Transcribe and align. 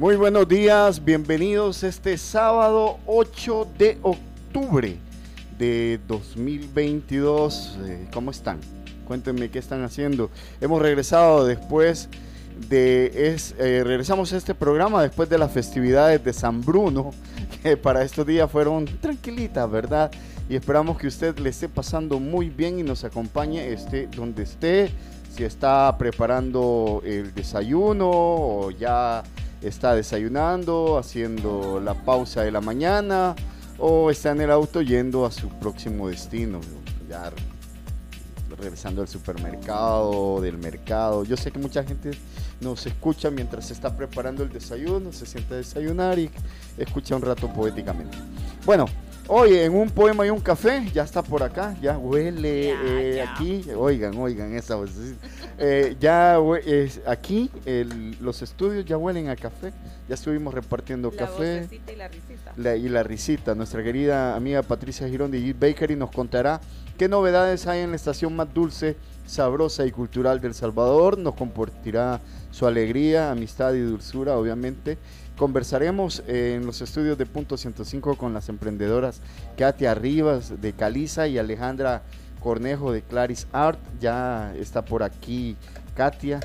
Muy 0.00 0.16
buenos 0.16 0.48
días, 0.48 1.04
bienvenidos 1.04 1.82
este 1.82 2.16
sábado 2.16 2.98
8 3.04 3.68
de 3.76 3.98
octubre 4.00 4.96
de 5.58 6.00
2022. 6.08 7.78
Eh, 7.84 8.08
¿Cómo 8.10 8.30
están? 8.30 8.60
Cuéntenme 9.06 9.50
qué 9.50 9.58
están 9.58 9.84
haciendo. 9.84 10.30
Hemos 10.58 10.80
regresado 10.80 11.44
después 11.44 12.08
de 12.70 13.12
es, 13.34 13.54
eh, 13.58 13.82
regresamos 13.84 14.32
a 14.32 14.38
este 14.38 14.54
programa 14.54 15.02
después 15.02 15.28
de 15.28 15.36
las 15.36 15.52
festividades 15.52 16.24
de 16.24 16.32
San 16.32 16.62
Bruno, 16.62 17.10
que 17.62 17.76
para 17.76 18.02
estos 18.02 18.26
días 18.26 18.50
fueron 18.50 18.86
tranquilitas, 18.86 19.70
¿verdad? 19.70 20.10
Y 20.48 20.56
esperamos 20.56 20.96
que 20.96 21.08
usted 21.08 21.38
le 21.40 21.50
esté 21.50 21.68
pasando 21.68 22.18
muy 22.18 22.48
bien 22.48 22.78
y 22.78 22.82
nos 22.82 23.04
acompañe 23.04 23.70
esté 23.70 24.06
donde 24.06 24.44
esté, 24.44 24.92
si 25.36 25.44
está 25.44 25.94
preparando 25.98 27.02
el 27.04 27.34
desayuno 27.34 28.08
o 28.10 28.70
ya 28.70 29.24
está 29.62 29.94
desayunando, 29.94 30.98
haciendo 30.98 31.80
la 31.80 31.94
pausa 31.94 32.42
de 32.42 32.50
la 32.50 32.60
mañana 32.60 33.34
o 33.78 34.10
está 34.10 34.32
en 34.32 34.42
el 34.42 34.50
auto 34.50 34.82
yendo 34.82 35.24
a 35.24 35.30
su 35.30 35.48
próximo 35.48 36.08
destino, 36.08 36.60
ya 37.08 37.30
regresando 38.58 39.00
al 39.02 39.08
supermercado, 39.08 40.40
del 40.40 40.58
mercado. 40.58 41.24
Yo 41.24 41.36
sé 41.36 41.50
que 41.50 41.58
mucha 41.58 41.82
gente 41.82 42.10
nos 42.60 42.86
escucha 42.86 43.30
mientras 43.30 43.66
se 43.66 43.72
está 43.72 43.96
preparando 43.96 44.42
el 44.42 44.50
desayuno, 44.50 45.12
se 45.12 45.26
siente 45.26 45.54
a 45.54 45.56
desayunar 45.58 46.18
y 46.18 46.30
escucha 46.76 47.16
un 47.16 47.22
rato 47.22 47.48
poéticamente. 47.52 48.16
Bueno, 48.66 48.86
Hoy 49.32 49.54
en 49.54 49.72
un 49.76 49.88
poema 49.88 50.26
y 50.26 50.30
un 50.30 50.40
café, 50.40 50.90
ya 50.92 51.04
está 51.04 51.22
por 51.22 51.44
acá, 51.44 51.76
ya 51.80 51.96
huele 51.96 52.70
eh, 52.72 53.22
aquí, 53.22 53.64
oigan, 53.76 54.16
oigan 54.16 54.52
esa 54.56 54.74
voz. 54.74 54.90
Eh, 55.56 55.96
ya 56.00 56.36
es, 56.66 57.00
aquí 57.06 57.48
los 58.20 58.42
estudios 58.42 58.84
ya 58.84 58.96
huelen 58.96 59.28
a 59.28 59.36
café, 59.36 59.72
ya 60.08 60.16
estuvimos 60.16 60.52
repartiendo 60.52 61.12
café. 61.12 61.68
y 61.70 61.94
la 61.94 62.08
risita. 62.08 62.52
La, 62.56 62.74
y 62.74 62.88
la 62.88 63.04
risita. 63.04 63.54
Nuestra 63.54 63.84
querida 63.84 64.34
amiga 64.34 64.62
Patricia 64.64 65.08
Girón 65.08 65.30
de 65.30 65.52
Bakery 65.52 65.94
nos 65.94 66.10
contará 66.10 66.60
qué 66.98 67.08
novedades 67.08 67.68
hay 67.68 67.82
en 67.82 67.90
la 67.90 67.96
estación 67.96 68.34
más 68.34 68.52
dulce, 68.52 68.96
sabrosa 69.26 69.86
y 69.86 69.92
cultural 69.92 70.40
del 70.40 70.54
Salvador. 70.54 71.18
Nos 71.18 71.36
compartirá 71.36 72.20
su 72.50 72.66
alegría, 72.66 73.30
amistad 73.30 73.74
y 73.74 73.80
dulzura, 73.80 74.36
obviamente. 74.36 74.98
Conversaremos 75.40 76.22
en 76.26 76.66
los 76.66 76.82
estudios 76.82 77.16
de 77.16 77.24
Punto 77.24 77.56
105 77.56 78.16
con 78.16 78.34
las 78.34 78.50
emprendedoras 78.50 79.22
Katia 79.56 79.94
Rivas 79.94 80.60
de 80.60 80.74
Caliza 80.74 81.28
y 81.28 81.38
Alejandra 81.38 82.02
Cornejo 82.42 82.92
de 82.92 83.00
Claris 83.00 83.46
Art. 83.50 83.78
Ya 84.02 84.54
está 84.56 84.84
por 84.84 85.02
aquí 85.02 85.56
Katia. 85.94 86.40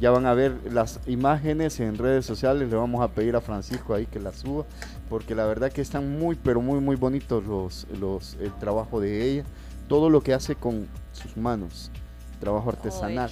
Ya 0.00 0.10
van 0.12 0.24
a 0.24 0.32
ver 0.32 0.56
las 0.72 0.98
imágenes 1.06 1.78
en 1.80 1.98
redes 1.98 2.24
sociales. 2.24 2.70
Le 2.70 2.76
vamos 2.76 3.02
a 3.02 3.08
pedir 3.08 3.36
a 3.36 3.42
Francisco 3.42 3.92
ahí 3.92 4.06
que 4.06 4.18
las 4.18 4.36
suba. 4.36 4.64
Porque 5.10 5.34
la 5.34 5.44
verdad 5.44 5.70
que 5.70 5.82
están 5.82 6.18
muy, 6.18 6.34
pero 6.34 6.62
muy, 6.62 6.80
muy 6.80 6.96
bonitos 6.96 7.44
los, 7.44 7.86
los, 8.00 8.38
el 8.40 8.54
trabajo 8.54 8.98
de 8.98 9.30
ella. 9.30 9.44
Todo 9.88 10.08
lo 10.08 10.22
que 10.22 10.32
hace 10.32 10.54
con 10.54 10.88
sus 11.12 11.36
manos 11.36 11.90
trabajo 12.38 12.70
artesanal. 12.70 13.30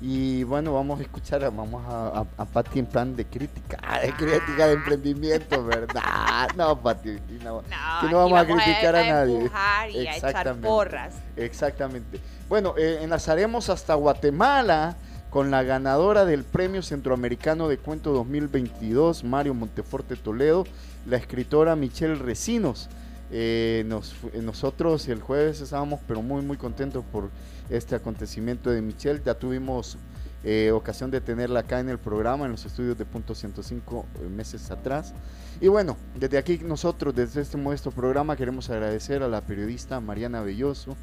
Y 0.00 0.44
bueno, 0.44 0.74
vamos 0.74 1.00
a 1.00 1.02
escuchar, 1.02 1.40
vamos 1.54 1.82
a, 1.88 2.24
a, 2.36 2.44
Pati 2.44 2.80
en 2.80 2.86
plan 2.86 3.16
de 3.16 3.24
crítica, 3.24 3.78
de 4.02 4.12
crítica 4.12 4.66
de 4.66 4.72
emprendimiento, 4.74 5.64
¿verdad? 5.64 6.48
No, 6.56 6.80
Pati, 6.80 7.18
no, 7.42 7.62
que 8.00 8.08
no 8.08 8.18
vamos, 8.18 8.38
a 8.38 8.46
criticar 8.46 8.96
a, 8.96 9.06
nadie. 9.06 9.50
Y 9.92 10.06
Exactamente. 10.06 10.66
A 10.66 10.70
porras. 10.70 11.14
Exactamente. 11.36 12.20
Bueno, 12.48 12.74
eh, 12.76 13.00
enlazaremos 13.02 13.68
hasta 13.70 13.94
Guatemala 13.94 14.96
con 15.30 15.50
la 15.50 15.62
ganadora 15.62 16.24
del 16.24 16.44
Premio 16.44 16.82
Centroamericano 16.82 17.68
de 17.68 17.78
Cuento 17.78 18.12
2022, 18.12 19.24
Mario 19.24 19.54
Monteforte 19.54 20.16
Toledo, 20.16 20.64
la 21.06 21.16
escritora 21.16 21.76
Michelle 21.76 22.14
Recinos. 22.14 22.88
Eh, 23.30 23.84
nos, 23.86 24.14
nosotros 24.42 25.06
el 25.08 25.20
jueves 25.20 25.60
estábamos 25.60 26.00
pero 26.08 26.22
muy 26.22 26.40
muy 26.40 26.56
contentos 26.56 27.04
por 27.12 27.28
este 27.70 27.94
acontecimiento 27.94 28.70
de 28.70 28.82
Michelle. 28.82 29.20
Ya 29.24 29.34
tuvimos 29.34 29.98
eh, 30.44 30.70
ocasión 30.72 31.10
de 31.10 31.20
tenerla 31.20 31.60
acá 31.60 31.80
en 31.80 31.88
el 31.88 31.98
programa, 31.98 32.44
en 32.44 32.52
los 32.52 32.64
estudios 32.64 32.96
de 32.96 33.04
Punto 33.04 33.34
105 33.34 34.06
eh, 34.20 34.28
meses 34.28 34.70
atrás. 34.70 35.12
Y 35.60 35.68
bueno, 35.68 35.96
desde 36.14 36.38
aquí 36.38 36.58
nosotros, 36.58 37.14
desde 37.14 37.40
este 37.40 37.56
modesto 37.56 37.90
programa, 37.90 38.36
queremos 38.36 38.70
agradecer 38.70 39.22
a 39.22 39.28
la 39.28 39.40
periodista 39.40 40.00
Mariana 40.00 40.40
Belloso 40.42 40.96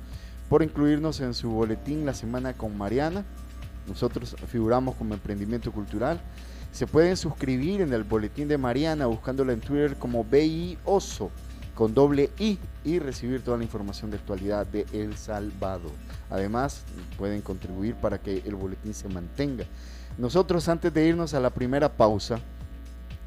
por 0.50 0.64
incluirnos 0.64 1.20
en 1.20 1.34
su 1.34 1.50
boletín 1.50 2.06
La 2.06 2.14
Semana 2.14 2.54
con 2.54 2.78
Mariana. 2.78 3.26
Nosotros 3.88 4.36
figuramos 4.48 4.96
como 4.96 5.14
emprendimiento 5.14 5.72
cultural. 5.72 6.22
Se 6.72 6.88
pueden 6.88 7.18
suscribir 7.18 7.82
en 7.82 7.94
el 7.94 8.04
boletín 8.04 8.48
de 8.48 8.58
Mariana 8.58 9.06
buscándola 9.06 9.54
en 9.54 9.62
Twitter 9.62 9.96
como 9.96 10.24
BI 10.24 10.78
Oso 10.86 11.32
con 11.76 11.94
doble 11.94 12.32
I 12.40 12.58
y 12.84 13.00
recibir 13.00 13.44
toda 13.44 13.58
la 13.58 13.64
información 13.64 14.10
de 14.10 14.18
actualidad 14.18 14.66
de 14.66 14.86
El 14.94 15.16
Salvador. 15.18 15.92
Además, 16.30 16.84
pueden 17.18 17.42
contribuir 17.42 17.96
para 17.96 18.18
que 18.18 18.42
el 18.46 18.56
boletín 18.56 18.94
se 18.94 19.10
mantenga. 19.10 19.66
Nosotros 20.18 20.70
antes 20.70 20.94
de 20.94 21.06
irnos 21.06 21.34
a 21.34 21.40
la 21.40 21.50
primera 21.50 21.90
pausa 21.90 22.40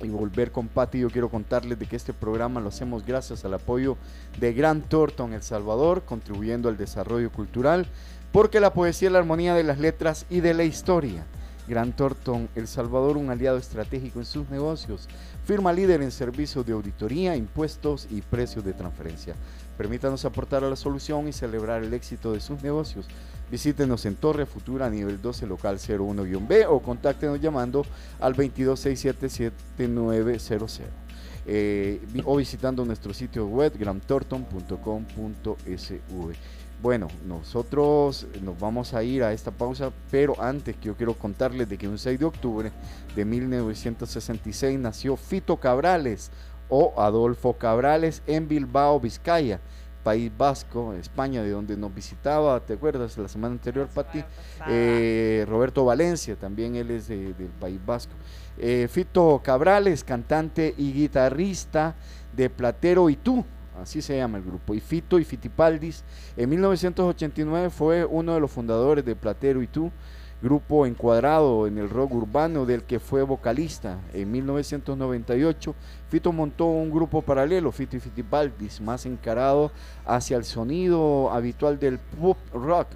y 0.00 0.08
volver 0.08 0.50
con 0.52 0.68
Pati, 0.68 1.00
yo 1.00 1.10
quiero 1.10 1.28
contarles 1.28 1.78
de 1.78 1.86
que 1.86 1.96
este 1.96 2.14
programa 2.14 2.60
lo 2.60 2.68
hacemos 2.68 3.04
gracias 3.04 3.44
al 3.44 3.54
apoyo 3.54 3.96
de 4.40 4.54
Gran 4.54 4.80
Thornton 4.82 5.34
El 5.34 5.42
Salvador, 5.42 6.02
contribuyendo 6.04 6.68
al 6.68 6.76
desarrollo 6.76 7.30
cultural, 7.30 7.86
porque 8.32 8.60
la 8.60 8.72
poesía 8.72 9.08
es 9.08 9.12
la 9.12 9.18
armonía 9.18 9.54
de 9.54 9.64
las 9.64 9.78
letras 9.78 10.24
y 10.30 10.40
de 10.40 10.54
la 10.54 10.64
historia. 10.64 11.24
Gran 11.68 11.92
Thornton 11.92 12.48
El 12.54 12.66
Salvador, 12.66 13.18
un 13.18 13.28
aliado 13.28 13.58
estratégico 13.58 14.20
en 14.20 14.24
sus 14.24 14.48
negocios. 14.48 15.06
Firma 15.48 15.72
líder 15.72 16.02
en 16.02 16.10
servicios 16.10 16.66
de 16.66 16.74
auditoría, 16.74 17.34
impuestos 17.34 18.06
y 18.10 18.20
precios 18.20 18.62
de 18.66 18.74
transferencia. 18.74 19.34
Permítanos 19.78 20.26
aportar 20.26 20.62
a 20.62 20.68
la 20.68 20.76
solución 20.76 21.26
y 21.26 21.32
celebrar 21.32 21.82
el 21.82 21.94
éxito 21.94 22.34
de 22.34 22.40
sus 22.40 22.62
negocios. 22.62 23.06
Visítenos 23.50 24.04
en 24.04 24.16
Torre 24.16 24.44
Futura, 24.44 24.90
nivel 24.90 25.22
12, 25.22 25.46
local 25.46 25.78
01-B 25.78 26.66
o 26.66 26.80
contáctenos 26.80 27.40
llamando 27.40 27.86
al 28.20 28.36
22677900 28.36 30.80
eh, 31.50 31.98
o 32.26 32.36
visitando 32.36 32.84
nuestro 32.84 33.14
sitio 33.14 33.46
web 33.46 33.72
gramtorton.com.sv. 33.78 36.34
Bueno, 36.82 37.08
nosotros 37.26 38.26
nos 38.42 38.60
vamos 38.60 38.92
a 38.92 39.02
ir 39.02 39.24
a 39.24 39.32
esta 39.32 39.50
pausa, 39.50 39.90
pero 40.10 40.40
antes 40.40 40.76
que 40.76 40.88
yo 40.88 40.94
quiero 40.94 41.14
contarles 41.14 41.68
de 41.68 41.78
que 41.78 41.88
un 41.88 41.98
6 41.98 42.20
de 42.20 42.24
octubre 42.26 42.70
de 43.16 43.24
1966 43.24 44.78
nació 44.78 45.16
Fito 45.16 45.56
Cabrales 45.56 46.30
o 46.68 46.92
Adolfo 46.98 47.54
Cabrales 47.54 48.22
en 48.26 48.46
Bilbao, 48.46 49.00
Vizcaya, 49.00 49.58
País 50.04 50.30
Vasco, 50.36 50.92
España, 50.94 51.42
de 51.42 51.50
donde 51.50 51.76
nos 51.76 51.94
visitaba, 51.94 52.60
¿te 52.60 52.74
acuerdas? 52.74 53.18
La 53.18 53.28
semana 53.28 53.54
anterior, 53.54 53.88
Pati. 53.88 54.22
Eh, 54.68 55.44
Roberto 55.48 55.84
Valencia, 55.84 56.36
también 56.36 56.76
él 56.76 56.90
es 56.90 57.08
del 57.08 57.50
País 57.58 57.80
Vasco. 57.84 58.12
Eh, 58.60 58.88
Fito 58.90 59.40
Cabrales, 59.42 60.02
cantante 60.02 60.74
y 60.76 60.92
guitarrista 60.92 61.94
de 62.34 62.50
Platero 62.50 63.08
y 63.08 63.14
tú, 63.14 63.44
así 63.80 64.02
se 64.02 64.16
llama 64.16 64.38
el 64.38 64.44
grupo, 64.44 64.74
y 64.74 64.80
Fito 64.80 65.18
y 65.18 65.24
Fitipaldis. 65.24 66.02
En 66.36 66.50
1989 66.50 67.70
fue 67.70 68.04
uno 68.04 68.34
de 68.34 68.40
los 68.40 68.50
fundadores 68.50 69.04
de 69.04 69.14
Platero 69.14 69.62
y 69.62 69.68
Tú, 69.68 69.92
grupo 70.42 70.86
encuadrado 70.86 71.66
en 71.66 71.78
el 71.78 71.88
rock 71.88 72.14
urbano 72.14 72.66
del 72.66 72.82
que 72.82 72.98
fue 72.98 73.22
vocalista. 73.22 73.98
En 74.12 74.30
1998 74.30 75.74
Fito 76.08 76.32
montó 76.32 76.66
un 76.66 76.90
grupo 76.90 77.22
paralelo, 77.22 77.70
Fito 77.70 77.96
y 77.96 78.00
Fitipaldis, 78.00 78.80
más 78.80 79.06
encarado 79.06 79.70
hacia 80.04 80.36
el 80.36 80.44
sonido 80.44 81.30
habitual 81.30 81.78
del 81.78 81.98
pop 81.98 82.38
rock 82.52 82.88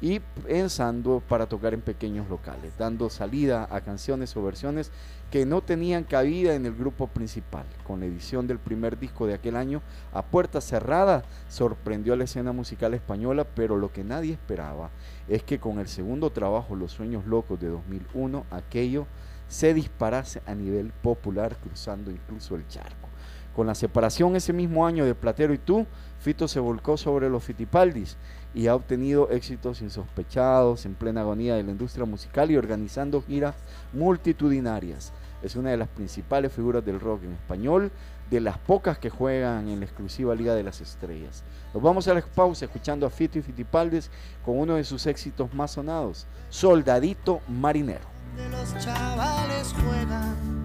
y 0.00 0.20
pensando 0.20 1.22
para 1.28 1.46
tocar 1.46 1.74
en 1.74 1.80
pequeños 1.80 2.28
locales, 2.28 2.72
dando 2.78 3.10
salida 3.10 3.66
a 3.70 3.80
canciones 3.80 4.36
o 4.36 4.42
versiones 4.42 4.92
que 5.30 5.44
no 5.44 5.60
tenían 5.60 6.04
cabida 6.04 6.54
en 6.54 6.66
el 6.66 6.74
grupo 6.74 7.08
principal. 7.08 7.66
Con 7.84 8.00
la 8.00 8.06
edición 8.06 8.46
del 8.46 8.58
primer 8.58 8.98
disco 8.98 9.26
de 9.26 9.34
aquel 9.34 9.56
año, 9.56 9.82
a 10.12 10.22
puerta 10.22 10.60
cerrada, 10.60 11.24
sorprendió 11.48 12.12
a 12.14 12.16
la 12.16 12.24
escena 12.24 12.52
musical 12.52 12.94
española, 12.94 13.44
pero 13.44 13.76
lo 13.76 13.92
que 13.92 14.04
nadie 14.04 14.32
esperaba 14.32 14.90
es 15.28 15.42
que 15.42 15.58
con 15.58 15.78
el 15.80 15.88
segundo 15.88 16.30
trabajo, 16.30 16.76
Los 16.76 16.92
Sueños 16.92 17.26
Locos 17.26 17.60
de 17.60 17.68
2001, 17.68 18.46
aquello 18.50 19.06
se 19.48 19.74
disparase 19.74 20.42
a 20.46 20.54
nivel 20.54 20.92
popular, 20.92 21.56
cruzando 21.56 22.10
incluso 22.10 22.54
el 22.54 22.66
charco. 22.68 23.08
Con 23.54 23.66
la 23.66 23.74
separación 23.74 24.36
ese 24.36 24.52
mismo 24.52 24.86
año 24.86 25.04
de 25.04 25.16
Platero 25.16 25.52
y 25.52 25.58
tú, 25.58 25.84
Fito 26.20 26.46
se 26.46 26.60
volcó 26.60 26.96
sobre 26.96 27.28
los 27.28 27.42
Fitipaldis 27.42 28.16
y 28.54 28.66
ha 28.66 28.74
obtenido 28.74 29.30
éxitos 29.30 29.82
insospechados 29.82 30.86
en 30.86 30.94
plena 30.94 31.20
agonía 31.20 31.54
de 31.54 31.62
la 31.62 31.70
industria 31.70 32.06
musical 32.06 32.50
y 32.50 32.56
organizando 32.56 33.22
giras 33.22 33.54
multitudinarias. 33.92 35.12
Es 35.42 35.56
una 35.56 35.70
de 35.70 35.76
las 35.76 35.88
principales 35.88 36.52
figuras 36.52 36.84
del 36.84 37.00
rock 37.00 37.24
en 37.24 37.32
español, 37.32 37.92
de 38.30 38.40
las 38.40 38.58
pocas 38.58 38.98
que 38.98 39.10
juegan 39.10 39.68
en 39.68 39.80
la 39.80 39.86
exclusiva 39.86 40.34
Liga 40.34 40.54
de 40.54 40.62
las 40.62 40.80
Estrellas. 40.80 41.44
Nos 41.72 41.82
vamos 41.82 42.08
a 42.08 42.14
la 42.14 42.22
pausa 42.22 42.64
escuchando 42.64 43.06
a 43.06 43.10
Fito 43.10 43.38
y 43.38 43.42
Fitipaldes 43.42 44.10
con 44.44 44.58
uno 44.58 44.74
de 44.74 44.84
sus 44.84 45.06
éxitos 45.06 45.54
más 45.54 45.72
sonados, 45.72 46.26
Soldadito 46.50 47.40
Marinero. 47.48 48.06
De 48.36 48.48
los 48.50 48.76
chavales 48.84 49.74
juegan 49.74 50.58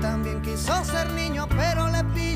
también 0.00 0.40
quiso 0.42 0.84
ser 0.84 1.10
niño, 1.12 1.46
pero 1.48 1.88
le 1.88 2.04
pilló 2.14 2.35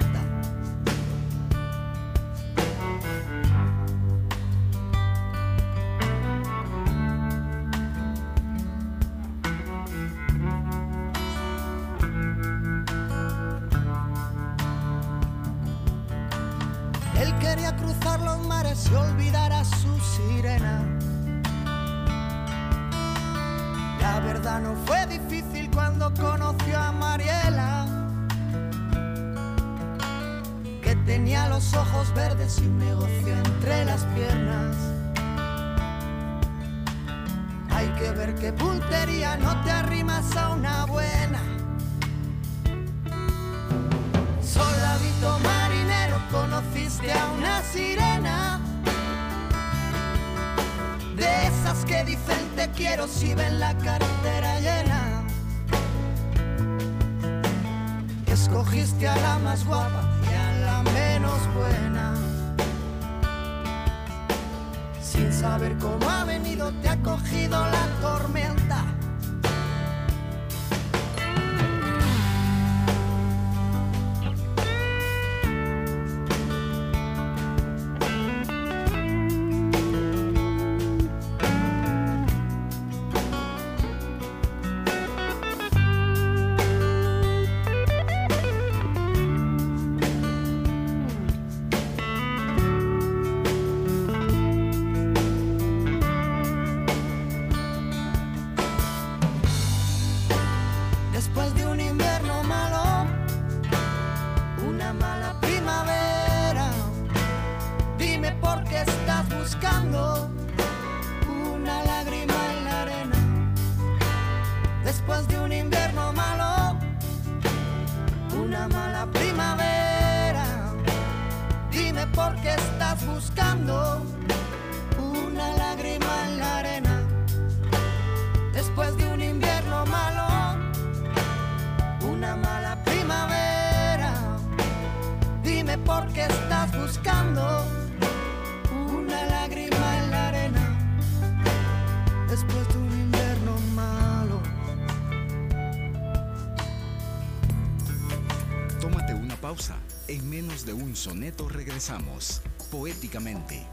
Un 150.91 150.97
soneto 150.97 151.47
regresamos. 151.47 152.41
Poéticamente. 152.69 153.65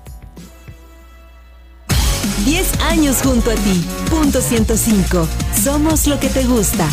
10 2.45 2.81
años 2.83 3.23
junto 3.25 3.51
a 3.51 3.55
ti. 3.57 3.85
Punto 4.09 4.41
105. 4.41 5.27
Somos 5.61 6.07
lo 6.07 6.21
que 6.21 6.29
te 6.29 6.45
gusta. 6.45 6.89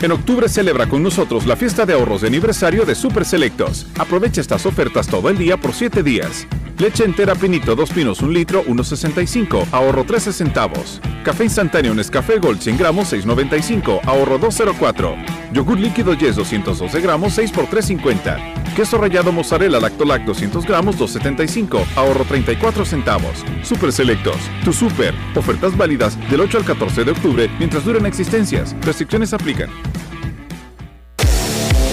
En 0.00 0.10
octubre 0.10 0.48
celebra 0.48 0.88
con 0.88 1.04
nosotros 1.04 1.46
la 1.46 1.54
fiesta 1.54 1.86
de 1.86 1.92
ahorros 1.92 2.22
de 2.22 2.26
aniversario 2.26 2.84
de 2.84 2.96
Super 2.96 3.24
Selectos. 3.24 3.86
Aprovecha 3.96 4.40
estas 4.40 4.66
ofertas 4.66 5.06
todo 5.06 5.30
el 5.30 5.38
día 5.38 5.56
por 5.56 5.72
7 5.72 6.02
días. 6.02 6.48
Leche 6.78 7.04
entera 7.04 7.36
Pinito 7.36 7.76
2 7.76 7.90
pinos 7.90 8.20
1 8.20 8.32
litro 8.32 8.64
1.65, 8.64 9.66
ahorro 9.70 10.04
13 10.04 10.32
centavos. 10.32 11.00
Café 11.22 11.44
instantáneo 11.44 11.94
Nescafé 11.94 12.38
Gold 12.38 12.60
100 12.60 12.76
gramos 12.76 13.12
6.95, 13.12 14.00
ahorro 14.04 14.40
2.04. 14.40 15.14
Yogur 15.52 15.78
líquido 15.78 16.14
Yes 16.14 16.34
212 16.34 17.00
gramos 17.00 17.34
6 17.34 17.52
por 17.52 17.66
3.50. 17.66 18.74
Queso 18.74 18.98
rallado 18.98 19.30
mozzarella 19.30 19.78
Lactolac 19.78 20.24
200 20.24 20.66
gramos 20.66 20.98
2.75, 20.98 21.84
ahorro 21.94 22.24
34 22.24 22.84
centavos. 22.84 23.44
Super 23.62 23.92
Selectos, 23.92 24.38
tu 24.64 24.72
super. 24.72 25.14
Ofertas 25.36 25.76
válidas 25.76 26.18
del 26.28 26.40
8 26.40 26.58
al 26.58 26.64
14 26.64 27.04
de 27.04 27.12
octubre 27.12 27.50
mientras 27.60 27.84
duren 27.84 28.04
existencias. 28.04 28.74
Restricciones 28.80 29.32
aplican. 29.32 29.70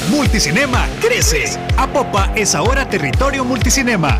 Multicinema 0.09 0.87
crece. 0.99 1.57
Apopa 1.77 2.33
es 2.35 2.55
ahora 2.55 2.89
territorio 2.89 3.45
multicinema. 3.45 4.19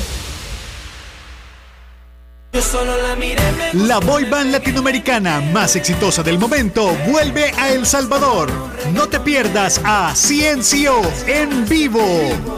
La 3.73 3.97
boy 3.97 4.25
band 4.25 4.51
latinoamericana 4.51 5.41
más 5.41 5.75
exitosa 5.75 6.21
del 6.21 6.37
momento 6.37 6.95
vuelve 7.07 7.51
a 7.57 7.71
El 7.71 7.83
Salvador. 7.87 8.51
No 8.93 9.09
te 9.09 9.19
pierdas 9.19 9.81
a 9.83 10.13
Ciencio 10.15 11.01
en 11.25 11.67
vivo 11.67 12.05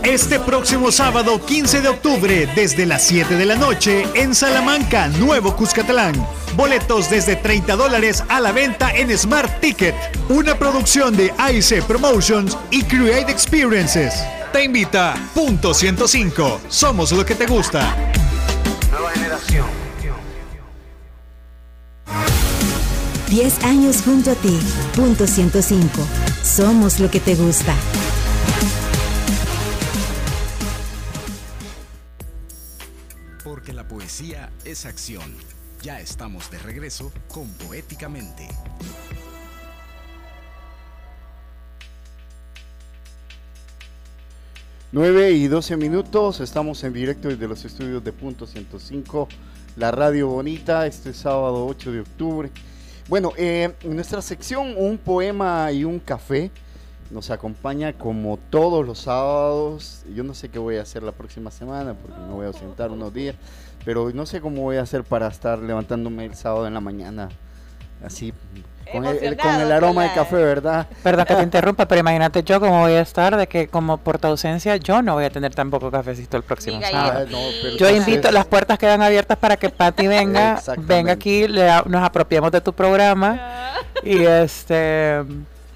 este 0.04 0.38
próximo 0.42 0.92
sábado 0.92 1.44
15 1.46 1.80
de 1.80 1.88
octubre 1.88 2.50
desde 2.56 2.86
las 2.86 3.04
7 3.04 3.36
de 3.36 3.46
la 3.46 3.56
noche 3.56 4.06
en 4.16 4.36
Salamanca, 4.36 5.08
Nuevo 5.08 5.56
Cuscatlán. 5.56 6.14
Boletos 6.58 7.10
desde 7.10 7.38
30 7.38 7.78
dólares 7.78 8.22
a 8.28 8.42
la 8.42 8.52
venta 8.52 8.94
en 8.94 9.18
Smart 9.18 9.62
Ticket. 9.62 9.96
Una 10.28 10.60
producción 10.60 11.16
de 11.16 11.34
AIC 11.38 11.86
Promotions 11.86 12.58
y 12.70 12.84
Create 12.84 13.32
Experiences. 13.32 14.14
Te 14.52 14.66
invita 14.66 15.16
Punto 15.34 15.74
105. 15.74 16.60
Somos 16.68 17.14
lo 17.14 17.26
que 17.26 17.36
te 17.36 17.46
gusta. 17.46 17.96
Nueva 18.92 19.12
generación. 19.12 19.85
10 23.36 23.66
años 23.66 24.02
junto 24.02 24.32
a 24.32 24.36
ti. 24.36 24.58
Punto 24.96 25.28
105. 25.28 25.90
Somos 26.42 27.02
lo 27.02 27.12
que 27.12 27.20
te 27.20 27.36
gusta. 27.36 27.76
Porque 33.44 33.74
la 33.74 33.86
poesía 33.86 34.54
es 34.64 34.86
acción. 34.86 35.36
Ya 35.82 36.00
estamos 36.00 36.50
de 36.50 36.60
regreso 36.60 37.12
con 37.28 37.50
Poéticamente. 37.68 38.48
9 44.94 45.32
y 45.32 45.48
12 45.50 45.76
minutos, 45.76 46.40
estamos 46.40 46.82
en 46.86 46.94
directo 46.94 47.28
desde 47.28 47.50
los 47.50 47.66
estudios 47.66 48.02
de 48.02 48.14
Punto 48.14 48.48
105, 48.48 49.28
la 49.76 49.92
radio 49.92 50.30
bonita, 50.30 50.88
este 50.88 51.14
sábado 51.14 51.66
8 51.68 51.92
de 51.92 52.00
octubre. 52.00 52.52
Bueno, 53.08 53.34
eh, 53.38 53.72
en 53.84 53.96
nuestra 53.96 54.20
sección 54.22 54.74
Un 54.78 54.98
poema 54.98 55.72
y 55.72 55.84
un 55.84 56.00
café 56.00 56.52
nos 57.12 57.30
acompaña 57.30 57.94
como 57.94 58.38
todos 58.50 58.86
los 58.86 59.00
sábados. 59.00 60.04
Yo 60.14 60.24
no 60.24 60.34
sé 60.34 60.50
qué 60.50 60.58
voy 60.58 60.78
a 60.78 60.82
hacer 60.82 61.04
la 61.04 61.12
próxima 61.12 61.52
semana 61.52 61.94
porque 61.94 62.20
me 62.20 62.34
voy 62.34 62.46
a 62.46 62.48
ausentar 62.48 62.90
unos 62.90 63.14
días, 63.14 63.36
pero 63.86 64.10
no 64.12 64.26
sé 64.26 64.42
cómo 64.42 64.64
voy 64.64 64.78
a 64.78 64.82
hacer 64.82 65.04
para 65.04 65.28
estar 65.28 65.60
levantándome 65.60 66.26
el 66.26 66.34
sábado 66.34 66.66
en 66.66 66.74
la 66.74 66.82
mañana 66.82 67.30
así 68.04 68.34
con 68.92 69.06
el, 69.06 69.72
aroma 69.72 70.04
de 70.04 70.14
café, 70.14 70.36
¿verdad? 70.36 70.88
Perdón 71.04 71.26
que 71.26 71.36
te 71.36 71.44
interrumpa, 71.44 71.88
pero 71.88 72.02
imagínate 72.02 72.44
yo 72.44 72.60
cómo 72.60 72.82
voy 72.82 72.94
a 72.94 73.02
estar, 73.02 73.36
de 73.36 73.48
que 73.48 73.68
como 73.68 73.98
por 73.98 74.20
tu 74.20 74.28
ausencia 74.28 74.78
yo 74.78 75.02
no 75.02 75.14
voy 75.14 75.26
a 75.26 75.30
tener 75.30 75.54
tampoco 75.54 75.92
cafecito 75.92 76.38
el 76.38 76.44
próximo 76.44 76.82
sábado. 76.82 77.28
yo 77.78 77.90
invito, 77.90 78.32
las 78.32 78.46
puertas 78.46 78.78
quedan 78.78 79.02
abiertas 79.02 79.38
para 79.38 79.58
que 79.58 79.70
Patti 79.70 80.08
venga, 80.08 80.62
venga 80.78 81.14
aquí, 81.14 81.46
nos 81.48 82.04
apropiemos 82.04 82.52
de 82.52 82.62
tu 82.62 82.74
programa 82.74 83.74
y 84.04 84.24
este 84.24 85.24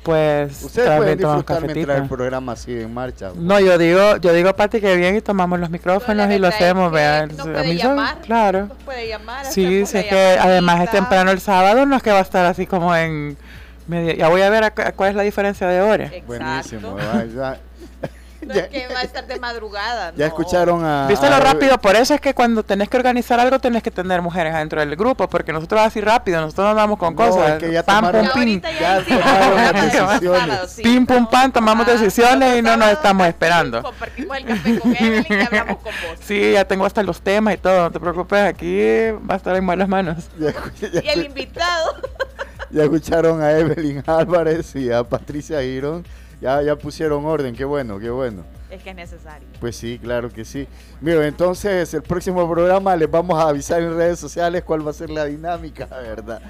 pues 0.10 0.64
ustedes 0.64 0.98
pueden 0.98 1.18
disfrutar 1.20 1.62
mientras 1.62 2.02
el 2.02 2.08
programa 2.08 2.56
sigue 2.56 2.82
en 2.82 2.94
marcha. 2.94 3.32
No, 3.36 3.60
yo 3.60 3.78
digo, 3.78 4.18
yo 4.18 4.34
digo 4.34 4.56
Pati 4.56 4.82
que 4.82 4.96
bien 4.96 5.16
y 5.16 5.22
tomamos 5.22 5.60
los 5.60 5.70
micrófonos 5.70 6.32
y 6.32 6.40
lo 6.40 6.48
hacemos, 6.48 6.92
vean. 6.92 7.30
puede 7.30 7.76
llamar, 7.76 8.18
claro. 8.22 8.70
puede 8.86 9.08
llamar. 9.08 9.46
Sí, 9.46 9.86
sé 9.86 10.08
que 10.08 10.38
además 10.40 10.82
es 10.82 10.90
temprano 10.90 11.30
el 11.30 11.40
sábado, 11.40 11.86
no 11.86 11.96
es 11.96 12.02
que 12.02 12.12
va 12.12 12.20
a 12.20 12.24
estar 12.24 12.44
así 12.48 12.66
como 12.66 12.96
en 12.96 13.38
media. 13.88 14.16
Ya 14.16 14.30
voy 14.30 14.42
a 14.42 14.50
ver 14.50 14.74
cuál 14.96 15.12
es 15.12 15.16
la 15.16 15.24
diferencia 15.24 15.68
de 15.68 15.82
hora. 15.82 16.12
Buenísimo, 16.26 16.98
no 18.50 18.60
es 18.60 18.68
que 18.68 18.88
va 18.88 19.00
a 19.00 19.04
estar 19.04 19.28
de 19.28 19.40
madrugada. 19.40 20.12
Ya 20.16 20.28
escucharon 20.28 20.84
a. 20.84 21.08
Viste 21.08 21.30
lo 21.30 21.40
rápido, 21.40 21.80
por 21.80 21.96
eso 21.96 22.14
es 22.14 22.22
que 22.22 22.34
cuando 22.34 22.64
tenés 22.64 22.90
que 22.90 22.98
organizar 22.98 23.40
algo 23.40 23.60
tenés 23.60 23.84
que 23.84 23.92
tener 23.92 24.22
mujeres 24.22 24.54
adentro 24.54 24.80
del 24.80 24.96
grupo, 24.96 25.30
porque 25.30 25.54
nosotros 25.54 25.82
así 25.82 26.02
rápido, 26.02 26.42
nosotros 26.42 26.66
no 26.66 26.72
andamos 26.72 26.98
con 26.98 27.14
cosas. 27.16 27.52
Es 27.52 27.60
que 27.60 27.72
ya 27.72 27.84
pam, 27.84 28.12
pum, 28.12 28.28
pim. 28.34 28.62
Ya, 28.80 29.04
tomaron 29.04 29.74
decisiones. 29.82 30.80
Pim, 30.82 31.06
pum, 31.06 31.28
pam, 31.28 31.52
tomamos 31.52 31.86
decisiones 31.86 32.58
y 32.58 32.62
no 32.62 32.76
nos 32.76 32.90
estamos 32.90 33.28
esperando. 33.28 33.84
Compartimos 33.84 34.38
el 34.38 34.46
café 34.46 34.80
con 34.80 34.96
Evelyn 34.96 35.26
y 35.30 35.42
hablamos 35.46 35.78
con 35.78 35.94
vos. 35.94 36.20
Sí, 36.22 36.54
ya 36.54 36.66
tengo 36.66 36.86
hasta 36.86 37.04
los 37.04 37.22
temas 37.22 37.54
y 37.54 37.58
todo, 37.58 37.82
no 37.82 37.92
te 37.92 38.00
preocupes, 38.00 38.40
aquí 38.40 39.12
va 39.30 39.36
a 39.36 39.38
estar 39.38 39.56
en 39.56 39.64
malas 39.64 39.88
manos. 39.88 40.30
y 40.40 41.08
el 41.08 41.26
invitado. 41.26 41.96
Ya 42.72 42.84
escucharon 42.84 43.42
a 43.42 43.52
Evelyn 43.52 44.04
Álvarez 44.06 44.76
y 44.76 44.92
a 44.92 45.04
Patricia 45.04 45.62
Girón 45.62 46.06
ya, 46.42 46.62
ya 46.62 46.76
pusieron 46.76 47.26
orden, 47.26 47.56
qué 47.56 47.66
bueno, 47.66 48.00
qué 48.00 48.10
bueno. 48.10 48.44
Es 48.70 48.84
que 48.84 48.92
es 48.92 48.96
necesario. 48.96 49.48
Pues 49.60 49.76
sí, 49.76 50.00
claro 50.02 50.30
que 50.30 50.46
sí. 50.46 50.68
Mira, 51.02 51.26
entonces 51.26 51.92
el 51.94 52.04
próximo 52.04 52.48
programa 52.50 52.96
les 52.96 53.10
vamos 53.10 53.40
a 53.40 53.50
avisar 53.50 53.82
en 53.82 53.96
redes 53.96 54.20
sociales 54.20 54.64
cuál 54.64 54.86
va 54.86 54.92
a 54.92 54.94
ser 54.94 55.10
la 55.10 55.26
dinámica, 55.26 55.86
¿verdad? 55.90 56.42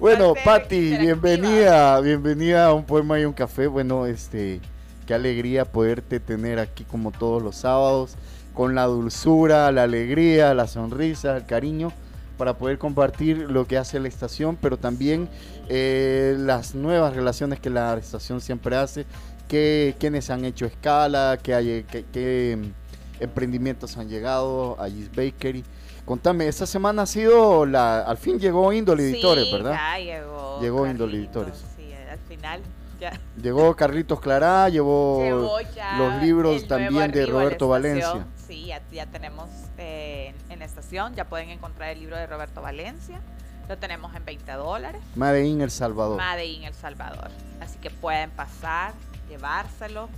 Bueno, 0.00 0.34
Patti, 0.44 0.96
bienvenida, 0.96 2.00
bienvenida 2.00 2.66
a 2.66 2.72
un 2.72 2.84
poema 2.84 3.20
y 3.20 3.24
un 3.24 3.32
café. 3.32 3.68
Bueno, 3.68 4.06
este, 4.06 4.60
qué 5.06 5.14
alegría 5.14 5.64
poderte 5.64 6.18
tener 6.18 6.58
aquí 6.58 6.82
como 6.82 7.12
todos 7.12 7.42
los 7.42 7.56
sábados, 7.56 8.16
con 8.54 8.74
la 8.74 8.86
dulzura, 8.86 9.70
la 9.70 9.84
alegría, 9.84 10.52
la 10.54 10.66
sonrisa, 10.66 11.36
el 11.36 11.46
cariño 11.46 11.92
para 12.38 12.54
poder 12.56 12.78
compartir 12.78 13.50
lo 13.50 13.66
que 13.66 13.76
hace 13.76 14.00
la 14.00 14.08
estación, 14.08 14.56
pero 14.60 14.78
también 14.78 15.28
eh, 15.68 16.36
las 16.38 16.74
nuevas 16.74 17.14
relaciones 17.14 17.60
que 17.60 17.68
la 17.68 17.94
estación 17.98 18.40
siempre 18.40 18.76
hace 18.76 19.04
qué, 19.48 19.96
quiénes 19.98 20.30
han 20.30 20.44
hecho 20.44 20.66
escala, 20.66 21.38
qué, 21.42 21.54
hay, 21.54 21.84
qué, 21.84 22.56
mm, 22.56 23.22
emprendimientos 23.22 23.96
han 23.96 24.08
llegado 24.08 24.80
a 24.80 24.88
Gis 24.88 25.10
Bakery. 25.10 25.64
Contame, 26.04 26.48
esta 26.48 26.66
semana 26.66 27.02
ha 27.02 27.06
sido 27.06 27.66
la, 27.66 28.00
al 28.00 28.16
fin 28.16 28.38
llegó 28.38 28.72
Indole 28.72 29.10
Editores, 29.10 29.50
¿verdad? 29.52 29.72
Ya 29.72 29.98
llegó. 29.98 30.60
Llegó 30.60 30.86
Indole 30.86 31.16
Editores. 31.18 31.64
Sí, 31.76 31.92
al 31.92 32.18
final. 32.20 32.60
Ya. 33.00 33.12
Llegó 33.42 33.76
Carlitos 33.76 34.20
Clará, 34.20 34.68
llevó 34.68 35.60
los 35.98 36.22
libros 36.22 36.66
también 36.66 37.12
de 37.12 37.26
Roberto 37.26 37.68
Valencia. 37.68 38.26
Sí, 38.48 38.72
ya, 38.90 39.06
tenemos 39.06 39.48
eh, 39.76 40.34
en 40.48 40.58
la 40.58 40.64
estación, 40.64 41.14
ya 41.14 41.26
pueden 41.26 41.50
encontrar 41.50 41.90
el 41.90 42.00
libro 42.00 42.16
de 42.16 42.26
Roberto 42.26 42.60
Valencia. 42.60 43.20
Lo 43.68 43.76
tenemos 43.76 44.14
en 44.16 44.24
20 44.24 44.50
dólares. 44.52 45.02
Made 45.14 45.46
in 45.46 45.60
El 45.60 45.70
Salvador. 45.70 46.16
Made 46.16 46.46
in 46.46 46.64
El 46.64 46.72
Salvador. 46.72 47.28
Así 47.60 47.78
que 47.78 47.90
pueden 47.90 48.30
pasar, 48.30 48.94
llevárselo, 49.28 50.08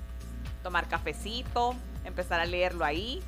tomar 0.62 0.88
cafecito, 0.88 1.74
empezar 2.04 2.40
a 2.40 2.46
leerlo 2.46 2.84
ahí. 2.84 3.22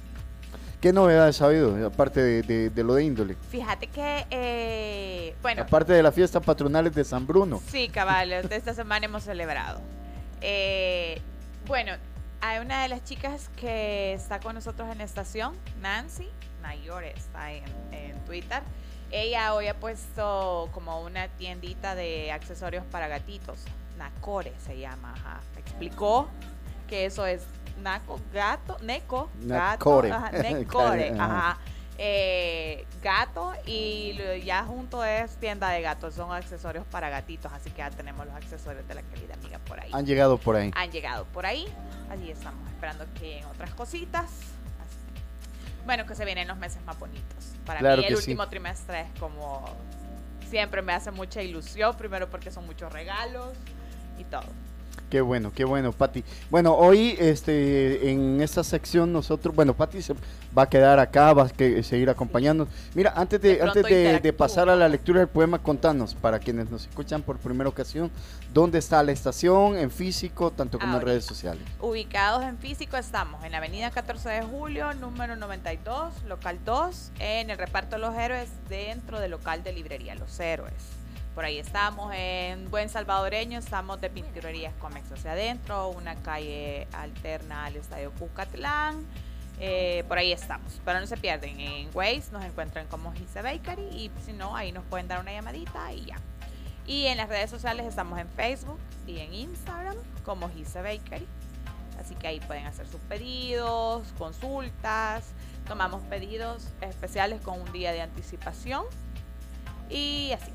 ¿Qué 0.80 0.92
novedades 0.92 1.40
ha 1.40 1.46
habido, 1.46 1.86
aparte 1.86 2.42
de, 2.42 2.82
lo 2.82 2.94
de 2.94 3.04
índole? 3.04 3.36
Fíjate 3.50 3.86
que, 3.86 4.26
eh, 4.30 5.34
bueno... 5.40 5.62
Aparte 5.62 5.92
de 5.92 6.02
las 6.02 6.12
fiestas 6.12 6.42
patronales 6.44 6.92
de 6.94 7.04
San 7.04 7.26
Bruno. 7.26 7.62
Sí, 7.68 7.88
cabales, 7.88 8.48
de 8.48 8.56
esta 8.56 8.74
semana 8.74 9.06
hemos 9.06 9.22
celebrado. 9.22 9.80
Eh, 10.40 11.20
bueno, 11.66 11.92
hay 12.40 12.58
una 12.58 12.82
de 12.82 12.88
las 12.88 13.04
chicas 13.04 13.48
que 13.54 14.12
está 14.12 14.40
con 14.40 14.56
nosotros 14.56 14.88
en 14.90 14.98
la 14.98 15.04
estación, 15.04 15.54
Nancy, 15.80 16.28
mayor 16.60 17.04
está 17.04 17.52
en, 17.52 17.64
en 17.92 18.18
Twitter. 18.24 18.62
Ella 19.12 19.54
hoy 19.54 19.68
ha 19.68 19.78
puesto 19.78 20.68
como 20.72 21.02
una 21.02 21.28
tiendita 21.28 21.94
de 21.94 22.32
accesorios 22.32 22.84
para 22.86 23.06
gatitos. 23.06 23.60
Nacore 23.98 24.52
se 24.66 24.78
llama, 24.78 25.12
ajá. 25.14 25.40
Explicó 25.72 26.28
que 26.88 27.06
eso 27.06 27.26
es 27.26 27.42
Naco, 27.80 28.20
gato, 28.32 28.76
Neco, 28.82 29.30
gato, 29.40 30.02
ajá, 30.02 30.30
Necore, 30.42 31.10
ajá. 31.18 31.58
Eh, 31.98 32.86
gato 33.02 33.52
y 33.66 34.16
ya 34.44 34.64
junto 34.64 35.04
es 35.04 35.36
tienda 35.36 35.68
de 35.70 35.82
gatos, 35.82 36.14
son 36.14 36.32
accesorios 36.32 36.86
para 36.86 37.10
gatitos, 37.10 37.52
así 37.52 37.70
que 37.70 37.78
ya 37.78 37.90
tenemos 37.90 38.26
los 38.26 38.34
accesorios 38.34 38.86
de 38.88 38.94
la 38.94 39.02
querida 39.02 39.34
amiga 39.34 39.58
por 39.60 39.78
ahí. 39.78 39.90
Han 39.92 40.06
llegado 40.06 40.38
por 40.38 40.56
ahí. 40.56 40.70
Han 40.74 40.90
llegado 40.90 41.24
por 41.26 41.46
ahí, 41.46 41.66
allí 42.10 42.30
estamos 42.30 42.68
esperando 42.70 43.04
que 43.18 43.38
en 43.38 43.44
otras 43.46 43.74
cositas. 43.74 44.30
bueno, 45.84 46.06
que 46.06 46.14
se 46.14 46.24
vienen 46.24 46.48
los 46.48 46.56
meses 46.56 46.82
más 46.84 46.98
bonitos. 46.98 47.54
Para 47.66 47.80
mí 47.80 48.04
el 48.04 48.16
último 48.16 48.48
trimestre 48.48 49.02
es 49.02 49.20
como 49.20 49.64
siempre 50.48 50.82
me 50.82 50.92
hace 50.92 51.10
mucha 51.10 51.42
ilusión, 51.42 51.96
primero 51.96 52.28
porque 52.28 52.50
son 52.50 52.66
muchos 52.66 52.92
regalos, 52.92 53.56
y 54.18 54.24
todo. 54.24 54.44
Qué 55.12 55.20
bueno, 55.20 55.52
qué 55.54 55.64
bueno, 55.64 55.92
Pati. 55.92 56.24
Bueno, 56.50 56.74
hoy 56.74 57.14
este, 57.18 58.10
en 58.10 58.40
esta 58.40 58.64
sección 58.64 59.12
nosotros, 59.12 59.54
bueno, 59.54 59.74
Pati 59.74 60.00
se 60.00 60.14
va 60.56 60.62
a 60.62 60.68
quedar 60.70 60.98
acá, 60.98 61.34
va 61.34 61.42
a 61.42 61.48
seguir 61.82 62.08
acompañándonos. 62.08 62.72
Mira, 62.94 63.12
antes 63.14 63.42
de, 63.42 63.60
antes 63.60 63.84
de, 63.84 64.32
pasar 64.32 64.70
a 64.70 64.76
la 64.76 64.88
lectura 64.88 65.20
del 65.20 65.28
poema, 65.28 65.58
contanos, 65.58 66.14
para 66.14 66.38
quienes 66.38 66.70
nos 66.70 66.86
escuchan 66.86 67.20
por 67.20 67.36
primera 67.36 67.68
ocasión, 67.68 68.10
¿dónde 68.54 68.78
está 68.78 69.02
la 69.02 69.12
estación 69.12 69.76
en 69.76 69.90
físico, 69.90 70.50
tanto 70.50 70.78
como 70.78 70.96
en 70.96 71.02
redes 71.02 71.26
sociales? 71.26 71.62
Ubicados 71.80 72.42
en 72.44 72.56
físico 72.56 72.96
estamos 72.96 73.44
en 73.44 73.52
la 73.52 73.58
avenida 73.58 73.90
14 73.90 74.30
de 74.30 74.42
julio, 74.42 74.94
número 74.94 75.36
92, 75.36 76.22
local 76.26 76.58
2, 76.64 77.12
en 77.18 77.50
el 77.50 77.58
reparto 77.58 77.96
de 77.96 78.00
los 78.00 78.14
héroes, 78.16 78.48
dentro 78.70 79.20
del 79.20 79.32
local 79.32 79.62
de 79.62 79.74
librería 79.74 80.14
Los 80.14 80.40
Héroes. 80.40 81.01
Por 81.34 81.46
ahí 81.46 81.58
estamos 81.58 82.12
en 82.14 82.70
Buen 82.70 82.90
Salvadoreño, 82.90 83.58
estamos 83.58 83.98
de 84.02 84.10
Pinturerías 84.10 84.74
Comex 84.74 85.10
hacia 85.12 85.32
adentro, 85.32 85.88
una 85.88 86.14
calle 86.16 86.86
alterna 86.92 87.64
al 87.64 87.76
Estadio 87.76 88.12
Cucatlán. 88.12 89.06
Eh, 89.58 90.04
por 90.08 90.18
ahí 90.18 90.30
estamos, 90.30 90.82
pero 90.84 91.00
no 91.00 91.06
se 91.06 91.16
pierden. 91.16 91.58
En 91.58 91.88
Waze 91.94 92.32
nos 92.32 92.44
encuentran 92.44 92.86
como 92.88 93.12
Gise 93.14 93.40
Bakery 93.40 93.82
y 93.82 94.10
si 94.26 94.34
no, 94.34 94.54
ahí 94.54 94.72
nos 94.72 94.84
pueden 94.84 95.08
dar 95.08 95.20
una 95.20 95.32
llamadita 95.32 95.90
y 95.94 96.04
ya. 96.04 96.16
Y 96.86 97.06
en 97.06 97.16
las 97.16 97.30
redes 97.30 97.48
sociales 97.48 97.86
estamos 97.86 98.18
en 98.18 98.28
Facebook 98.28 98.78
y 99.06 99.20
en 99.20 99.32
Instagram 99.32 99.96
como 100.26 100.50
Gise 100.50 100.82
Bakery. 100.82 101.26
Así 101.98 102.14
que 102.14 102.26
ahí 102.26 102.40
pueden 102.40 102.66
hacer 102.66 102.86
sus 102.86 103.00
pedidos, 103.02 104.06
consultas. 104.18 105.24
Tomamos 105.66 106.02
pedidos 106.02 106.68
especiales 106.82 107.40
con 107.40 107.58
un 107.58 107.72
día 107.72 107.92
de 107.92 108.02
anticipación. 108.02 108.84
Y 109.88 110.32
así 110.32 110.50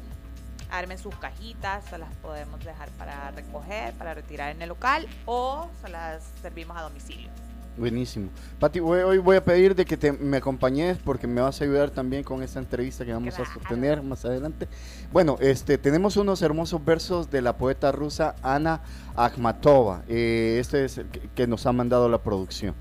armen 0.69 0.97
sus 0.97 1.15
cajitas, 1.15 1.85
se 1.85 1.97
las 1.97 2.13
podemos 2.17 2.63
dejar 2.63 2.89
para 2.91 3.31
recoger, 3.31 3.93
para 3.93 4.13
retirar 4.13 4.51
en 4.55 4.61
el 4.61 4.69
local 4.69 5.07
o 5.25 5.69
se 5.81 5.89
las 5.89 6.23
servimos 6.41 6.77
a 6.77 6.81
domicilio. 6.81 7.29
Buenísimo. 7.77 8.29
Pati, 8.59 8.79
hoy 8.79 9.19
voy 9.19 9.37
a 9.37 9.45
pedir 9.45 9.75
de 9.75 9.85
que 9.85 9.97
te, 9.97 10.11
me 10.11 10.37
acompañes 10.37 10.97
porque 10.97 11.27
me 11.27 11.41
vas 11.41 11.61
a 11.61 11.63
ayudar 11.63 11.91
también 11.91 12.23
con 12.23 12.41
esta 12.41 12.57
entrevista 12.57 13.05
que 13.05 13.13
vamos 13.13 13.37
a 13.39 13.45
sostener 13.45 14.01
más 14.01 14.25
adelante. 14.25 14.67
Bueno, 15.11 15.37
este, 15.39 15.77
tenemos 15.77 16.17
unos 16.17 16.41
hermosos 16.41 16.83
versos 16.83 17.29
de 17.29 17.41
la 17.43 17.55
poeta 17.55 17.91
rusa 17.91 18.35
Ana 18.41 18.81
Akhmatova. 19.15 20.03
Eh, 20.07 20.57
este 20.59 20.85
es 20.85 20.97
el 20.97 21.07
que, 21.07 21.45
nos 21.45 21.67
ha 21.67 21.71
mandado 21.71 22.09
la 22.09 22.17
producción. 22.17 22.73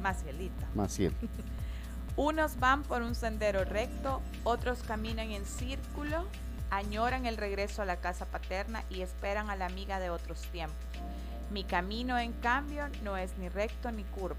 Macielita. 0.00 0.68
Maciel. 0.74 1.12
Unos 2.16 2.60
van 2.60 2.84
por 2.84 3.02
un 3.02 3.16
sendero 3.16 3.64
recto, 3.64 4.20
otros 4.44 4.84
caminan 4.84 5.32
en 5.32 5.44
círculo, 5.44 6.24
añoran 6.76 7.26
el 7.26 7.36
regreso 7.36 7.82
a 7.82 7.84
la 7.84 7.96
casa 7.96 8.26
paterna 8.26 8.82
y 8.90 9.02
esperan 9.02 9.50
a 9.50 9.56
la 9.56 9.66
amiga 9.66 10.00
de 10.00 10.10
otros 10.10 10.42
tiempos. 10.52 10.76
Mi 11.50 11.64
camino, 11.64 12.18
en 12.18 12.32
cambio, 12.32 12.84
no 13.02 13.16
es 13.16 13.36
ni 13.38 13.48
recto 13.48 13.92
ni 13.92 14.04
curvo. 14.04 14.36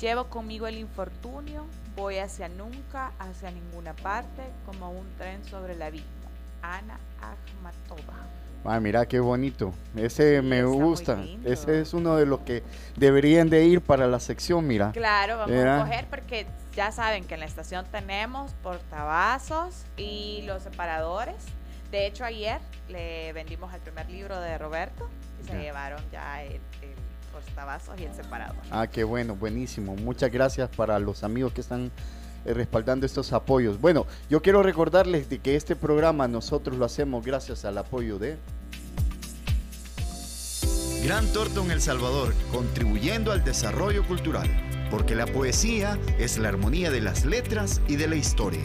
Llevo 0.00 0.24
conmigo 0.28 0.66
el 0.66 0.78
infortunio, 0.78 1.66
voy 1.96 2.18
hacia 2.18 2.48
nunca, 2.48 3.12
hacia 3.18 3.50
ninguna 3.50 3.94
parte, 3.94 4.42
como 4.64 4.90
un 4.90 5.06
tren 5.18 5.44
sobre 5.44 5.74
el 5.74 5.82
abismo. 5.82 6.08
Ana 6.62 6.98
Akhmatova. 7.20 8.14
Ah, 8.64 8.80
mira 8.80 9.06
qué 9.06 9.20
bonito. 9.20 9.72
Ese 9.96 10.42
me 10.42 10.64
gusta. 10.64 11.22
Ese 11.44 11.80
es 11.80 11.94
uno 11.94 12.16
de 12.16 12.26
los 12.26 12.40
que 12.40 12.62
deberían 12.96 13.48
de 13.48 13.64
ir 13.64 13.80
para 13.80 14.06
la 14.06 14.20
sección, 14.20 14.66
mira. 14.66 14.92
Claro, 14.92 15.38
vamos 15.38 15.64
a 15.64 15.80
coger 15.80 16.06
porque 16.08 16.46
ya 16.74 16.92
saben 16.92 17.24
que 17.24 17.34
en 17.34 17.40
la 17.40 17.46
estación 17.46 17.86
tenemos 17.90 18.52
portavasos 18.62 19.84
y 19.96 20.42
los 20.44 20.62
separadores. 20.64 21.36
De 21.90 22.06
hecho, 22.06 22.24
ayer 22.24 22.60
le 22.88 23.32
vendimos 23.32 23.72
el 23.72 23.80
primer 23.80 24.08
libro 24.10 24.38
de 24.40 24.58
Roberto 24.58 25.08
y 25.42 25.48
se 25.48 25.58
llevaron 25.58 26.02
ya 26.12 26.42
el, 26.42 26.54
el 26.82 26.94
portavasos 27.32 27.98
y 28.00 28.04
el 28.04 28.14
separador. 28.14 28.56
Ah, 28.70 28.86
qué 28.86 29.04
bueno, 29.04 29.34
buenísimo. 29.34 29.94
Muchas 29.96 30.30
gracias 30.30 30.68
para 30.70 30.98
los 30.98 31.24
amigos 31.24 31.52
que 31.52 31.60
están 31.60 31.90
eh, 32.44 32.54
respaldando 32.54 33.06
estos 33.06 33.32
apoyos. 33.32 33.80
Bueno, 33.80 34.06
yo 34.28 34.42
quiero 34.42 34.62
recordarles 34.62 35.28
de 35.28 35.38
que 35.38 35.56
este 35.56 35.76
programa 35.76 36.28
nosotros 36.28 36.76
lo 36.76 36.84
hacemos 36.84 37.24
gracias 37.24 37.64
al 37.64 37.78
apoyo 37.78 38.18
de 38.18 38.36
Gran 41.04 41.26
Torton 41.32 41.70
El 41.70 41.80
Salvador, 41.80 42.34
contribuyendo 42.52 43.32
al 43.32 43.44
desarrollo 43.44 44.06
cultural, 44.06 44.48
porque 44.90 45.14
la 45.14 45.26
poesía 45.26 45.98
es 46.18 46.38
la 46.38 46.48
armonía 46.48 46.90
de 46.90 47.00
las 47.00 47.24
letras 47.24 47.80
y 47.86 47.96
de 47.96 48.08
la 48.08 48.16
historia. 48.16 48.64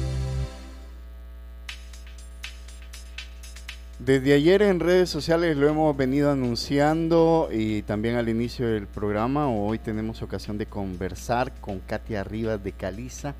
Desde 4.03 4.33
ayer 4.33 4.63
en 4.63 4.79
redes 4.79 5.11
sociales 5.11 5.55
lo 5.55 5.69
hemos 5.69 5.95
venido 5.95 6.31
anunciando 6.31 7.49
y 7.51 7.83
también 7.83 8.15
al 8.15 8.29
inicio 8.29 8.67
del 8.67 8.87
programa. 8.87 9.47
Hoy 9.47 9.77
tenemos 9.77 10.23
ocasión 10.23 10.57
de 10.57 10.65
conversar 10.65 11.53
con 11.61 11.77
Katia 11.81 12.23
Rivas 12.23 12.63
de 12.63 12.71
Caliza, 12.71 13.35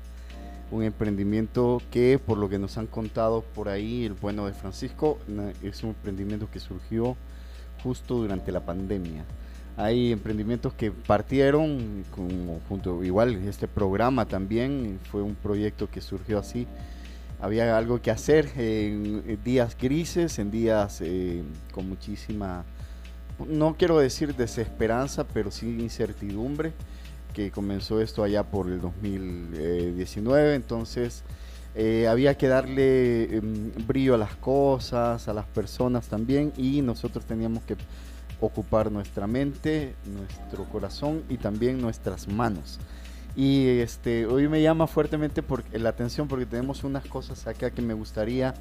un 0.70 0.84
emprendimiento 0.84 1.82
que 1.90 2.20
por 2.24 2.38
lo 2.38 2.48
que 2.48 2.60
nos 2.60 2.78
han 2.78 2.86
contado 2.86 3.40
por 3.56 3.68
ahí 3.68 4.04
el 4.04 4.12
bueno 4.12 4.46
de 4.46 4.52
Francisco 4.52 5.18
es 5.64 5.82
un 5.82 5.88
emprendimiento 5.90 6.48
que 6.48 6.60
surgió 6.60 7.16
justo 7.82 8.14
durante 8.14 8.52
la 8.52 8.60
pandemia. 8.60 9.24
Hay 9.76 10.12
emprendimientos 10.12 10.74
que 10.74 10.92
partieron 10.92 12.04
como 12.14 12.60
junto 12.68 13.02
igual 13.02 13.34
este 13.48 13.66
programa 13.66 14.26
también 14.26 15.00
fue 15.10 15.22
un 15.22 15.34
proyecto 15.34 15.90
que 15.90 16.00
surgió 16.00 16.38
así 16.38 16.68
había 17.42 17.76
algo 17.76 18.00
que 18.00 18.12
hacer 18.12 18.48
en 18.56 19.42
días 19.42 19.76
grises, 19.76 20.38
en 20.38 20.52
días 20.52 21.00
eh, 21.00 21.42
con 21.72 21.88
muchísima, 21.88 22.64
no 23.48 23.74
quiero 23.76 23.98
decir 23.98 24.36
desesperanza, 24.36 25.24
pero 25.24 25.50
sí 25.50 25.66
incertidumbre, 25.80 26.72
que 27.34 27.50
comenzó 27.50 28.00
esto 28.00 28.22
allá 28.22 28.44
por 28.44 28.68
el 28.68 28.80
2019, 28.80 30.54
entonces 30.54 31.24
eh, 31.74 32.06
había 32.06 32.36
que 32.36 32.46
darle 32.46 33.36
em, 33.36 33.72
brillo 33.88 34.14
a 34.14 34.18
las 34.18 34.36
cosas, 34.36 35.26
a 35.26 35.34
las 35.34 35.46
personas 35.46 36.06
también, 36.06 36.52
y 36.56 36.80
nosotros 36.80 37.24
teníamos 37.24 37.64
que 37.64 37.76
ocupar 38.40 38.92
nuestra 38.92 39.26
mente, 39.26 39.96
nuestro 40.06 40.64
corazón 40.66 41.24
y 41.28 41.38
también 41.38 41.80
nuestras 41.80 42.28
manos. 42.28 42.78
Y 43.34 43.80
este, 43.80 44.26
hoy 44.26 44.48
me 44.48 44.60
llama 44.60 44.86
fuertemente 44.86 45.42
por, 45.42 45.64
la 45.72 45.88
atención 45.88 46.28
porque 46.28 46.44
tenemos 46.46 46.84
unas 46.84 47.04
cosas 47.06 47.46
acá 47.46 47.70
que 47.70 47.80
me 47.80 47.94
gustaría 47.94 48.54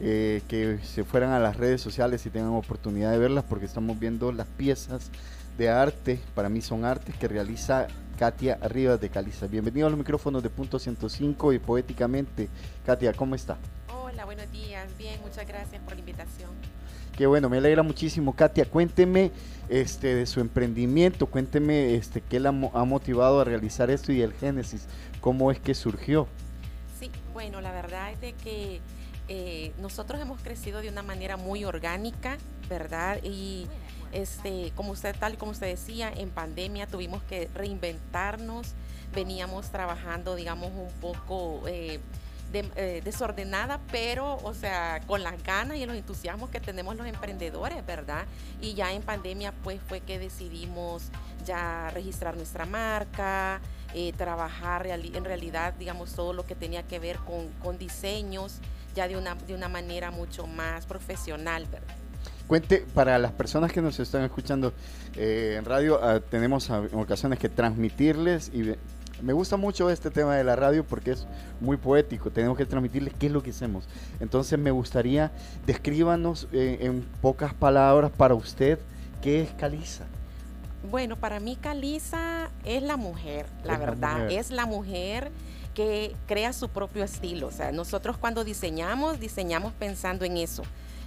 eh, 0.00 0.42
que 0.48 0.78
se 0.82 1.04
fueran 1.04 1.32
a 1.32 1.40
las 1.40 1.56
redes 1.56 1.80
sociales 1.80 2.24
y 2.24 2.30
tengan 2.30 2.52
oportunidad 2.52 3.12
de 3.12 3.18
verlas 3.18 3.44
porque 3.48 3.66
estamos 3.66 3.98
viendo 3.98 4.32
las 4.32 4.46
piezas 4.46 5.10
de 5.58 5.68
arte, 5.70 6.20
para 6.34 6.48
mí 6.48 6.60
son 6.60 6.84
artes, 6.84 7.14
que 7.16 7.28
realiza 7.28 7.86
Katia 8.18 8.58
Rivas 8.62 9.00
de 9.00 9.10
Caliza. 9.10 9.46
Bienvenido 9.46 9.86
a 9.86 9.90
los 9.90 9.98
micrófonos 9.98 10.42
de 10.42 10.50
Punto 10.50 10.78
105 10.78 11.52
y 11.52 11.58
Poéticamente. 11.58 12.48
Katia, 12.84 13.12
¿cómo 13.12 13.34
está? 13.34 13.56
Hola, 13.88 14.24
buenos 14.24 14.50
días. 14.50 14.86
Bien, 14.98 15.20
muchas 15.22 15.46
gracias 15.46 15.82
por 15.82 15.94
la 15.94 16.00
invitación. 16.00 16.50
Qué 17.16 17.26
bueno, 17.26 17.48
me 17.48 17.56
alegra 17.56 17.82
muchísimo. 17.82 18.34
Katia, 18.36 18.66
cuénteme 18.66 19.32
este, 19.70 20.14
de 20.14 20.26
su 20.26 20.40
emprendimiento, 20.40 21.26
cuénteme 21.26 21.94
este, 21.94 22.20
qué 22.20 22.38
la 22.38 22.50
ha 22.50 22.84
motivado 22.84 23.40
a 23.40 23.44
realizar 23.44 23.90
esto 23.90 24.12
y 24.12 24.20
el 24.20 24.34
génesis, 24.34 24.86
cómo 25.22 25.50
es 25.50 25.58
que 25.58 25.74
surgió. 25.74 26.28
Sí, 27.00 27.10
bueno, 27.32 27.62
la 27.62 27.72
verdad 27.72 28.12
es 28.20 28.34
que 28.34 28.80
eh, 29.28 29.72
nosotros 29.80 30.20
hemos 30.20 30.42
crecido 30.42 30.82
de 30.82 30.90
una 30.90 31.02
manera 31.02 31.38
muy 31.38 31.64
orgánica, 31.64 32.36
¿verdad? 32.68 33.18
Y 33.22 33.66
este, 34.12 34.72
como 34.74 34.92
usted, 34.92 35.16
tal 35.18 35.38
como 35.38 35.52
usted 35.52 35.68
decía, 35.68 36.12
en 36.14 36.28
pandemia 36.28 36.86
tuvimos 36.86 37.22
que 37.22 37.48
reinventarnos, 37.54 38.74
veníamos 39.14 39.70
trabajando, 39.70 40.34
digamos, 40.34 40.70
un 40.70 40.92
poco... 41.00 41.62
Eh, 41.66 41.98
eh, 42.76 43.02
desordenada, 43.04 43.80
pero, 43.90 44.38
o 44.42 44.54
sea, 44.54 45.00
con 45.06 45.22
las 45.22 45.42
ganas 45.42 45.76
y 45.78 45.86
los 45.86 45.96
entusiasmos 45.96 46.50
que 46.50 46.60
tenemos 46.60 46.96
los 46.96 47.06
emprendedores, 47.06 47.84
¿verdad? 47.84 48.26
Y 48.60 48.74
ya 48.74 48.92
en 48.92 49.02
pandemia, 49.02 49.52
pues 49.62 49.80
fue 49.86 50.00
que 50.00 50.18
decidimos 50.18 51.10
ya 51.44 51.90
registrar 51.92 52.36
nuestra 52.36 52.66
marca, 52.66 53.60
eh, 53.94 54.12
trabajar 54.16 54.86
en 54.86 55.24
realidad, 55.24 55.74
digamos, 55.74 56.12
todo 56.14 56.32
lo 56.32 56.44
que 56.44 56.54
tenía 56.54 56.82
que 56.82 56.98
ver 56.98 57.18
con, 57.18 57.78
diseños, 57.78 58.60
ya 58.94 59.08
de 59.08 59.16
una, 59.16 59.34
de 59.34 59.54
una 59.54 59.68
manera 59.68 60.10
mucho 60.10 60.46
más 60.46 60.86
profesional, 60.86 61.66
¿verdad? 61.70 61.94
Cuente, 62.46 62.86
para 62.94 63.18
las 63.18 63.32
personas 63.32 63.72
que 63.72 63.82
nos 63.82 63.98
están 63.98 64.22
escuchando 64.22 64.72
eh, 65.16 65.56
en 65.58 65.64
radio, 65.64 65.98
ah, 66.02 66.20
tenemos 66.20 66.70
ocasiones 66.70 67.38
que 67.38 67.48
transmitirles 67.48 68.50
y 68.54 68.74
me 69.22 69.32
gusta 69.32 69.56
mucho 69.56 69.90
este 69.90 70.10
tema 70.10 70.36
de 70.36 70.44
la 70.44 70.56
radio 70.56 70.84
porque 70.84 71.12
es 71.12 71.26
muy 71.60 71.76
poético. 71.76 72.30
Tenemos 72.30 72.56
que 72.56 72.66
transmitirles 72.66 73.14
qué 73.14 73.26
es 73.26 73.32
lo 73.32 73.42
que 73.42 73.50
hacemos. 73.50 73.84
Entonces 74.20 74.58
me 74.58 74.70
gustaría, 74.70 75.32
descríbanos 75.66 76.48
eh, 76.52 76.78
en 76.80 77.02
pocas 77.20 77.54
palabras 77.54 78.10
para 78.10 78.34
usted 78.34 78.78
qué 79.22 79.42
es 79.42 79.50
Caliza. 79.52 80.04
Bueno, 80.90 81.16
para 81.16 81.40
mí 81.40 81.56
Caliza 81.56 82.50
es 82.64 82.82
la 82.82 82.96
mujer, 82.96 83.46
la 83.64 83.78
verdad. 83.78 84.30
Es 84.30 84.50
la 84.50 84.66
mujer 84.66 85.30
que 85.74 86.14
crea 86.26 86.52
su 86.52 86.68
propio 86.68 87.04
estilo. 87.04 87.48
O 87.48 87.50
sea, 87.50 87.72
nosotros 87.72 88.16
cuando 88.16 88.44
diseñamos, 88.44 89.18
diseñamos 89.18 89.72
pensando 89.72 90.24
en 90.24 90.36
eso, 90.36 90.62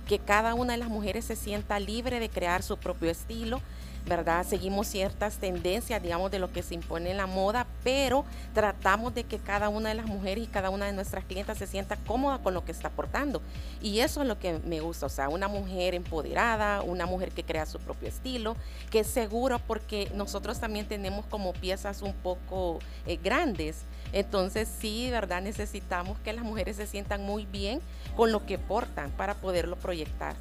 que 0.07 0.19
cada 0.19 0.53
una 0.53 0.73
de 0.73 0.79
las 0.79 0.89
mujeres 0.89 1.25
se 1.25 1.35
sienta 1.35 1.79
libre 1.79 2.19
de 2.19 2.29
crear 2.29 2.61
su 2.63 2.77
propio 2.77 3.09
estilo 3.09 3.61
¿verdad? 4.09 4.45
Seguimos 4.45 4.87
ciertas 4.87 5.37
tendencias, 5.37 6.01
digamos, 6.01 6.31
de 6.31 6.39
lo 6.39 6.51
que 6.51 6.63
se 6.63 6.73
impone 6.73 7.11
en 7.11 7.17
la 7.17 7.27
moda, 7.27 7.67
pero 7.83 8.25
tratamos 8.53 9.13
de 9.13 9.23
que 9.23 9.37
cada 9.37 9.69
una 9.69 9.89
de 9.89 9.95
las 9.95 10.07
mujeres 10.07 10.43
y 10.43 10.47
cada 10.47 10.71
una 10.71 10.87
de 10.87 10.93
nuestras 10.93 11.23
clientas 11.23 11.59
se 11.59 11.67
sienta 11.67 11.95
cómoda 11.95 12.39
con 12.39 12.55
lo 12.55 12.65
que 12.65 12.71
está 12.71 12.87
aportando. 12.87 13.41
Y 13.81 13.99
eso 13.99 14.21
es 14.23 14.27
lo 14.27 14.39
que 14.39 14.59
me 14.65 14.81
gusta, 14.81 15.05
o 15.05 15.09
sea, 15.09 15.29
una 15.29 15.47
mujer 15.47 15.93
empoderada, 15.93 16.81
una 16.81 17.05
mujer 17.05 17.31
que 17.31 17.43
crea 17.43 17.67
su 17.67 17.79
propio 17.79 18.09
estilo, 18.09 18.57
que 18.89 19.01
es 19.01 19.07
seguro 19.07 19.59
porque 19.59 20.11
nosotros 20.15 20.59
también 20.59 20.87
tenemos 20.87 21.25
como 21.27 21.53
piezas 21.53 22.01
un 22.01 22.13
poco 22.13 22.79
eh, 23.05 23.17
grandes. 23.23 23.83
Entonces 24.11 24.67
sí, 24.79 25.09
¿verdad? 25.11 25.43
Necesitamos 25.43 26.17
que 26.19 26.33
las 26.33 26.43
mujeres 26.43 26.77
se 26.77 26.87
sientan 26.87 27.21
muy 27.21 27.45
bien 27.45 27.79
con 28.15 28.31
lo 28.31 28.43
que 28.45 28.57
portan 28.57 29.11
para 29.11 29.35
poderlo 29.35 29.75
proyectar. 29.75 30.35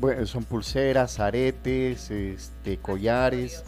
Bueno, 0.00 0.24
son 0.24 0.44
pulseras, 0.44 1.20
aretes, 1.20 2.10
este, 2.10 2.78
collares. 2.78 3.62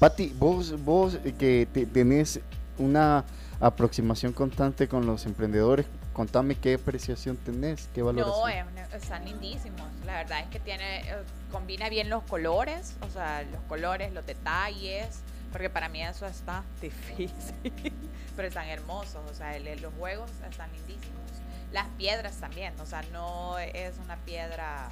Pati, 0.00 0.34
vos, 0.36 0.84
vos 0.84 1.16
eh, 1.24 1.32
que 1.38 1.68
tenés 1.92 2.40
una 2.76 3.24
aproximación 3.60 4.32
constante 4.32 4.88
con 4.88 5.06
los 5.06 5.26
emprendedores. 5.26 5.86
Contame 6.12 6.56
qué 6.56 6.74
apreciación 6.74 7.36
tenés, 7.36 7.88
qué 7.94 8.02
valoración. 8.02 8.74
No, 8.74 8.96
están 8.96 9.24
lindísimos. 9.26 9.86
La 10.04 10.14
verdad 10.14 10.40
es 10.40 10.46
que 10.48 10.58
tiene, 10.58 11.02
eh, 11.02 11.22
combina 11.52 11.88
bien 11.88 12.10
los 12.10 12.24
colores, 12.24 12.94
o 13.02 13.08
sea, 13.08 13.44
los 13.44 13.60
colores, 13.68 14.12
los 14.12 14.26
detalles, 14.26 15.20
porque 15.52 15.70
para 15.70 15.88
mí 15.88 16.02
eso 16.02 16.26
está 16.26 16.64
difícil, 16.82 17.30
pero 18.34 18.48
están 18.48 18.66
hermosos, 18.66 19.22
o 19.30 19.34
sea, 19.34 19.56
los 19.60 19.94
juegos 19.94 20.32
están 20.50 20.68
lindísimos. 20.72 21.20
Las 21.72 21.86
piedras 21.96 22.38
también, 22.38 22.74
o 22.80 22.86
sea, 22.86 23.02
no 23.12 23.56
es 23.60 23.94
una 24.04 24.16
piedra 24.16 24.88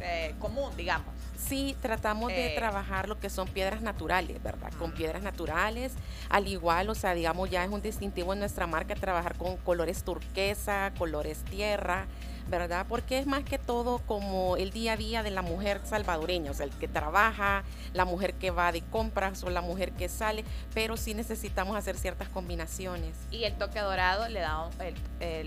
eh, 0.00 0.34
común, 0.38 0.70
digamos. 0.76 1.14
Sí, 1.36 1.76
tratamos 1.80 2.28
de 2.28 2.52
eh, 2.52 2.56
trabajar 2.56 3.08
lo 3.08 3.18
que 3.18 3.30
son 3.30 3.48
piedras 3.48 3.80
naturales, 3.80 4.42
¿verdad? 4.42 4.70
Con 4.78 4.92
piedras 4.92 5.22
naturales, 5.22 5.92
al 6.28 6.46
igual, 6.46 6.90
o 6.90 6.94
sea, 6.94 7.14
digamos, 7.14 7.50
ya 7.50 7.64
es 7.64 7.70
un 7.70 7.80
distintivo 7.80 8.32
en 8.34 8.40
nuestra 8.40 8.66
marca 8.66 8.94
trabajar 8.94 9.36
con 9.36 9.56
colores 9.56 10.04
turquesa, 10.04 10.92
colores 10.98 11.42
tierra, 11.44 12.06
¿verdad? 12.48 12.84
Porque 12.88 13.18
es 13.18 13.26
más 13.26 13.42
que 13.42 13.58
todo 13.58 13.98
como 14.06 14.56
el 14.56 14.70
día 14.70 14.92
a 14.92 14.96
día 14.96 15.22
de 15.22 15.30
la 15.30 15.42
mujer 15.42 15.80
salvadoreña, 15.84 16.50
o 16.50 16.54
sea, 16.54 16.66
el 16.66 16.72
que 16.72 16.88
trabaja, 16.88 17.64
la 17.94 18.04
mujer 18.04 18.34
que 18.34 18.50
va 18.50 18.70
de 18.70 18.82
compras 18.82 19.42
o 19.42 19.50
la 19.50 19.62
mujer 19.62 19.92
que 19.92 20.08
sale, 20.08 20.44
pero 20.74 20.96
sí 20.96 21.14
necesitamos 21.14 21.76
hacer 21.76 21.96
ciertas 21.96 22.28
combinaciones. 22.28 23.16
Y 23.30 23.44
el 23.44 23.54
toque 23.54 23.80
dorado 23.80 24.28
le 24.28 24.40
da 24.40 24.68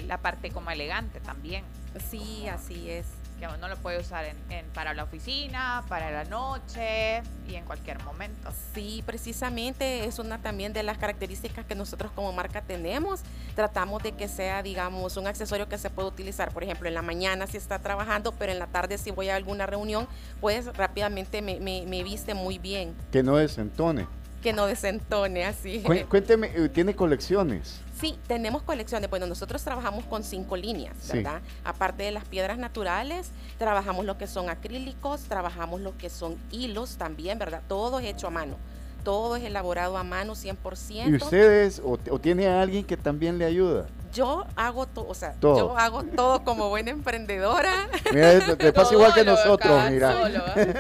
la 0.07 0.17
parte 0.17 0.49
como 0.49 0.71
elegante 0.71 1.19
también. 1.19 1.63
Sí, 2.09 2.47
así 2.47 2.89
es 2.89 3.05
que 3.49 3.56
uno 3.58 3.67
lo 3.67 3.77
puede 3.77 3.99
usar 3.99 4.25
en, 4.25 4.65
para 4.73 4.93
la 4.93 5.03
oficina, 5.03 5.84
para 5.89 6.12
la 6.12 6.23
noche 6.23 7.21
y 7.47 7.56
en 7.56 7.65
cualquier 7.65 8.01
momento. 8.03 8.49
Sí, 8.73 9.03
precisamente 9.06 10.06
es 10.06 10.19
una 10.19 10.38
también 10.38 10.71
de 10.73 10.84
las 10.84 10.97
características 10.97 11.65
que 11.65 11.75
nosotros 11.75 12.12
como 12.15 12.32
marca 12.32 12.62
tenemos. 12.62 13.21
Tratamos 13.56 14.01
de 14.03 14.13
que 14.13 14.27
sea, 14.27 14.63
digamos, 14.63 15.17
un 15.17 15.27
accesorio 15.27 15.67
que 15.67 15.77
se 15.77 15.89
puede 15.89 16.08
utilizar, 16.08 16.51
por 16.51 16.63
ejemplo, 16.63 16.88
en 16.88 16.93
la 16.93 17.01
mañana 17.01 17.47
si 17.47 17.58
está 17.58 17.79
trabajando, 17.79 18.32
pero 18.32 18.51
en 18.51 18.60
la 18.60 18.67
tarde 18.67 18.97
si 18.97 19.12
voy 19.12 19.29
a 19.29 19.36
alguna 19.36 19.65
reunión, 19.65 20.08
pues 20.39 20.65
rápidamente 20.77 21.41
me, 21.41 21.60
me 21.60 22.03
viste 22.03 22.34
muy 22.34 22.58
bien. 22.60 22.93
Que 23.12 23.23
no 23.23 23.36
desentone. 23.36 24.08
Que 24.41 24.53
no 24.53 24.65
desentone, 24.65 25.45
así. 25.45 25.84
Cuénteme, 26.10 26.51
eh, 26.53 26.69
¿tiene 26.69 26.95
colecciones? 26.95 27.83
Sí, 28.03 28.19
tenemos 28.27 28.63
colecciones. 28.63 29.09
Bueno, 29.09 29.27
nosotros 29.27 29.63
trabajamos 29.63 30.03
con 30.03 30.25
cinco 30.25 30.57
líneas, 30.57 30.93
¿verdad? 31.07 31.41
Aparte 31.63 32.03
de 32.03 32.11
las 32.11 32.25
piedras 32.25 32.57
naturales, 32.57 33.31
trabajamos 33.57 34.03
lo 34.03 34.17
que 34.17 34.27
son 34.27 34.49
acrílicos, 34.49 35.21
trabajamos 35.21 35.79
lo 35.79 35.97
que 35.97 36.09
son 36.09 36.35
hilos 36.51 36.97
también, 36.97 37.39
¿verdad? 37.39 37.61
Todo 37.69 37.99
es 37.99 38.05
hecho 38.07 38.27
a 38.27 38.29
mano. 38.29 38.57
Todo 39.05 39.37
es 39.37 39.43
elaborado 39.45 39.97
a 39.97 40.03
mano 40.03 40.33
100%. 40.33 41.11
¿Y 41.11 41.15
ustedes 41.15 41.79
o, 41.79 41.97
o 42.09 42.19
tiene 42.19 42.47
alguien 42.49 42.83
que 42.83 42.97
también 42.97 43.37
le 43.37 43.45
ayuda? 43.45 43.85
Yo 44.13 44.45
hago 44.56 44.86
todo, 44.86 45.08
o 45.08 45.13
sea, 45.13 45.36
yo 45.41 45.78
hago 45.78 46.04
todo 46.04 46.43
como 46.43 46.69
buena 46.69 46.91
emprendedora. 46.91 47.89
Mira, 48.13 48.56
te 48.56 48.71
pasa 48.71 48.93
igual 48.93 49.13
que 49.13 49.23
nosotros, 49.23 49.89
mira. 49.89 50.15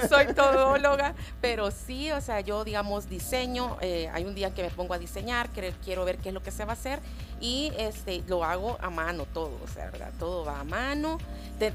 Soy 0.07 0.33
todóloga, 0.33 1.15
pero 1.41 1.71
sí, 1.71 2.11
o 2.11 2.21
sea, 2.21 2.41
yo 2.41 2.63
digamos 2.63 3.09
diseño, 3.09 3.77
eh, 3.81 4.09
hay 4.13 4.25
un 4.25 4.35
día 4.35 4.53
que 4.53 4.63
me 4.63 4.69
pongo 4.69 4.93
a 4.93 4.99
diseñar, 4.99 5.49
que 5.49 5.73
quiero 5.83 6.05
ver 6.05 6.17
qué 6.17 6.29
es 6.29 6.33
lo 6.33 6.43
que 6.43 6.51
se 6.51 6.65
va 6.65 6.71
a 6.71 6.73
hacer 6.73 6.99
y 7.41 7.73
este 7.77 8.23
lo 8.27 8.43
hago 8.43 8.77
a 8.81 8.89
mano 8.89 9.25
todo, 9.33 9.59
o 9.63 9.67
sea, 9.67 9.89
¿verdad? 9.89 10.11
Todo 10.19 10.45
va 10.45 10.59
a 10.59 10.63
mano. 10.63 11.17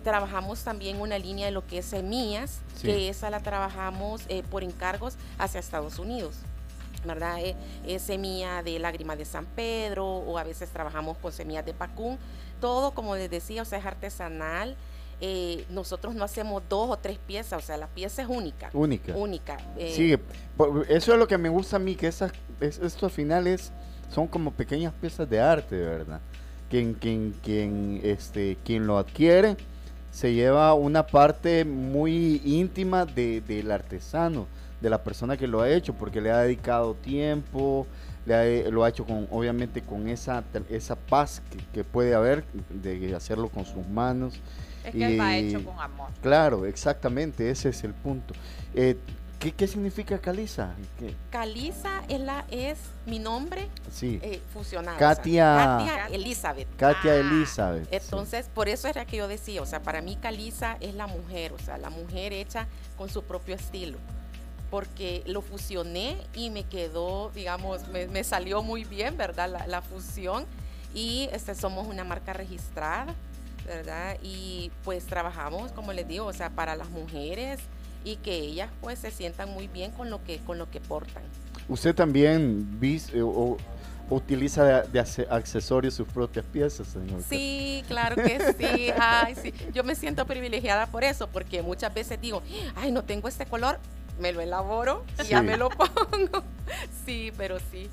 trabajamos 0.04 0.62
también 0.64 1.00
una 1.00 1.18
línea 1.18 1.46
de 1.46 1.52
lo 1.52 1.66
que 1.66 1.78
es 1.78 1.86
semillas, 1.86 2.60
que 2.80 3.08
esa 3.08 3.30
la 3.30 3.40
trabajamos 3.40 4.22
eh, 4.28 4.42
por 4.50 4.62
encargos 4.62 5.16
hacia 5.38 5.60
Estados 5.60 5.98
Unidos. 5.98 6.36
¿Verdad? 7.04 7.40
Es, 7.40 7.56
es, 7.86 8.02
semilla 8.02 8.62
de 8.62 8.78
lágrima 8.78 9.16
de 9.16 9.24
San 9.24 9.46
Pedro 9.46 10.06
o 10.06 10.38
a 10.38 10.44
veces 10.44 10.68
trabajamos 10.70 11.16
con 11.18 11.32
semillas 11.32 11.64
de 11.64 11.74
pacún. 11.74 12.18
Todo, 12.60 12.92
como 12.92 13.16
les 13.16 13.30
decía, 13.30 13.62
o 13.62 13.64
sea, 13.64 13.78
es 13.78 13.86
artesanal. 13.86 14.76
Eh, 15.20 15.64
nosotros 15.70 16.14
no 16.14 16.24
hacemos 16.24 16.62
dos 16.68 16.90
o 16.90 16.96
tres 16.96 17.18
piezas, 17.18 17.64
o 17.64 17.66
sea, 17.66 17.76
la 17.76 17.88
pieza 17.88 18.22
es 18.22 18.28
única. 18.28 18.70
Única. 18.72 19.16
Única. 19.16 19.56
Eh. 19.76 19.92
sí, 19.94 20.16
eso 20.88 21.12
es 21.12 21.18
lo 21.18 21.26
que 21.26 21.38
me 21.38 21.48
gusta 21.48 21.76
a 21.76 21.78
mí, 21.80 21.96
que 21.96 22.06
esas, 22.06 22.32
estos 22.60 23.12
finales 23.12 23.72
son 24.10 24.28
como 24.28 24.52
pequeñas 24.52 24.92
piezas 24.94 25.28
de 25.28 25.40
arte, 25.40 25.76
¿verdad? 25.76 26.20
Quien, 26.70 26.94
quien, 26.94 27.34
quien, 27.42 28.00
este, 28.04 28.58
quien 28.64 28.86
lo 28.86 28.98
adquiere 28.98 29.56
se 30.12 30.34
lleva 30.34 30.72
una 30.74 31.06
parte 31.06 31.64
muy 31.64 32.40
íntima 32.44 33.04
de, 33.04 33.40
del 33.40 33.70
artesano 33.70 34.46
de 34.80 34.90
la 34.90 35.02
persona 35.02 35.36
que 35.36 35.46
lo 35.46 35.60
ha 35.60 35.70
hecho, 35.70 35.94
porque 35.94 36.20
le 36.20 36.30
ha 36.30 36.38
dedicado 36.38 36.94
tiempo, 36.94 37.86
le 38.26 38.70
lo 38.70 38.84
ha 38.84 38.88
hecho 38.88 39.04
con, 39.04 39.26
obviamente 39.30 39.82
con 39.82 40.08
esa, 40.08 40.44
esa 40.68 40.96
paz 40.96 41.42
que, 41.72 41.84
puede 41.84 42.14
haber 42.14 42.44
de 42.70 43.14
hacerlo 43.14 43.48
con 43.48 43.64
sus 43.64 43.86
manos. 43.86 44.34
Es 44.84 44.92
que 44.92 45.16
y, 45.16 45.20
hecho 45.20 45.64
con 45.64 45.78
amor. 45.78 46.10
Claro, 46.22 46.64
exactamente, 46.66 47.50
ese 47.50 47.70
es 47.70 47.84
el 47.84 47.94
punto. 47.94 48.34
Eh, 48.74 48.96
¿Qué, 49.38 49.68
significa 49.68 50.18
Caliza? 50.18 50.74
Caliza 51.30 52.02
es, 52.08 52.20
la, 52.20 52.44
es 52.50 52.78
mi 53.06 53.20
nombre 53.20 53.68
sí. 53.92 54.18
Eh, 54.20 54.40
fusionado. 54.52 54.98
Katia, 54.98 55.78
Katia 55.78 56.06
Elizabeth. 56.08 56.66
Katia 56.76 57.12
ah, 57.12 57.16
Elizabeth. 57.16 57.88
Entonces, 57.92 58.50
por 58.52 58.68
eso 58.68 58.88
era 58.88 59.04
que 59.04 59.16
yo 59.16 59.28
decía, 59.28 59.62
o 59.62 59.66
sea, 59.66 59.80
para 59.80 60.02
mí 60.02 60.16
Caliza 60.16 60.76
es 60.80 60.94
la 60.96 61.06
mujer, 61.06 61.52
o 61.52 61.58
sea, 61.60 61.78
la 61.78 61.88
mujer 61.88 62.32
hecha 62.32 62.66
con 62.96 63.08
su 63.08 63.22
propio 63.22 63.54
estilo 63.54 63.98
porque 64.70 65.22
lo 65.26 65.42
fusioné 65.42 66.16
y 66.34 66.50
me 66.50 66.64
quedó, 66.64 67.30
digamos, 67.34 67.88
me, 67.88 68.24
salió 68.24 68.62
muy 68.62 68.84
bien, 68.84 69.16
¿verdad? 69.16 69.48
La, 69.66 69.82
fusión. 69.82 70.44
Y 70.94 71.28
este, 71.32 71.54
somos 71.54 71.86
una 71.86 72.04
marca 72.04 72.32
registrada, 72.32 73.14
¿verdad? 73.66 74.16
Y 74.22 74.70
pues 74.84 75.04
trabajamos, 75.04 75.72
como 75.72 75.92
les 75.92 76.06
digo, 76.08 76.26
o 76.26 76.32
sea, 76.32 76.50
para 76.50 76.76
las 76.76 76.90
mujeres 76.90 77.60
y 78.04 78.16
que 78.16 78.34
ellas 78.36 78.70
pues 78.80 78.98
se 78.98 79.10
sientan 79.10 79.50
muy 79.50 79.68
bien 79.68 79.90
con 79.90 80.10
lo 80.10 80.22
que, 80.24 80.38
con 80.38 80.58
lo 80.58 80.70
que 80.70 80.80
portan. 80.80 81.22
¿Usted 81.68 81.94
también 81.94 82.80
viste 82.80 83.20
o, 83.22 83.56
utiliza 84.10 84.82
de, 84.82 85.00
accesorios 85.30 85.94
sus 85.94 86.08
propias 86.08 86.44
piezas, 86.46 86.88
señor? 86.88 87.22
Sí, 87.28 87.84
claro 87.88 88.16
que 88.16 88.54
sí. 88.58 88.90
Ay, 88.98 89.34
sí. 89.34 89.52
Yo 89.74 89.84
me 89.84 89.94
siento 89.94 90.24
privilegiada 90.26 90.86
por 90.86 91.04
eso, 91.04 91.28
porque 91.28 91.62
muchas 91.62 91.92
veces 91.92 92.20
digo, 92.20 92.42
ay, 92.76 92.90
no 92.90 93.04
tengo 93.04 93.28
este 93.28 93.44
color, 93.44 93.78
me 94.18 94.32
lo 94.32 94.40
elaboro 94.40 95.04
y 95.22 95.28
ya 95.28 95.42
me 95.42 95.56
lo 95.56 95.68
pongo. 96.10 96.42
sí, 97.06 97.32
pero 97.36 97.58
sí. 97.70 97.88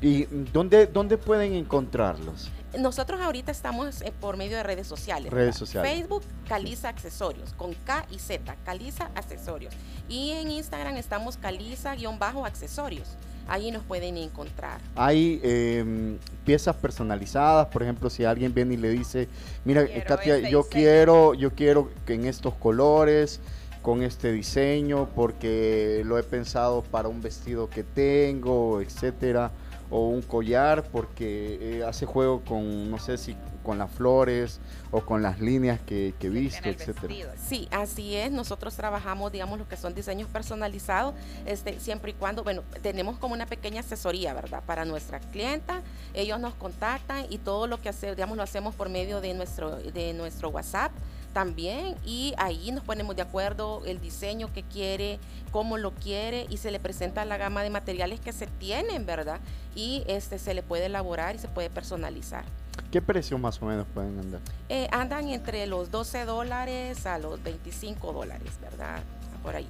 ¿Y 0.00 0.24
dónde, 0.52 0.86
dónde 0.86 1.16
pueden 1.16 1.54
encontrarlos? 1.54 2.50
Nosotros 2.78 3.20
ahorita 3.20 3.50
estamos 3.50 4.02
eh, 4.02 4.12
por 4.20 4.36
medio 4.36 4.56
de 4.56 4.62
redes 4.62 4.86
sociales. 4.86 5.32
Redes 5.32 5.56
sociales. 5.56 5.90
Facebook, 5.90 6.22
Caliza 6.46 6.88
Accesorios, 6.88 7.54
con 7.54 7.72
K 7.72 8.06
y 8.10 8.18
Z, 8.18 8.56
Caliza 8.64 9.10
Accesorios. 9.14 9.72
Y 10.08 10.32
en 10.32 10.50
Instagram 10.50 10.96
estamos 10.96 11.38
Caliza-accesorios. 11.38 13.08
Ahí 13.48 13.70
nos 13.70 13.84
pueden 13.84 14.16
encontrar. 14.16 14.80
Hay 14.96 15.40
em, 15.42 16.18
piezas 16.44 16.74
personalizadas, 16.76 17.68
por 17.68 17.82
ejemplo, 17.82 18.10
si 18.10 18.24
alguien 18.24 18.52
viene 18.52 18.74
y 18.74 18.76
le 18.76 18.90
dice, 18.90 19.28
mira, 19.64 19.86
Katia, 20.04 20.36
este 20.36 20.50
yo 20.50 20.64
quiero, 20.64 21.32
yo 21.34 21.52
quiero 21.52 21.90
que 22.04 22.14
en 22.14 22.26
estos 22.26 22.54
colores, 22.54 23.40
con 23.86 24.02
este 24.02 24.32
diseño 24.32 25.08
porque 25.14 26.02
lo 26.04 26.18
he 26.18 26.24
pensado 26.24 26.82
para 26.82 27.06
un 27.06 27.22
vestido 27.22 27.70
que 27.70 27.84
tengo, 27.84 28.80
etcétera, 28.80 29.52
o 29.90 30.08
un 30.08 30.22
collar 30.22 30.82
porque 30.90 31.56
eh, 31.60 31.84
hace 31.84 32.04
juego 32.04 32.40
con, 32.40 32.90
no 32.90 32.98
sé 32.98 33.16
si 33.16 33.36
con 33.62 33.78
las 33.78 33.88
flores 33.92 34.58
o 34.90 35.02
con 35.02 35.22
las 35.22 35.38
líneas 35.38 35.78
que, 35.86 36.12
he 36.20 36.28
visto, 36.28 36.68
etcétera. 36.68 37.32
Sí, 37.36 37.68
así 37.70 38.16
es. 38.16 38.32
Nosotros 38.32 38.74
trabajamos, 38.74 39.30
digamos, 39.30 39.56
lo 39.56 39.68
que 39.68 39.76
son 39.76 39.94
diseños 39.94 40.28
personalizados, 40.30 41.14
este, 41.44 41.78
siempre 41.78 42.10
y 42.10 42.14
cuando, 42.14 42.42
bueno, 42.42 42.64
tenemos 42.82 43.18
como 43.18 43.34
una 43.34 43.46
pequeña 43.46 43.82
asesoría, 43.82 44.34
¿verdad? 44.34 44.64
Para 44.66 44.84
nuestra 44.84 45.20
clienta, 45.20 45.80
ellos 46.12 46.40
nos 46.40 46.54
contactan 46.54 47.26
y 47.30 47.38
todo 47.38 47.68
lo 47.68 47.80
que 47.80 47.90
hacemos, 47.90 48.16
digamos, 48.16 48.36
lo 48.36 48.42
hacemos 48.42 48.74
por 48.74 48.88
medio 48.88 49.20
de 49.20 49.32
nuestro, 49.34 49.76
de 49.76 50.12
nuestro 50.12 50.48
WhatsApp 50.48 50.90
también 51.36 51.96
y 52.02 52.32
ahí 52.38 52.72
nos 52.72 52.82
ponemos 52.82 53.14
de 53.14 53.20
acuerdo 53.20 53.82
el 53.84 54.00
diseño 54.00 54.50
que 54.54 54.62
quiere, 54.62 55.18
cómo 55.50 55.76
lo 55.76 55.90
quiere 55.90 56.46
y 56.48 56.56
se 56.56 56.70
le 56.70 56.80
presenta 56.80 57.26
la 57.26 57.36
gama 57.36 57.62
de 57.62 57.68
materiales 57.68 58.20
que 58.20 58.32
se 58.32 58.46
tienen, 58.46 59.04
¿verdad? 59.04 59.38
Y 59.74 60.02
este 60.06 60.38
se 60.38 60.54
le 60.54 60.62
puede 60.62 60.86
elaborar 60.86 61.34
y 61.34 61.38
se 61.38 61.48
puede 61.48 61.68
personalizar. 61.68 62.42
¿Qué 62.90 63.02
precio 63.02 63.36
más 63.36 63.60
o 63.60 63.66
menos 63.66 63.86
pueden 63.92 64.18
andar? 64.18 64.40
Eh, 64.70 64.88
andan 64.90 65.28
entre 65.28 65.66
los 65.66 65.90
12 65.90 66.24
dólares 66.24 67.04
a 67.04 67.18
los 67.18 67.42
25 67.42 68.14
dólares, 68.14 68.52
¿verdad? 68.62 69.02
Por 69.42 69.56
ahí. 69.56 69.68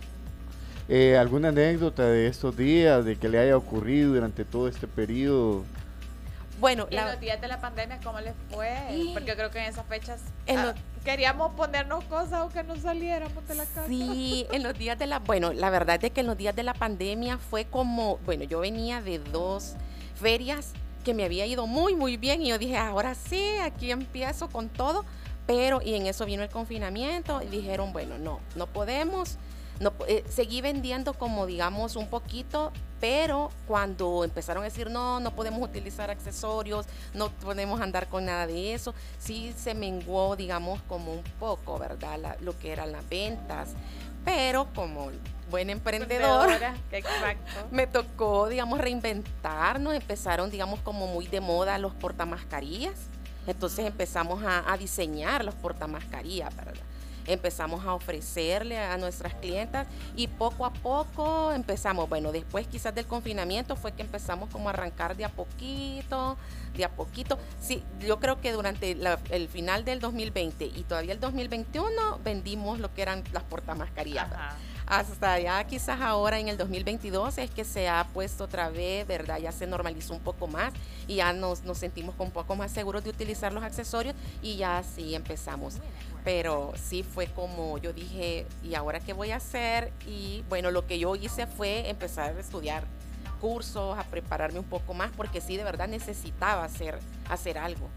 Eh, 0.88 1.18
¿Alguna 1.18 1.48
anécdota 1.48 2.04
de 2.04 2.28
estos 2.28 2.56
días, 2.56 3.04
de 3.04 3.16
que 3.16 3.28
le 3.28 3.40
haya 3.40 3.56
ocurrido 3.56 4.14
durante 4.14 4.44
todo 4.44 4.68
este 4.68 4.86
periodo? 4.86 5.64
Bueno, 6.58 6.86
en 6.90 7.04
los 7.04 7.20
días 7.20 7.40
de 7.40 7.48
la 7.48 7.60
pandemia, 7.60 7.98
¿cómo 8.02 8.20
les 8.20 8.34
fue? 8.50 8.74
Porque 9.12 9.28
yo 9.28 9.36
creo 9.36 9.50
que 9.50 9.58
en 9.58 9.66
esas 9.66 9.86
fechas 9.86 10.20
ah, 10.48 10.74
queríamos 11.04 11.52
ponernos 11.52 12.04
cosas 12.04 12.34
aunque 12.34 12.62
no 12.62 12.76
saliéramos 12.76 13.46
de 13.46 13.54
la 13.54 13.64
casa. 13.64 13.86
Sí, 13.86 14.46
en 14.50 14.62
los 14.62 14.76
días 14.78 14.98
de 14.98 15.06
la, 15.06 15.18
bueno, 15.18 15.52
la 15.52 15.70
verdad 15.70 16.02
es 16.02 16.10
que 16.10 16.20
en 16.20 16.26
los 16.26 16.36
días 16.36 16.56
de 16.56 16.62
la 16.62 16.74
pandemia 16.74 17.38
fue 17.38 17.66
como, 17.66 18.18
bueno, 18.18 18.44
yo 18.44 18.60
venía 18.60 19.02
de 19.02 19.18
dos 19.18 19.74
ferias 20.14 20.72
que 21.04 21.14
me 21.14 21.24
había 21.24 21.46
ido 21.46 21.66
muy, 21.66 21.94
muy 21.94 22.16
bien 22.16 22.42
y 22.42 22.48
yo 22.48 22.58
dije, 22.58 22.76
ahora 22.76 23.14
sí, 23.14 23.58
aquí 23.62 23.90
empiezo 23.90 24.48
con 24.48 24.68
todo, 24.68 25.04
pero 25.46 25.80
y 25.80 25.94
en 25.94 26.06
eso 26.06 26.24
vino 26.26 26.42
el 26.42 26.50
confinamiento 26.50 27.42
y 27.42 27.46
dijeron, 27.46 27.92
bueno, 27.92 28.18
no, 28.18 28.40
no 28.56 28.66
podemos, 28.66 29.36
no, 29.78 29.92
eh, 30.08 30.24
seguí 30.28 30.62
vendiendo 30.62 31.14
como 31.14 31.46
digamos 31.46 31.94
un 31.94 32.08
poquito, 32.08 32.72
pero 33.00 33.50
cuando 33.66 34.24
empezaron 34.24 34.62
a 34.62 34.66
decir, 34.66 34.90
no, 34.90 35.20
no 35.20 35.30
podemos 35.32 35.62
utilizar 35.62 36.10
accesorios, 36.10 36.86
no 37.14 37.30
podemos 37.30 37.80
andar 37.80 38.08
con 38.08 38.24
nada 38.24 38.46
de 38.46 38.74
eso, 38.74 38.94
sí 39.18 39.54
se 39.56 39.74
menguó, 39.74 40.36
digamos, 40.36 40.80
como 40.82 41.12
un 41.12 41.24
poco, 41.38 41.78
¿verdad? 41.78 42.36
lo 42.40 42.58
que 42.58 42.72
eran 42.72 42.92
las 42.92 43.06
ventas, 43.08 43.70
pero 44.24 44.68
como 44.74 45.10
buen 45.50 45.70
emprendedor, 45.70 46.48
me 47.70 47.86
tocó, 47.86 48.48
digamos, 48.48 48.80
reinventarnos, 48.80 49.94
empezaron, 49.94 50.50
digamos, 50.50 50.80
como 50.80 51.06
muy 51.06 51.26
de 51.26 51.40
moda 51.40 51.78
los 51.78 51.94
portamascarillas, 51.94 52.94
entonces 53.46 53.86
empezamos 53.86 54.42
a, 54.42 54.72
a 54.72 54.76
diseñar 54.76 55.44
los 55.44 55.54
portamascarillas, 55.54 56.54
¿verdad? 56.56 56.85
Empezamos 57.26 57.84
a 57.84 57.94
ofrecerle 57.94 58.78
a 58.78 58.96
nuestras 58.96 59.34
clientas 59.34 59.86
y 60.14 60.28
poco 60.28 60.66
a 60.66 60.72
poco 60.72 61.52
empezamos, 61.52 62.08
bueno, 62.08 62.32
después 62.32 62.66
quizás 62.66 62.94
del 62.94 63.06
confinamiento 63.06 63.76
fue 63.76 63.92
que 63.92 64.02
empezamos 64.02 64.48
como 64.50 64.68
a 64.68 64.72
arrancar 64.72 65.16
de 65.16 65.24
a 65.24 65.28
poquito, 65.28 66.36
de 66.76 66.84
a 66.84 66.90
poquito. 66.90 67.38
Sí, 67.60 67.82
yo 68.00 68.20
creo 68.20 68.40
que 68.40 68.52
durante 68.52 68.96
el 69.30 69.48
final 69.48 69.84
del 69.84 70.00
2020 70.00 70.64
y 70.66 70.84
todavía 70.84 71.12
el 71.12 71.20
2021 71.20 72.20
vendimos 72.24 72.78
lo 72.80 72.92
que 72.94 73.02
eran 73.02 73.24
las 73.32 73.42
portamascarillas 73.44 74.28
hasta 74.86 75.38
ya 75.40 75.64
quizás 75.64 76.00
ahora 76.00 76.38
en 76.38 76.48
el 76.48 76.56
2022 76.56 77.38
es 77.38 77.50
que 77.50 77.64
se 77.64 77.88
ha 77.88 78.06
puesto 78.12 78.44
otra 78.44 78.70
vez, 78.70 79.06
¿verdad? 79.06 79.38
Ya 79.38 79.50
se 79.50 79.66
normalizó 79.66 80.14
un 80.14 80.20
poco 80.20 80.46
más 80.46 80.72
y 81.08 81.16
ya 81.16 81.32
nos, 81.32 81.64
nos 81.64 81.78
sentimos 81.78 82.14
un 82.18 82.30
poco 82.30 82.54
más 82.54 82.70
seguros 82.70 83.02
de 83.02 83.10
utilizar 83.10 83.52
los 83.52 83.64
accesorios 83.64 84.14
y 84.42 84.56
ya 84.56 84.82
sí 84.82 85.14
empezamos. 85.14 85.78
Pero 86.24 86.72
sí 86.76 87.02
fue 87.02 87.26
como 87.26 87.78
yo 87.78 87.92
dije, 87.92 88.46
¿y 88.62 88.74
ahora 88.74 89.00
qué 89.00 89.12
voy 89.12 89.32
a 89.32 89.36
hacer? 89.36 89.92
Y 90.06 90.44
bueno, 90.48 90.70
lo 90.70 90.86
que 90.86 90.98
yo 90.98 91.14
hice 91.16 91.46
fue 91.46 91.90
empezar 91.90 92.36
a 92.36 92.40
estudiar 92.40 92.84
cursos, 93.40 93.98
a 93.98 94.04
prepararme 94.04 94.58
un 94.58 94.64
poco 94.64 94.94
más, 94.94 95.10
porque 95.16 95.40
sí, 95.40 95.56
de 95.56 95.64
verdad 95.64 95.88
necesitaba 95.88 96.64
hacer, 96.64 96.98
hacer 97.28 97.58
algo. 97.58 97.88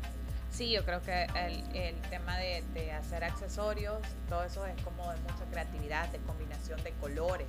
Sí, 0.51 0.71
yo 0.71 0.83
creo 0.83 1.01
que 1.01 1.23
el, 1.35 1.95
tema 2.09 2.37
de, 2.37 2.91
hacer 2.91 3.23
accesorios, 3.23 3.99
todo 4.27 4.43
eso 4.43 4.65
es 4.65 4.81
como 4.81 5.11
de 5.11 5.19
mucha 5.21 5.45
creatividad, 5.51 6.09
de 6.09 6.19
combinación 6.19 6.83
de 6.83 6.91
colores, 6.93 7.47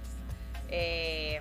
eh, 0.68 1.40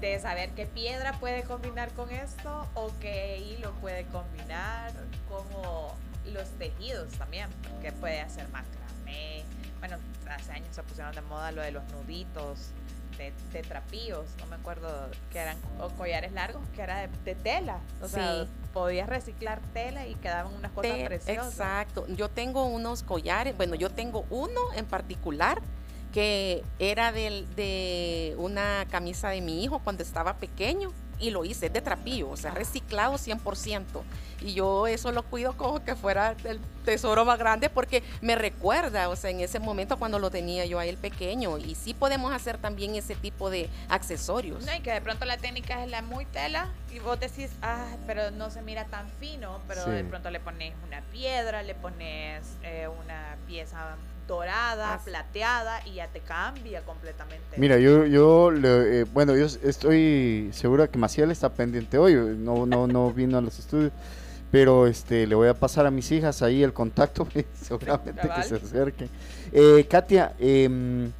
de 0.00 0.18
saber 0.20 0.50
qué 0.50 0.66
piedra 0.66 1.18
puede 1.18 1.42
combinar 1.44 1.92
con 1.92 2.10
esto 2.10 2.68
o 2.74 2.92
qué 3.00 3.38
hilo 3.38 3.72
puede 3.80 4.04
combinar, 4.06 4.92
como 5.28 5.96
los 6.32 6.48
tejidos 6.58 7.12
también, 7.14 7.48
que 7.82 7.90
puede 7.92 8.20
hacer 8.20 8.46
macramé. 8.48 9.44
Bueno, 9.78 9.96
hace 10.28 10.52
años 10.52 10.68
se 10.74 10.82
pusieron 10.82 11.14
de 11.14 11.22
moda 11.22 11.52
lo 11.52 11.62
de 11.62 11.72
los 11.72 11.84
nuditos, 11.92 12.70
de, 13.18 13.62
trapillos, 13.62 14.26
no 14.40 14.46
me 14.46 14.56
acuerdo, 14.56 14.88
que 15.32 15.38
eran 15.38 15.56
o 15.80 15.88
collares 15.90 16.32
largos, 16.32 16.62
que 16.74 16.82
era 16.82 17.06
de, 17.06 17.34
tela. 17.34 17.78
O 18.02 18.08
sea, 18.08 18.46
podías 18.72 19.08
reciclar 19.08 19.60
tela 19.72 20.06
y 20.06 20.14
quedaban 20.16 20.54
unas 20.54 20.72
cosas 20.72 20.98
preciosas. 21.04 21.52
Exacto. 21.52 22.06
Yo 22.08 22.28
tengo 22.28 22.66
unos 22.66 23.02
collares, 23.02 23.56
bueno, 23.56 23.74
yo 23.74 23.90
tengo 23.90 24.24
uno 24.30 24.60
en 24.74 24.86
particular 24.86 25.60
que 26.12 26.62
era 26.78 27.10
del, 27.10 27.52
de 27.56 28.36
una 28.38 28.86
camisa 28.88 29.30
de 29.30 29.40
mi 29.40 29.64
hijo 29.64 29.80
cuando 29.80 30.04
estaba 30.04 30.34
pequeño 30.34 30.92
y 31.18 31.30
lo 31.30 31.44
hice 31.44 31.70
de 31.70 31.80
trapillo, 31.80 32.30
o 32.30 32.36
sea, 32.36 32.52
reciclado 32.52 33.14
100%. 33.14 33.84
Y 34.44 34.54
yo 34.54 34.86
eso 34.86 35.10
lo 35.10 35.22
cuido 35.22 35.56
como 35.56 35.82
que 35.82 35.96
fuera 35.96 36.36
el 36.44 36.60
tesoro 36.84 37.24
más 37.24 37.38
grande 37.38 37.70
porque 37.70 38.02
me 38.20 38.34
recuerda, 38.34 39.08
o 39.08 39.16
sea, 39.16 39.30
en 39.30 39.40
ese 39.40 39.58
momento 39.58 39.96
cuando 39.96 40.18
lo 40.18 40.30
tenía 40.30 40.66
yo 40.66 40.78
ahí 40.78 40.90
el 40.90 40.98
pequeño. 40.98 41.56
Y 41.56 41.74
sí 41.74 41.94
podemos 41.94 42.32
hacer 42.32 42.58
también 42.58 42.94
ese 42.94 43.14
tipo 43.14 43.48
de 43.48 43.70
accesorios. 43.88 44.64
No, 44.66 44.74
y 44.74 44.80
que 44.80 44.92
de 44.92 45.00
pronto 45.00 45.24
la 45.24 45.38
técnica 45.38 45.82
es 45.82 45.90
la 45.90 46.02
muy 46.02 46.26
tela 46.26 46.68
y 46.94 46.98
vos 46.98 47.18
decís, 47.18 47.50
ah, 47.62 47.86
pero 48.06 48.30
no 48.32 48.50
se 48.50 48.60
mira 48.60 48.84
tan 48.84 49.08
fino, 49.18 49.60
pero 49.66 49.86
de 49.86 50.04
pronto 50.04 50.30
le 50.30 50.40
pones 50.40 50.74
una 50.86 51.00
piedra, 51.10 51.62
le 51.62 51.74
pones 51.74 52.44
eh, 52.62 52.86
una 53.02 53.36
pieza 53.46 53.96
dorada, 54.26 55.00
plateada 55.04 55.86
y 55.86 55.94
ya 55.94 56.08
te 56.08 56.20
cambia 56.20 56.82
completamente. 56.82 57.56
Mira, 57.56 57.78
yo, 57.78 58.06
yo 58.06 58.52
eh, 58.52 59.04
bueno, 59.12 59.36
yo 59.36 59.46
estoy 59.46 60.50
seguro 60.52 60.90
que 60.90 60.98
Maciel 60.98 61.30
está 61.30 61.50
pendiente 61.50 61.98
hoy, 61.98 62.14
no, 62.14 62.66
no, 62.66 62.86
no 62.86 63.10
vino 63.10 63.38
a 63.38 63.40
los 63.40 63.58
estudios, 63.58 63.92
pero 64.54 64.86
este, 64.86 65.26
le 65.26 65.34
voy 65.34 65.48
a 65.48 65.54
pasar 65.54 65.84
a 65.84 65.90
mis 65.90 66.12
hijas 66.12 66.40
ahí 66.40 66.62
el 66.62 66.72
contacto, 66.72 67.26
seguramente 67.60 68.22
que 68.36 68.42
se 68.44 68.54
acerquen. 68.54 69.10
Eh, 69.52 69.84
Katia, 69.90 70.32
em, 70.38 71.10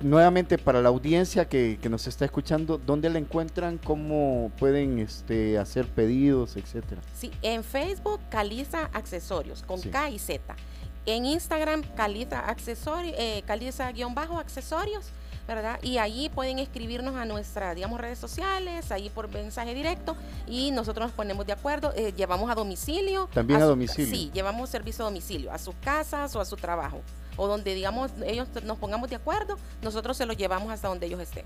nuevamente 0.00 0.56
para 0.56 0.80
la 0.80 0.88
audiencia 0.88 1.46
que, 1.50 1.78
nos 1.90 2.06
está 2.06 2.24
escuchando, 2.24 2.78
¿dónde 2.78 3.10
la 3.10 3.18
encuentran? 3.18 3.76
¿Cómo 3.76 4.50
pueden 4.58 5.00
este, 5.00 5.58
hacer 5.58 5.86
pedidos, 5.86 6.56
etcétera? 6.56 7.02
Sí, 7.14 7.30
en 7.42 7.62
Facebook, 7.62 8.20
Caliza 8.30 8.88
Accesorios, 8.94 9.62
con 9.62 9.78
K 9.82 10.08
y 10.08 10.18
Z. 10.18 10.56
En 11.04 11.26
Instagram, 11.26 11.82
Caliza 11.94 12.40
Accesorios, 12.48 13.14
eh, 13.18 13.42
Caliza-accesorios, 13.46 15.10
¿verdad? 15.46 15.78
Y 15.82 15.98
ahí 15.98 16.28
pueden 16.28 16.58
escribirnos 16.58 17.14
a 17.14 17.24
nuestras, 17.24 17.74
digamos, 17.74 18.00
redes 18.00 18.18
sociales, 18.18 18.90
ahí 18.90 19.10
por 19.10 19.28
mensaje 19.28 19.74
directo, 19.74 20.16
y 20.46 20.70
nosotros 20.70 21.06
nos 21.06 21.12
ponemos 21.12 21.46
de 21.46 21.52
acuerdo, 21.52 21.92
eh, 21.96 22.12
llevamos 22.16 22.50
a 22.50 22.54
domicilio. 22.54 23.28
También 23.32 23.62
a, 23.62 23.64
domicilio. 23.64 24.14
Sí, 24.14 24.30
llevamos 24.34 24.70
servicio 24.70 25.04
a 25.04 25.08
domicilio, 25.08 25.52
a 25.52 25.58
sus 25.58 25.74
casas 25.76 26.34
o 26.36 26.40
a 26.40 26.44
su 26.44 26.56
trabajo, 26.56 27.00
o 27.36 27.46
donde, 27.46 27.74
digamos, 27.74 28.10
ellos 28.24 28.48
nos 28.64 28.78
pongamos 28.78 29.08
de 29.08 29.16
acuerdo, 29.16 29.56
nosotros 29.82 30.16
se 30.16 30.26
los 30.26 30.36
llevamos 30.36 30.72
hasta 30.72 30.88
donde 30.88 31.06
ellos 31.06 31.20
estén. 31.20 31.44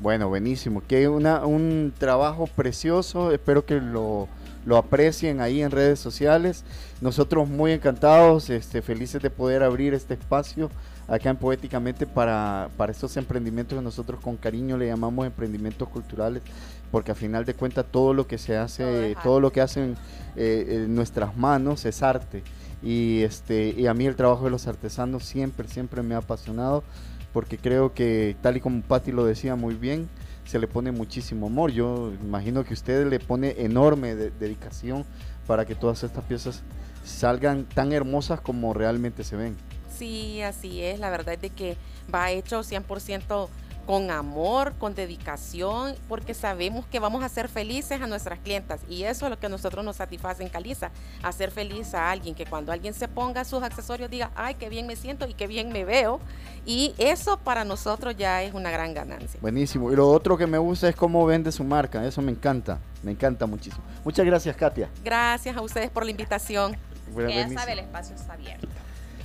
Bueno, 0.00 0.28
buenísimo, 0.28 0.82
que 0.86 1.08
una, 1.08 1.46
un 1.46 1.94
trabajo 1.96 2.46
precioso, 2.46 3.32
espero 3.32 3.64
que 3.64 3.80
lo 3.80 4.28
lo 4.64 4.76
aprecien 4.76 5.40
ahí 5.40 5.62
en 5.62 5.70
redes 5.70 6.00
sociales. 6.00 6.64
Nosotros 7.00 7.48
muy 7.48 7.72
encantados, 7.72 8.50
este, 8.50 8.82
felices 8.82 9.22
de 9.22 9.30
poder 9.30 9.62
abrir 9.62 9.94
este 9.94 10.14
espacio 10.14 10.70
acá 11.08 11.30
en 11.30 11.36
Poéticamente 11.36 12.06
para, 12.06 12.68
para 12.76 12.92
estos 12.92 13.16
emprendimientos 13.16 13.78
que 13.78 13.84
nosotros 13.84 14.20
con 14.20 14.36
cariño 14.36 14.76
le 14.78 14.86
llamamos 14.86 15.26
emprendimientos 15.26 15.88
culturales, 15.88 16.42
porque 16.90 17.12
a 17.12 17.14
final 17.14 17.44
de 17.44 17.54
cuentas 17.54 17.84
todo 17.90 18.14
lo 18.14 18.26
que 18.26 18.38
se 18.38 18.56
hace, 18.56 19.16
todo, 19.22 19.40
lo 19.40 19.52
que 19.52 19.60
hacen 19.60 19.96
eh, 20.36 20.86
nuestras 20.88 21.36
manos 21.36 21.84
es 21.84 22.02
arte. 22.02 22.42
Y, 22.82 23.22
este, 23.22 23.74
y 23.76 23.86
a 23.86 23.94
mí 23.94 24.06
el 24.06 24.14
trabajo 24.14 24.44
de 24.44 24.50
los 24.50 24.66
artesanos 24.66 25.24
siempre, 25.24 25.66
siempre 25.68 26.02
me 26.02 26.14
ha 26.14 26.18
apasionado, 26.18 26.84
porque 27.32 27.58
creo 27.58 27.94
que 27.94 28.36
tal 28.42 28.56
y 28.56 28.60
como 28.60 28.82
Patti 28.82 29.10
lo 29.10 29.24
decía 29.24 29.56
muy 29.56 29.74
bien, 29.74 30.08
se 30.44 30.58
le 30.58 30.68
pone 30.68 30.92
muchísimo 30.92 31.46
amor. 31.46 31.72
Yo 31.72 32.12
imagino 32.22 32.64
que 32.64 32.74
usted 32.74 33.08
le 33.08 33.18
pone 33.18 33.54
enorme 33.58 34.14
dedicación 34.14 35.04
para 35.46 35.64
que 35.64 35.74
todas 35.74 36.04
estas 36.04 36.24
piezas 36.24 36.62
salgan 37.04 37.64
tan 37.64 37.92
hermosas 37.92 38.40
como 38.40 38.72
realmente 38.74 39.24
se 39.24 39.36
ven. 39.36 39.56
Sí, 39.96 40.42
así 40.42 40.82
es. 40.82 40.98
La 40.98 41.10
verdad 41.10 41.34
es 41.34 41.40
de 41.40 41.50
que 41.50 41.76
va 42.12 42.30
hecho 42.30 42.60
100% 42.60 43.48
con 43.86 44.10
amor, 44.10 44.74
con 44.78 44.94
dedicación, 44.94 45.94
porque 46.08 46.34
sabemos 46.34 46.86
que 46.86 46.98
vamos 46.98 47.22
a 47.22 47.28
ser 47.28 47.48
felices 47.48 48.00
a 48.00 48.06
nuestras 48.06 48.38
clientas 48.38 48.80
y 48.88 49.04
eso 49.04 49.26
es 49.26 49.30
lo 49.30 49.38
que 49.38 49.46
a 49.46 49.48
nosotros 49.48 49.84
nos 49.84 49.96
satisface 49.96 50.42
en 50.42 50.48
Caliza, 50.48 50.90
hacer 51.22 51.50
feliz 51.50 51.94
a 51.94 52.10
alguien, 52.10 52.34
que 52.34 52.46
cuando 52.46 52.72
alguien 52.72 52.94
se 52.94 53.08
ponga 53.08 53.44
sus 53.44 53.62
accesorios 53.62 54.10
diga, 54.10 54.30
ay, 54.34 54.54
qué 54.54 54.68
bien 54.68 54.86
me 54.86 54.96
siento 54.96 55.26
y 55.28 55.34
qué 55.34 55.46
bien 55.46 55.70
me 55.72 55.84
veo 55.84 56.20
y 56.64 56.94
eso 56.98 57.38
para 57.38 57.64
nosotros 57.64 58.16
ya 58.16 58.42
es 58.42 58.54
una 58.54 58.70
gran 58.70 58.94
ganancia. 58.94 59.38
Buenísimo, 59.40 59.92
y 59.92 59.96
lo 59.96 60.08
otro 60.08 60.36
que 60.36 60.46
me 60.46 60.58
gusta 60.58 60.88
es 60.88 60.96
cómo 60.96 61.24
vende 61.26 61.52
su 61.52 61.64
marca, 61.64 62.06
eso 62.06 62.22
me 62.22 62.32
encanta, 62.32 62.78
me 63.02 63.12
encanta 63.12 63.46
muchísimo. 63.46 63.84
Muchas 64.04 64.24
gracias, 64.24 64.56
Katia. 64.56 64.88
Gracias 65.04 65.56
a 65.56 65.60
ustedes 65.60 65.90
por 65.90 66.04
la 66.04 66.10
invitación. 66.10 66.76
ya 67.14 67.48
sabe, 67.50 67.72
el 67.72 67.80
espacio 67.80 68.14
está 68.16 68.32
abierto. 68.32 68.68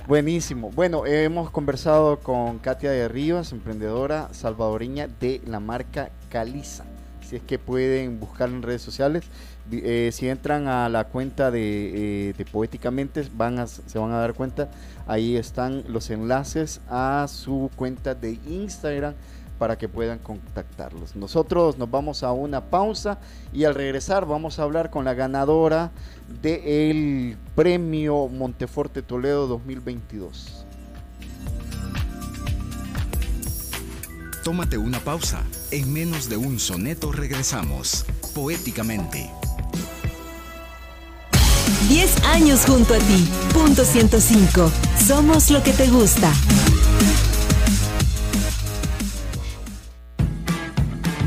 Buenísimo. 0.06 0.70
Bueno, 0.70 1.06
hemos 1.06 1.50
conversado 1.50 2.18
con 2.18 2.58
Katia 2.58 2.90
de 2.90 3.06
Rivas, 3.06 3.52
emprendedora 3.52 4.28
salvadoreña 4.32 5.06
de 5.06 5.40
la 5.46 5.60
marca 5.60 6.10
Caliza. 6.30 6.84
Si 7.22 7.36
es 7.36 7.42
que 7.42 7.58
pueden 7.58 8.18
buscar 8.18 8.48
en 8.48 8.62
redes 8.62 8.82
sociales. 8.82 9.24
Eh, 9.70 10.10
si 10.12 10.28
entran 10.28 10.66
a 10.66 10.88
la 10.88 11.04
cuenta 11.04 11.52
de, 11.52 12.30
eh, 12.30 12.44
Poéticamente, 12.50 13.28
van 13.36 13.60
a, 13.60 13.68
se 13.68 13.98
van 13.98 14.10
a 14.10 14.18
dar 14.18 14.34
cuenta. 14.34 14.68
Ahí 15.06 15.36
están 15.36 15.84
los 15.86 16.10
enlaces 16.10 16.80
a 16.88 17.26
su 17.28 17.70
cuenta 17.76 18.14
de 18.16 18.38
Instagram 18.48 19.14
para 19.60 19.76
que 19.76 19.90
puedan 19.90 20.18
contactarlos. 20.20 21.14
Nosotros 21.16 21.76
nos 21.76 21.90
vamos 21.90 22.22
a 22.22 22.32
una 22.32 22.62
pausa 22.62 23.18
y 23.52 23.64
al 23.64 23.74
regresar 23.74 24.24
vamos 24.24 24.58
a 24.58 24.62
hablar 24.62 24.88
con 24.88 25.04
la 25.04 25.12
ganadora 25.12 25.90
del 26.40 27.36
premio 27.54 28.26
Monteforte 28.28 29.02
Toledo 29.02 29.46
2022. 29.48 30.64
Tómate 34.42 34.78
una 34.78 34.98
pausa. 35.00 35.42
En 35.70 35.92
menos 35.92 36.30
de 36.30 36.38
un 36.38 36.58
soneto 36.58 37.12
regresamos, 37.12 38.06
poéticamente. 38.34 39.30
10 41.90 42.24
años 42.24 42.64
junto 42.64 42.94
a 42.94 42.98
ti. 42.98 43.28
Punto 43.52 43.84
105. 43.84 44.72
Somos 45.06 45.50
lo 45.50 45.62
que 45.62 45.74
te 45.74 45.86
gusta. 45.88 46.32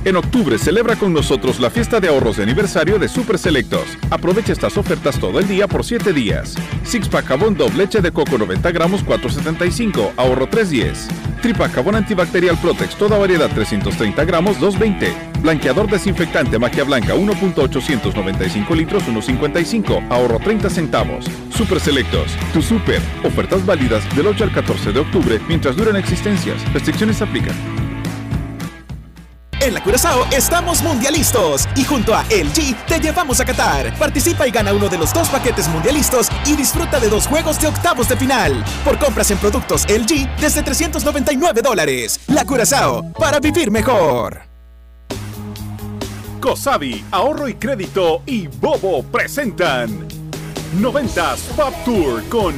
En 0.05 0.17
octubre 0.17 0.57
celebra 0.57 0.97
con 0.97 1.13
nosotros 1.13 1.61
la 1.61 1.69
fiesta 1.69 2.01
de 2.01 2.09
ahorros 2.09 2.35
de 2.35 2.43
aniversario 2.43 2.99
de 2.99 3.07
Super 3.07 3.37
Selectos. 3.37 3.97
Aprovecha 4.09 4.51
estas 4.51 4.77
ofertas 4.77 5.17
todo 5.17 5.39
el 5.39 5.47
día 5.47 5.65
por 5.65 5.85
7 5.85 6.11
días. 6.11 6.55
Six 6.83 7.07
pack 7.07 7.25
jabón 7.25 7.55
doble 7.55 7.77
leche 7.77 8.01
de 8.01 8.11
coco 8.11 8.37
90 8.37 8.69
gramos 8.71 9.05
4.75, 9.05 10.11
ahorro 10.17 10.49
3.10. 10.49 11.41
Tripa 11.41 11.69
jabón 11.69 11.95
antibacterial 11.95 12.57
Protex 12.57 12.97
toda 12.97 13.17
variedad 13.17 13.49
330 13.49 14.25
gramos 14.25 14.59
2.20. 14.59 15.41
Blanqueador 15.41 15.89
desinfectante 15.89 16.59
magia 16.59 16.83
blanca 16.83 17.15
1.895 17.15 18.75
litros 18.75 19.03
1.55, 19.03 20.07
ahorro 20.09 20.39
30 20.39 20.69
centavos. 20.69 21.25
Super 21.49 21.79
Selectos, 21.79 22.33
tu 22.51 22.61
super. 22.61 23.01
Ofertas 23.23 23.65
válidas 23.65 24.03
del 24.17 24.27
8 24.27 24.43
al 24.43 24.51
14 24.51 24.91
de 24.91 24.99
octubre 24.99 25.39
mientras 25.47 25.77
duren 25.77 25.95
existencias. 25.95 26.61
Restricciones 26.73 27.21
aplican. 27.21 27.82
En 29.63 29.73
la 29.73 29.81
Curazao 29.81 30.25
estamos 30.29 30.83
mundialistas 30.83 31.69
y 31.77 31.85
junto 31.85 32.13
a 32.13 32.23
LG 32.23 32.85
te 32.85 32.99
llevamos 32.99 33.39
a 33.39 33.45
Qatar. 33.45 33.97
Participa 33.97 34.45
y 34.45 34.51
gana 34.51 34.73
uno 34.73 34.89
de 34.89 34.97
los 34.97 35.13
dos 35.13 35.29
paquetes 35.29 35.69
mundialistas 35.69 36.29
y 36.45 36.57
disfruta 36.57 36.99
de 36.99 37.07
dos 37.07 37.27
juegos 37.27 37.61
de 37.61 37.67
octavos 37.67 38.09
de 38.09 38.17
final. 38.17 38.61
Por 38.83 38.99
compras 38.99 39.31
en 39.31 39.37
productos 39.37 39.85
LG 39.87 40.35
desde 40.37 40.63
399 40.63 41.61
dólares. 41.61 42.19
La 42.27 42.43
Curazao, 42.43 43.13
para 43.13 43.39
vivir 43.39 43.71
mejor. 43.71 44.41
Cosabi, 46.41 47.05
ahorro 47.11 47.47
y 47.47 47.53
crédito 47.53 48.21
y 48.25 48.47
Bobo 48.47 49.01
presentan 49.01 50.05
90s 50.77 51.39
Pop 51.55 51.73
Tour 51.85 52.21
con 52.27 52.53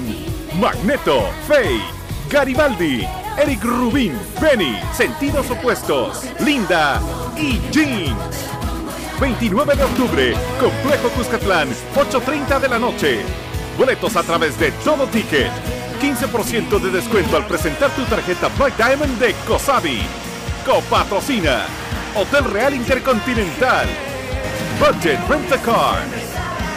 Magneto, 0.60 1.22
Faye, 1.48 1.84
Garibaldi, 2.32 3.08
Eric 3.38 3.64
Rubin, 3.64 4.18
Benny, 4.40 4.80
Sentidos 4.94 5.50
Opuestos, 5.52 6.24
Linda 6.40 7.02
y 7.38 7.60
Jeans. 7.70 8.16
29 9.20 9.76
de 9.76 9.84
octubre, 9.84 10.34
Complejo 10.60 11.10
Cuscatlán, 11.10 11.70
8.30 11.96 12.60
de 12.62 12.70
la 12.70 12.80
noche. 12.80 13.22
Boletos 13.78 14.16
a 14.16 14.24
través 14.24 14.58
de 14.58 14.72
Todo 14.84 15.06
Ticket. 15.08 15.52
15% 16.02 16.80
de 16.80 16.92
descuento 16.92 17.36
al 17.36 17.46
presentar 17.46 17.90
tu 17.92 18.04
tarjeta 18.04 18.48
Black 18.58 18.78
Diamond 18.78 19.20
de 19.20 19.34
Cosabi. 19.46 20.02
Copatrocina. 20.66 21.66
Hotel 22.16 22.46
Real 22.46 22.74
Intercontinental. 22.74 23.88
Budget 24.80 25.20
Rent 25.28 25.52
a 25.52 25.58
Car. 25.62 26.00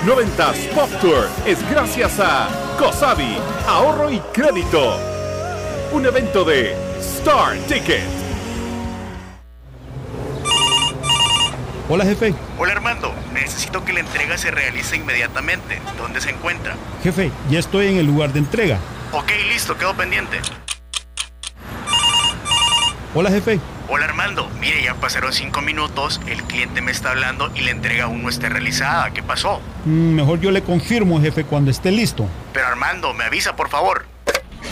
90s 0.04 0.68
Pop 0.74 0.90
Tour 1.00 1.28
es 1.46 1.58
gracias 1.70 2.18
a 2.18 2.48
Cosabi, 2.78 3.36
ahorro 3.66 4.10
y 4.10 4.18
crédito 4.32 5.17
un 5.92 6.05
evento 6.07 6.44
de 6.44 6.74
Star 7.01 7.57
Ticket. 7.66 8.03
Hola 11.88 12.05
jefe. 12.05 12.35
Hola 12.59 12.72
Armando, 12.72 13.14
necesito 13.33 13.85
que 13.85 13.94
la 13.94 14.01
entrega 14.01 14.37
se 14.37 14.51
realice 14.51 14.96
inmediatamente. 14.96 15.81
¿Dónde 15.96 16.20
se 16.20 16.31
encuentra? 16.31 16.77
Jefe, 17.03 17.31
ya 17.48 17.59
estoy 17.59 17.87
en 17.88 17.96
el 17.96 18.07
lugar 18.07 18.33
de 18.33 18.40
entrega. 18.40 18.79
Ok, 19.12 19.31
listo, 19.48 19.77
quedo 19.79 19.94
pendiente. 19.94 20.38
Hola 23.14 23.31
jefe. 23.31 23.59
Hola 23.88 24.05
Armando, 24.05 24.51
mire, 24.61 24.83
ya 24.83 24.94
pasaron 24.94 25.33
cinco 25.33 25.62
minutos, 25.62 26.20
el 26.27 26.42
cliente 26.42 26.83
me 26.83 26.90
está 26.92 27.12
hablando 27.12 27.51
y 27.55 27.62
la 27.62 27.70
entrega 27.70 28.05
aún 28.05 28.22
no 28.22 28.29
está 28.29 28.51
realizada. 28.51 29.11
¿Qué 29.12 29.22
pasó? 29.22 29.62
Mm, 29.87 30.14
mejor 30.14 30.40
yo 30.40 30.51
le 30.51 30.62
confirmo, 30.62 31.18
jefe, 31.22 31.44
cuando 31.44 31.70
esté 31.70 31.90
listo. 31.90 32.27
Pero 32.53 32.66
Armando, 32.66 33.14
me 33.14 33.24
avisa, 33.24 33.57
por 33.57 33.70
favor. 33.70 34.05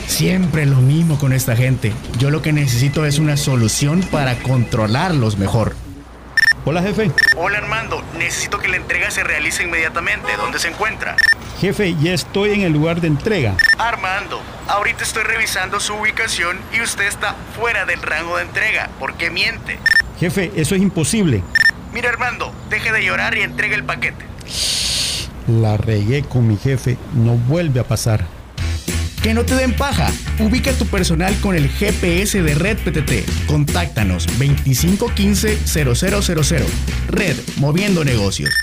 Siempre 0.07 0.67
lo 0.67 0.77
mismo 0.77 1.19
con 1.19 1.33
esta 1.33 1.57
gente. 1.57 1.93
Yo 2.19 2.31
lo 2.31 2.41
que 2.41 2.53
necesito 2.53 3.05
es 3.05 3.19
una 3.19 3.37
solución 3.37 4.03
para 4.03 4.37
controlarlos 4.37 5.37
mejor. 5.37 5.75
Hola, 6.65 6.83
jefe. 6.83 7.11
Hola, 7.37 7.59
Armando. 7.59 8.03
Necesito 8.19 8.59
que 8.59 8.69
la 8.69 8.77
entrega 8.77 9.11
se 9.11 9.23
realice 9.23 9.65
inmediatamente. 9.65 10.29
¿Dónde 10.37 10.59
se 10.59 10.69
encuentra? 10.69 11.17
Jefe, 11.61 11.95
ya 12.01 12.13
estoy 12.13 12.55
en 12.55 12.63
el 12.63 12.73
lugar 12.73 13.01
de 13.01 13.09
entrega. 13.09 13.57
Armando, 13.79 14.41
ahorita 14.69 15.05
estoy 15.05 15.23
revisando 15.23 15.81
su 15.81 15.95
ubicación 15.95 16.59
y 16.77 16.81
usted 16.81 17.07
está 17.07 17.35
fuera 17.59 17.85
del 17.85 18.03
rango 18.03 18.37
de 18.37 18.43
entrega. 18.43 18.91
¿Por 18.99 19.15
qué 19.15 19.31
miente? 19.31 19.79
Jefe, 20.19 20.53
eso 20.57 20.75
es 20.75 20.83
imposible. 20.83 21.43
Mira, 21.93 22.11
Armando, 22.11 22.53
deje 22.69 22.93
de 22.93 23.05
llorar 23.05 23.37
y 23.37 23.43
entregue 23.43 23.75
el 23.75 23.85
paquete. 23.85 24.25
La 25.47 25.77
regué 25.77 26.25
con 26.25 26.49
mi 26.49 26.57
jefe. 26.57 26.97
No 27.15 27.35
vuelve 27.35 27.81
a 27.81 27.85
pasar. 27.85 28.36
Que 29.27 29.35
no 29.35 29.45
te 29.45 29.57
den 29.57 29.75
paja. 29.75 30.09
Ubica 30.39 30.73
tu 30.75 30.87
personal 30.87 31.35
con 31.41 31.57
el 31.57 31.69
GPS 31.69 32.45
de 32.45 32.55
Red 32.55 32.79
PTT. 32.79 33.47
Contáctanos 33.49 34.25
2515 34.39 35.59
0000. 35.67 36.65
Red, 37.09 37.37
moviendo 37.57 38.05
negocios. 38.05 38.55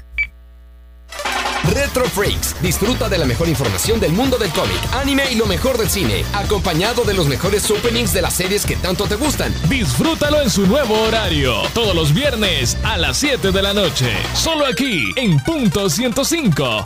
Retro 1.73 2.05
Freaks. 2.05 2.55
Disfruta 2.61 3.09
de 3.09 3.17
la 3.17 3.25
mejor 3.25 3.49
información 3.49 3.99
del 3.99 4.13
mundo 4.13 4.37
del 4.37 4.51
cómic, 4.51 4.79
anime 4.93 5.23
y 5.33 5.35
lo 5.35 5.47
mejor 5.47 5.77
del 5.77 5.89
cine, 5.89 6.23
acompañado 6.31 7.03
de 7.03 7.13
los 7.13 7.27
mejores 7.27 7.69
openings 7.69 8.13
de 8.13 8.21
las 8.21 8.33
series 8.33 8.65
que 8.65 8.77
tanto 8.77 9.05
te 9.05 9.15
gustan. 9.15 9.53
Disfrútalo 9.67 10.41
en 10.41 10.49
su 10.49 10.65
nuevo 10.65 10.97
horario, 11.01 11.63
todos 11.73 11.93
los 11.93 12.13
viernes 12.13 12.77
a 12.83 12.97
las 12.97 13.17
7 13.17 13.51
de 13.51 13.61
la 13.61 13.73
noche, 13.73 14.13
solo 14.33 14.65
aquí 14.65 15.11
en 15.17 15.37
Punto 15.43 15.89
105. 15.89 16.85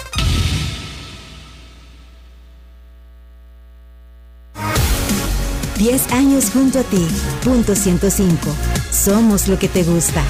10 5.78 6.12
años 6.12 6.50
junto 6.52 6.80
a 6.80 6.84
ti. 6.84 7.06
Punto 7.44 7.76
105. 7.76 8.50
Somos 8.92 9.48
lo 9.48 9.60
que 9.60 9.68
te 9.68 9.84
gusta. 9.84 10.24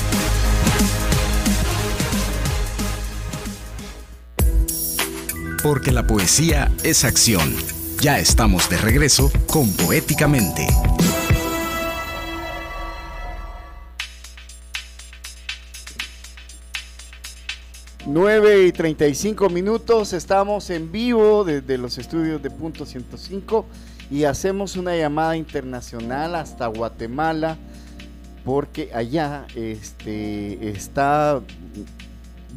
Porque 5.64 5.92
la 5.92 6.06
poesía 6.06 6.72
es 6.84 7.06
acción. 7.06 7.56
Ya 8.02 8.20
estamos 8.20 8.70
de 8.70 8.78
regreso 8.78 9.32
con 9.48 9.72
Poéticamente. 9.74 10.68
9 18.06 18.68
y 18.68 18.72
35 18.72 19.50
minutos, 19.50 20.14
estamos 20.14 20.70
en 20.70 20.92
vivo 20.92 21.44
desde 21.44 21.78
los 21.78 21.98
estudios 21.98 22.42
de 22.42 22.50
Punto 22.50 22.86
105 22.86 23.66
y 24.10 24.24
hacemos 24.24 24.78
una 24.78 24.96
llamada 24.96 25.36
internacional 25.36 26.36
hasta 26.36 26.68
Guatemala 26.68 27.58
porque 28.46 28.92
allá 28.94 29.46
este, 29.56 30.70
está 30.70 31.42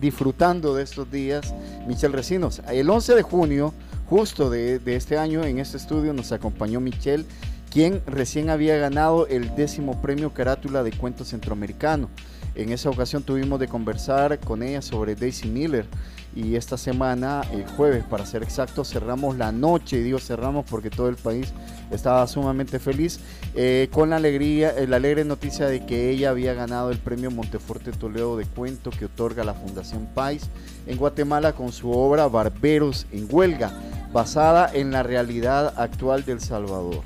disfrutando 0.00 0.74
de 0.74 0.84
estos 0.84 1.10
días 1.10 1.52
Michelle 1.86 2.14
Recinos. 2.14 2.62
El 2.70 2.88
11 2.88 3.16
de 3.16 3.22
junio, 3.22 3.74
justo 4.06 4.50
de, 4.50 4.78
de, 4.78 4.94
este 4.94 5.18
año, 5.18 5.44
en 5.44 5.58
este 5.58 5.76
estudio 5.76 6.12
nos 6.12 6.30
acompañó 6.30 6.78
Michelle, 6.80 7.24
quien 7.72 8.00
recién 8.06 8.50
había 8.50 8.76
ganado 8.76 9.26
el 9.26 9.54
décimo 9.56 10.00
premio 10.00 10.32
Carátula 10.32 10.84
de 10.84 10.92
Cuento 10.92 11.24
Centroamericano. 11.24 12.08
En 12.54 12.70
esa 12.70 12.90
ocasión 12.90 13.22
tuvimos 13.22 13.58
de 13.58 13.68
conversar 13.68 14.38
con 14.38 14.62
ella 14.62 14.82
sobre 14.82 15.16
Daisy 15.16 15.48
Miller 15.48 15.86
y 16.34 16.54
esta 16.56 16.76
semana, 16.76 17.42
el 17.52 17.66
jueves 17.66 18.04
para 18.04 18.24
ser 18.24 18.42
exacto, 18.42 18.84
cerramos 18.84 19.36
la 19.36 19.52
noche, 19.52 19.98
y 19.98 20.02
digo 20.02 20.18
cerramos 20.18 20.64
porque 20.68 20.90
todo 20.90 21.08
el 21.08 21.16
país 21.16 21.52
estaba 21.90 22.26
sumamente 22.26 22.78
feliz, 22.78 23.20
eh, 23.54 23.88
con 23.92 24.10
la 24.10 24.16
alegría, 24.16 24.70
eh, 24.70 24.86
la 24.86 24.96
alegre 24.96 25.24
noticia 25.24 25.66
de 25.66 25.84
que 25.86 26.10
ella 26.10 26.30
había 26.30 26.54
ganado 26.54 26.90
el 26.90 26.98
premio 26.98 27.30
Monteforte 27.30 27.90
Toledo 27.92 28.36
de 28.36 28.44
Cuento 28.44 28.90
que 28.90 29.06
otorga 29.06 29.42
la 29.44 29.54
Fundación 29.54 30.06
Pais 30.14 30.48
en 30.86 30.96
Guatemala 30.96 31.52
con 31.52 31.72
su 31.72 31.90
obra 31.90 32.28
Barberos 32.28 33.06
en 33.10 33.26
Huelga, 33.28 33.72
basada 34.12 34.70
en 34.72 34.92
la 34.92 35.02
realidad 35.02 35.74
actual 35.76 36.24
del 36.24 36.40
Salvador. 36.40 37.02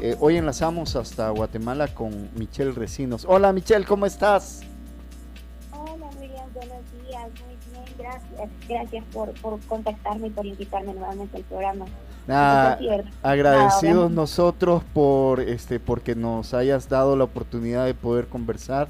Eh, 0.00 0.16
hoy 0.18 0.36
enlazamos 0.36 0.96
hasta 0.96 1.30
Guatemala 1.30 1.88
con 1.88 2.28
Michelle 2.34 2.72
Recinos. 2.72 3.24
Hola 3.28 3.52
Michelle, 3.52 3.84
¿cómo 3.84 4.06
estás? 4.06 4.62
Gracias, 8.14 8.50
gracias 8.68 9.04
por, 9.12 9.32
por 9.40 9.60
contactarme 9.60 10.28
y 10.28 10.30
por 10.30 10.46
invitarme 10.46 10.94
nuevamente 10.94 11.36
al 11.36 11.42
programa. 11.44 11.86
agradecidos 13.22 14.10
nosotros 14.10 14.82
por 14.92 15.40
este 15.40 15.80
porque 15.80 16.14
nos 16.14 16.54
hayas 16.54 16.88
dado 16.88 17.16
la 17.16 17.24
oportunidad 17.24 17.86
de 17.86 17.94
poder 17.94 18.26
conversar 18.26 18.88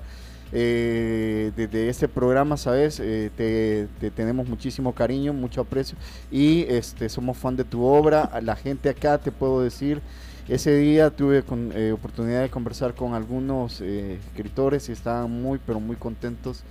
eh, 0.56 1.50
desde 1.56 1.88
este 1.88 2.06
programa, 2.06 2.56
sabes, 2.56 3.00
eh, 3.00 3.28
te, 3.36 4.10
tenemos 4.10 4.48
muchísimo 4.48 4.94
cariño, 4.94 5.32
mucho 5.32 5.62
aprecio 5.62 5.98
y 6.30 6.62
este 6.68 7.08
somos 7.08 7.36
fan 7.36 7.56
de 7.56 7.64
tu 7.64 7.84
obra. 7.84 8.30
La 8.40 8.54
gente 8.54 8.88
acá 8.88 9.18
te 9.18 9.32
puedo 9.32 9.62
decir, 9.62 10.00
ese 10.48 10.76
día 10.76 11.10
tuve 11.10 11.42
con, 11.42 11.72
eh, 11.74 11.90
oportunidad 11.90 12.42
de 12.42 12.50
conversar 12.50 12.94
con 12.94 13.14
algunos 13.14 13.80
escritores 13.80 14.88
y 14.88 14.92
estaban 14.92 15.28
muy 15.28 15.58
pero 15.66 15.80
muy 15.80 15.96
contentos 15.96 16.62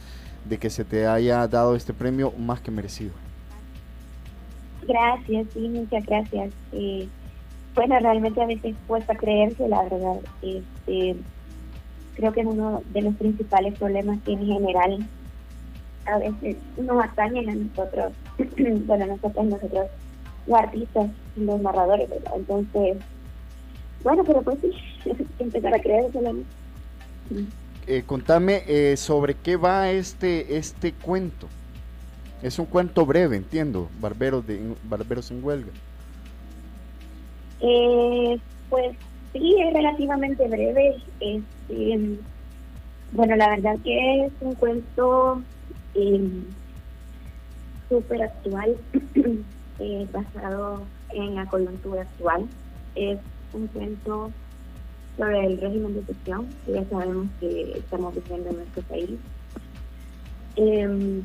de 0.45 0.57
que 0.57 0.69
se 0.69 0.83
te 0.83 1.07
haya 1.07 1.47
dado 1.47 1.75
este 1.75 1.93
premio 1.93 2.31
más 2.37 2.61
que 2.61 2.71
merecido. 2.71 3.11
Gracias, 4.87 5.47
sí, 5.53 5.59
muchas 5.69 6.05
gracias. 6.05 6.53
Eh, 6.71 7.07
bueno, 7.75 7.97
realmente 7.99 8.41
a 8.41 8.45
veces 8.45 8.75
cuesta 8.87 9.15
creerse, 9.15 9.67
la 9.67 9.83
verdad. 9.83 10.19
Este, 10.41 11.15
creo 12.15 12.33
que 12.33 12.41
es 12.41 12.47
uno 12.47 12.83
de 12.93 13.01
los 13.01 13.15
principales 13.15 13.77
problemas 13.77 14.19
que 14.23 14.33
en 14.33 14.45
general 14.45 15.07
a 16.05 16.17
veces 16.17 16.57
nos 16.77 17.03
atañen 17.03 17.49
a 17.49 17.55
nosotros, 17.55 18.13
bueno, 18.85 19.05
nosotros, 19.07 19.45
nosotros, 19.45 19.87
los 20.47 20.59
artistas, 20.59 21.09
los 21.37 21.61
narradores, 21.61 22.09
¿verdad? 22.09 22.33
Entonces, 22.35 22.97
bueno, 24.03 24.23
pero 24.23 24.41
pues 24.41 24.57
sí, 24.61 24.71
empezar 25.39 25.73
a 25.73 25.79
creérselo. 25.79 26.35
Eh, 27.87 28.03
contame 28.05 28.63
eh, 28.67 28.97
sobre 28.97 29.35
qué 29.35 29.57
va 29.57 29.91
este, 29.91 30.57
este 30.57 30.93
cuento. 30.93 31.47
Es 32.41 32.59
un 32.59 32.65
cuento 32.65 33.05
breve, 33.05 33.37
entiendo, 33.37 33.89
Barberos, 33.99 34.45
de, 34.45 34.75
Barberos 34.83 35.31
en 35.31 35.43
Huelga. 35.43 35.71
Eh, 37.61 38.37
pues 38.69 38.95
sí, 39.31 39.55
es 39.59 39.73
relativamente 39.73 40.47
breve. 40.47 40.97
Este, 41.21 42.19
bueno, 43.13 43.35
la 43.37 43.49
verdad 43.49 43.77
que 43.83 44.25
es 44.25 44.31
un 44.41 44.55
cuento 44.55 45.41
eh, 45.95 46.29
súper 47.87 48.23
actual, 48.23 48.75
eh, 49.79 50.07
basado 50.11 50.83
en 51.11 51.35
la 51.35 51.45
coyuntura 51.45 52.01
actual. 52.01 52.45
Es 52.95 53.19
un 53.53 53.67
cuento 53.67 54.31
sobre 55.17 55.45
el 55.45 55.57
régimen 55.59 55.93
de 55.93 55.99
excepción, 55.99 56.47
que 56.65 56.73
ya 56.73 56.85
sabemos 56.89 57.27
que 57.39 57.77
estamos 57.77 58.15
viviendo 58.15 58.49
en 58.49 58.55
nuestro 58.57 58.81
país. 58.83 59.09
Eh, 60.55 61.21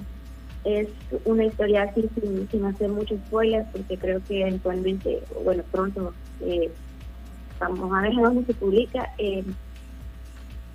es 0.65 0.89
una 1.25 1.45
historia 1.45 1.85
así 1.85 2.09
sin, 2.51 2.65
hacer 2.65 2.91
muchos 2.91 3.19
spoilers, 3.27 3.67
porque 3.73 3.97
creo 3.97 4.23
que 4.25 4.43
eventualmente, 4.43 5.23
bueno, 5.45 5.63
pronto 5.71 6.13
eh, 6.41 6.71
vamos 7.59 7.93
a 7.93 8.03
ver 8.03 8.15
dónde 8.23 8.45
se 8.45 8.55
publica. 8.55 9.09
Eh, 9.19 9.45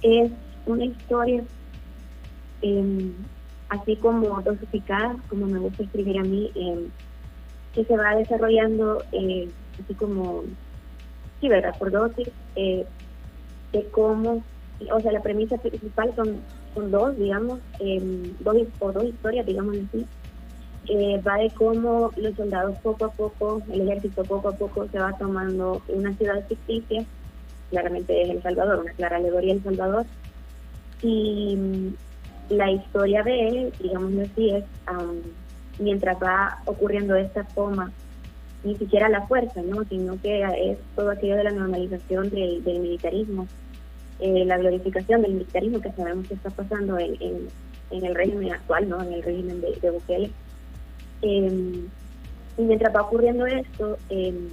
es 0.01 0.31
una 0.65 0.85
historia 0.85 1.43
em, 2.61 3.13
así 3.69 3.95
como 3.97 4.41
dosificada, 4.41 5.15
como 5.29 5.45
me 5.45 5.59
gusta 5.59 5.83
escribir 5.83 6.19
a 6.19 6.23
mí, 6.23 6.51
que 7.73 7.83
se 7.85 7.97
va 7.97 8.15
desarrollando 8.15 9.03
eh, 9.11 9.49
así 9.83 9.93
como, 9.95 10.43
sí, 11.41 11.49
¿verdad? 11.49 11.75
Por 11.77 11.91
dosis, 11.91 12.29
de 13.73 13.85
cómo, 13.89 14.43
o 14.91 14.99
sea, 15.01 15.11
la 15.11 15.21
premisa 15.21 15.57
principal 15.57 16.13
son 16.15 16.39
son 16.73 16.91
dos, 16.91 17.17
digamos, 17.17 17.59
eh, 17.79 18.01
dos, 18.39 18.57
o 18.79 18.91
dos 18.91 19.03
historias, 19.03 19.45
digamos 19.45 19.75
así. 19.77 20.05
Eh, 20.89 21.21
va 21.25 21.37
de 21.37 21.49
cómo 21.51 22.11
los 22.17 22.35
soldados 22.35 22.77
poco 22.79 23.05
a 23.05 23.11
poco, 23.11 23.61
el 23.71 23.81
ejército 23.81 24.23
poco 24.23 24.49
a 24.49 24.55
poco 24.55 24.87
se 24.89 24.99
va 24.99 25.17
tomando 25.17 25.81
una 25.87 26.11
ciudad 26.13 26.45
ficticia, 26.47 27.05
claramente 27.69 28.21
es 28.21 28.29
El 28.29 28.41
Salvador, 28.41 28.79
una 28.79 28.91
clara 28.91 29.17
alegoría 29.17 29.53
El 29.53 29.63
Salvador, 29.63 30.05
y 31.01 31.55
mm, 31.55 31.93
la 32.49 32.71
historia 32.71 33.23
de 33.23 33.47
él, 33.47 33.73
digamos 33.79 34.13
así, 34.19 34.49
es 34.49 34.65
mientras 35.79 36.21
va 36.21 36.59
ocurriendo 36.65 37.15
esta 37.15 37.45
toma, 37.45 37.91
ni 38.65 38.75
siquiera 38.75 39.07
la 39.09 39.25
fuerza, 39.27 39.61
¿no? 39.61 39.83
sino 39.85 40.21
que 40.21 40.43
es 40.43 40.77
todo 40.95 41.11
aquello 41.11 41.37
de 41.37 41.45
la 41.45 41.51
normalización 41.51 42.29
del 42.29 42.61
militarismo 42.65 43.47
eh, 44.19 44.45
la 44.45 44.57
glorificación 44.57 45.21
del 45.21 45.33
militarismo 45.33 45.81
que 45.81 45.91
sabemos 45.91 46.27
que 46.27 46.35
está 46.35 46.49
pasando 46.49 46.97
en, 46.99 47.17
en, 47.19 48.05
el 48.05 48.15
régimen 48.15 48.53
actual, 48.53 48.89
¿no? 48.89 49.01
en 49.01 49.13
el 49.13 49.23
régimen 49.23 49.61
de, 49.61 49.77
de 49.81 49.91
Bukele. 49.91 50.31
Em, 51.21 51.87
y 52.57 52.61
mientras 52.61 52.95
va 52.95 53.01
ocurriendo 53.01 53.45
esto, 53.45 53.97
em, 54.09 54.49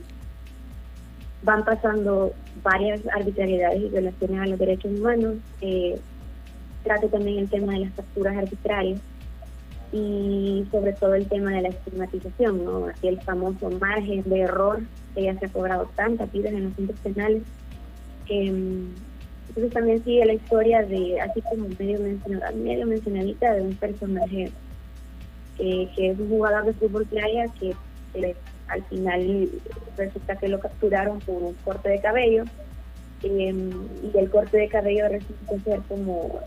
van 1.42 1.64
pasando 1.64 2.32
varias 2.62 3.00
arbitrariedades 3.08 3.82
y 3.82 3.88
violaciones 3.88 4.40
a 4.40 4.46
los 4.46 4.58
derechos 4.58 4.92
humanos. 4.92 5.36
Eh, 5.60 5.98
trato 6.84 7.08
también 7.08 7.38
el 7.38 7.50
tema 7.50 7.74
de 7.74 7.80
las 7.80 7.92
capturas 7.92 8.36
arbitrarias 8.36 9.00
y 9.92 10.64
sobre 10.70 10.92
todo 10.92 11.14
el 11.14 11.26
tema 11.26 11.50
de 11.50 11.62
la 11.62 11.68
estigmatización, 11.68 12.64
¿no? 12.64 12.86
Así 12.86 13.08
el 13.08 13.20
famoso 13.20 13.70
margen 13.70 14.22
de 14.24 14.40
error 14.40 14.80
que 15.14 15.24
ya 15.24 15.38
se 15.38 15.46
ha 15.46 15.48
cobrado 15.48 15.90
tantas 15.96 16.30
vidas 16.32 16.52
en 16.52 16.64
los 16.64 16.74
centros 16.74 17.00
penales. 17.00 17.42
Eh, 18.28 18.84
entonces 19.50 19.72
también 19.72 20.04
sigue 20.04 20.24
la 20.24 20.34
historia 20.34 20.82
de, 20.82 21.20
así 21.20 21.42
como 21.42 21.66
medio, 21.76 21.98
mencionada, 21.98 22.52
medio 22.52 22.86
mencionadita, 22.86 23.52
de 23.54 23.62
un 23.62 23.74
personaje 23.74 24.52
que 25.58 25.90
es 25.96 26.18
un 26.18 26.28
jugador 26.28 26.64
de 26.64 26.72
fútbol 26.74 27.04
playa 27.06 27.46
que 27.58 27.74
al 28.68 28.84
final 28.84 29.50
resulta 29.98 30.36
que 30.36 30.48
lo 30.48 30.60
capturaron 30.60 31.18
por 31.18 31.42
un 31.42 31.54
corte 31.64 31.88
de 31.90 32.00
cabello 32.00 32.44
em, 33.24 33.70
y 34.14 34.16
el 34.16 34.30
corte 34.30 34.56
de 34.56 34.68
cabello 34.68 35.08
resulta 35.08 35.64
ser 35.64 35.80
como 35.88 36.40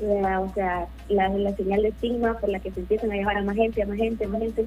la, 0.00 0.40
o 0.40 0.52
sea, 0.52 0.88
la 1.08 1.56
señal 1.56 1.82
de 1.82 1.88
estigma 1.88 2.36
por 2.38 2.50
la 2.50 2.58
que 2.58 2.72
se 2.72 2.80
empiezan 2.80 3.12
a 3.12 3.14
llevar 3.14 3.36
a 3.36 3.44
más 3.44 3.54
gente, 3.54 3.80
a 3.80 3.86
más 3.86 3.96
gente, 3.96 4.24
a 4.24 4.28
más 4.28 4.40
gente 4.40 4.66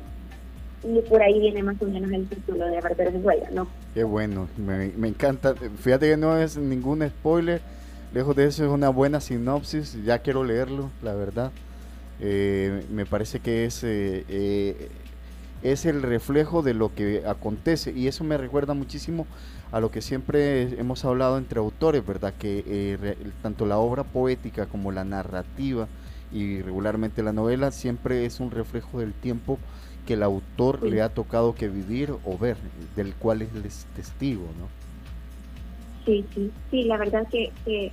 y 0.83 1.01
por 1.01 1.21
ahí 1.21 1.39
viene 1.39 1.63
más 1.63 1.81
o 1.81 1.85
menos 1.85 2.11
el 2.11 2.27
título 2.27 2.65
de 2.65 2.81
Barberos 2.81 3.13
de 3.13 3.19
Huelga, 3.19 3.49
¿no? 3.51 3.67
Qué 3.93 4.03
bueno, 4.03 4.47
me, 4.57 4.89
me, 4.97 5.07
encanta. 5.07 5.55
Fíjate 5.55 6.09
que 6.09 6.17
no 6.17 6.37
es 6.37 6.57
ningún 6.57 7.07
spoiler, 7.07 7.61
lejos 8.13 8.35
de 8.35 8.45
eso 8.45 8.63
es 8.65 8.69
una 8.69 8.89
buena 8.89 9.19
sinopsis, 9.19 10.03
ya 10.03 10.19
quiero 10.19 10.43
leerlo, 10.43 10.91
la 11.01 11.13
verdad. 11.13 11.51
Eh, 12.19 12.85
me 12.91 13.05
parece 13.05 13.39
que 13.39 13.65
es, 13.65 13.83
eh, 13.83 14.25
eh, 14.29 14.89
es 15.63 15.85
el 15.85 16.01
reflejo 16.01 16.61
de 16.61 16.73
lo 16.73 16.93
que 16.93 17.23
acontece 17.27 17.91
y 17.91 18.07
eso 18.07 18.23
me 18.23 18.37
recuerda 18.37 18.73
muchísimo 18.73 19.27
a 19.71 19.79
lo 19.79 19.91
que 19.91 20.01
siempre 20.01 20.79
hemos 20.79 21.03
hablado 21.03 21.37
entre 21.37 21.59
autores, 21.59 22.05
¿verdad? 22.05 22.33
Que 22.37 23.17
tanto 23.41 23.65
la 23.65 23.77
obra 23.77 24.03
poética 24.03 24.67
como 24.67 24.91
la 24.91 25.03
narrativa 25.03 25.87
y 26.31 26.61
regularmente 26.61 27.23
la 27.23 27.33
novela 27.33 27.71
siempre 27.71 28.25
es 28.25 28.39
un 28.39 28.51
reflejo 28.51 28.99
del 28.99 29.13
tiempo 29.13 29.59
que 30.05 30.13
el 30.13 30.23
autor 30.23 30.83
le 30.83 31.01
ha 31.01 31.09
tocado 31.09 31.55
que 31.55 31.67
vivir 31.67 32.13
o 32.25 32.37
ver, 32.37 32.57
del 32.95 33.13
cual 33.15 33.41
es 33.41 33.85
testigo, 33.95 34.45
¿no? 34.59 34.67
Sí, 36.05 36.25
sí, 36.33 36.51
sí, 36.69 36.83
la 36.83 36.97
verdad 36.97 37.27
que, 37.29 37.51
que 37.65 37.91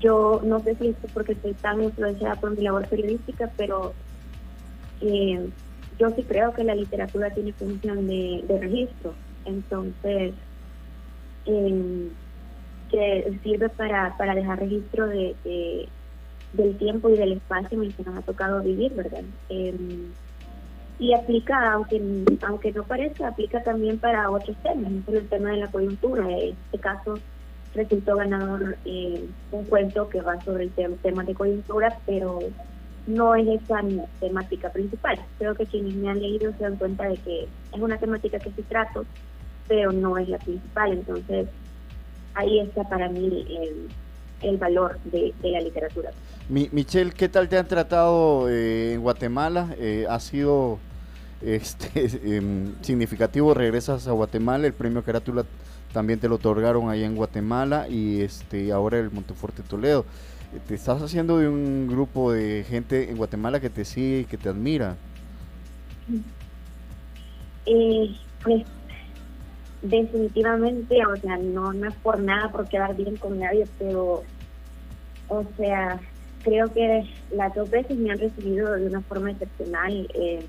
yo 0.00 0.40
no 0.44 0.60
sé 0.60 0.74
si 0.76 0.88
es 0.88 0.96
porque 1.12 1.32
estoy 1.32 1.54
tan 1.54 1.82
influenciada 1.82 2.34
por 2.36 2.56
mi 2.56 2.62
labor 2.62 2.88
periodística, 2.88 3.50
pero 3.56 3.92
eh, 5.00 5.48
yo 5.98 6.10
sí 6.10 6.22
creo 6.24 6.52
que 6.52 6.64
la 6.64 6.74
literatura 6.74 7.30
tiene 7.30 7.52
función 7.52 8.06
de, 8.06 8.44
registro, 8.60 9.14
entonces 9.44 10.34
eh, 11.46 12.08
que 12.90 13.38
sirve 13.42 13.68
para, 13.68 14.16
para 14.16 14.34
dejar 14.34 14.58
registro 14.58 15.06
de, 15.06 15.88
del 16.52 16.76
tiempo 16.78 17.08
y 17.10 17.16
del 17.16 17.32
espacio 17.32 17.78
en 17.78 17.86
el 17.86 17.94
que 17.94 18.02
nos 18.02 18.18
ha 18.18 18.22
tocado 18.22 18.62
vivir, 18.62 18.92
¿verdad? 18.94 19.22
Eh, 19.48 19.74
y 20.98 21.14
aplica, 21.14 21.72
aunque 21.72 22.00
aunque 22.46 22.72
no 22.72 22.84
parezca, 22.84 23.28
aplica 23.28 23.62
también 23.62 23.98
para 23.98 24.30
otros 24.30 24.56
temas, 24.62 24.92
solo 25.04 25.18
el 25.18 25.28
tema 25.28 25.50
de 25.50 25.58
la 25.58 25.70
coyuntura. 25.70 26.28
En 26.30 26.50
este 26.50 26.78
caso 26.78 27.14
resultó 27.74 28.16
ganador 28.16 28.76
eh, 28.84 29.24
un 29.50 29.64
cuento 29.64 30.08
que 30.08 30.20
va 30.20 30.40
sobre 30.42 30.64
el 30.64 30.98
tema 31.02 31.24
de 31.24 31.34
coyuntura, 31.34 31.98
pero 32.06 32.38
no 33.06 33.34
es 33.34 33.48
esa 33.48 33.80
temática 34.20 34.70
principal. 34.70 35.18
Creo 35.38 35.54
que 35.54 35.66
quienes 35.66 35.94
me 35.94 36.10
han 36.10 36.20
leído 36.20 36.52
se 36.52 36.64
dan 36.64 36.76
cuenta 36.76 37.08
de 37.08 37.16
que 37.16 37.44
es 37.44 37.80
una 37.80 37.98
temática 37.98 38.38
que 38.38 38.50
sí 38.50 38.62
trato, 38.68 39.04
pero 39.68 39.92
no 39.92 40.18
es 40.18 40.28
la 40.28 40.38
principal. 40.38 40.92
Entonces, 40.92 41.48
ahí 42.34 42.60
está 42.60 42.84
para 42.84 43.08
mí 43.08 43.44
el, 43.48 43.88
valor 44.58 44.98
de, 45.04 45.32
la 45.42 45.60
literatura. 45.60 46.10
Michelle, 46.48 47.12
¿qué 47.12 47.28
tal 47.28 47.48
te 47.48 47.56
han 47.56 47.66
tratado 47.66 48.48
eh, 48.48 48.94
en 48.94 49.00
Guatemala? 49.00 49.74
Eh, 49.78 50.06
¿Ha 50.08 50.20
sido 50.20 50.78
este, 51.40 52.10
em, 52.36 52.74
significativo, 52.82 53.54
regresas 53.54 54.06
a 54.06 54.12
Guatemala, 54.12 54.66
el 54.66 54.72
premio 54.72 55.02
Carátula 55.02 55.44
también 55.92 56.18
te 56.18 56.28
lo 56.28 56.36
otorgaron 56.36 56.88
allá 56.88 57.06
en 57.06 57.14
Guatemala 57.14 57.86
y 57.88 58.22
este 58.22 58.72
ahora 58.72 58.98
el 58.98 59.10
Montefuerte 59.10 59.62
Toledo. 59.62 60.04
Eh, 60.54 60.60
te 60.66 60.74
estás 60.74 61.02
haciendo 61.02 61.38
de 61.38 61.48
un 61.48 61.86
grupo 61.86 62.32
de 62.32 62.64
gente 62.68 63.10
en 63.10 63.16
Guatemala 63.16 63.60
que 63.60 63.70
te 63.70 63.84
sigue 63.84 64.20
y 64.20 64.24
que 64.24 64.38
te 64.38 64.48
admira. 64.48 64.96
Eh, 67.66 68.16
pues 68.42 68.64
definitivamente, 69.82 71.04
o 71.06 71.16
sea, 71.16 71.36
no, 71.36 71.72
no 71.72 71.88
es 71.88 71.94
por 71.96 72.20
nada, 72.20 72.50
por 72.50 72.68
quedar 72.68 72.96
bien 72.96 73.16
con 73.16 73.38
nadie, 73.38 73.66
pero, 73.78 74.22
o 75.28 75.44
sea, 75.56 76.00
creo 76.42 76.72
que 76.72 77.08
las 77.30 77.54
dos 77.54 77.70
veces 77.70 77.96
me 77.96 78.10
han 78.10 78.18
recibido 78.18 78.72
de 78.74 78.86
una 78.86 79.00
forma 79.02 79.30
excepcional. 79.30 80.08
Eh, 80.14 80.44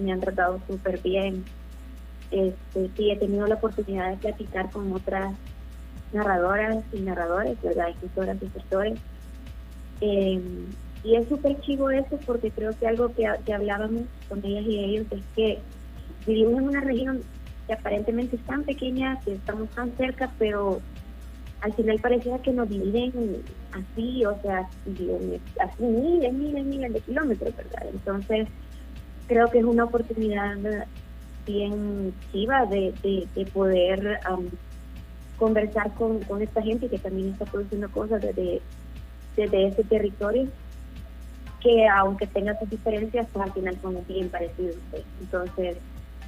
me 0.00 0.12
han 0.12 0.20
tratado 0.20 0.60
súper 0.68 1.00
bien. 1.02 1.44
Este, 2.30 2.90
sí, 2.96 3.10
he 3.10 3.16
tenido 3.16 3.46
la 3.46 3.56
oportunidad 3.56 4.10
de 4.10 4.16
platicar 4.18 4.70
con 4.70 4.92
otras 4.92 5.34
narradoras 6.12 6.84
y 6.92 7.00
narradores, 7.00 7.60
¿verdad? 7.62 7.90
Escritoras 7.90 8.36
y 8.40 8.46
escritores. 8.46 8.98
Eh, 10.00 10.40
y 11.04 11.16
es 11.16 11.28
súper 11.28 11.60
chivo 11.60 11.90
eso 11.90 12.18
porque 12.26 12.50
creo 12.50 12.76
que 12.78 12.86
algo 12.86 13.12
que, 13.14 13.26
hablábamos 13.52 14.02
con 14.28 14.44
ellas 14.44 14.64
y 14.66 14.78
ellos 14.78 15.06
es 15.10 15.22
que 15.34 15.58
vivimos 16.26 16.60
en 16.60 16.68
una 16.68 16.80
región 16.80 17.22
que 17.66 17.72
aparentemente 17.72 18.36
es 18.36 18.42
tan 18.42 18.64
pequeña, 18.64 19.20
que 19.20 19.34
estamos 19.34 19.68
tan 19.70 19.92
cerca, 19.96 20.30
pero 20.38 20.80
al 21.60 21.72
final 21.72 21.98
parecía 22.00 22.38
que 22.38 22.52
nos 22.52 22.68
dividen 22.68 23.42
así, 23.72 24.24
o 24.24 24.40
sea, 24.42 24.68
así 25.60 25.82
miles, 25.82 26.32
miles, 26.32 26.64
miles 26.64 26.92
de 26.92 27.00
kilómetros, 27.00 27.56
¿verdad? 27.56 27.86
Entonces, 27.92 28.48
creo 29.26 29.48
que 29.48 29.58
es 29.58 29.64
una 29.64 29.84
oportunidad 29.84 30.56
bien 31.46 32.12
chiva 32.30 32.66
de, 32.66 32.94
de, 33.02 33.46
poder 33.46 34.20
conversar 35.38 35.92
con, 35.94 36.20
con 36.20 36.42
esta 36.42 36.62
gente 36.62 36.88
que 36.88 36.98
también 36.98 37.30
está 37.30 37.44
produciendo 37.46 37.90
cosas 37.90 38.20
desde, 38.22 38.60
desde 39.36 39.66
ese 39.68 39.84
territorio 39.84 40.48
que 41.60 41.88
aunque 41.88 42.26
tenga 42.26 42.58
sus 42.58 42.70
diferencias, 42.70 43.26
pues 43.32 43.46
al 43.46 43.52
final 43.52 43.76
son 43.82 43.98
bien 44.06 44.28
parecidos. 44.28 44.76
Pues. 44.90 45.02
Entonces, 45.20 45.76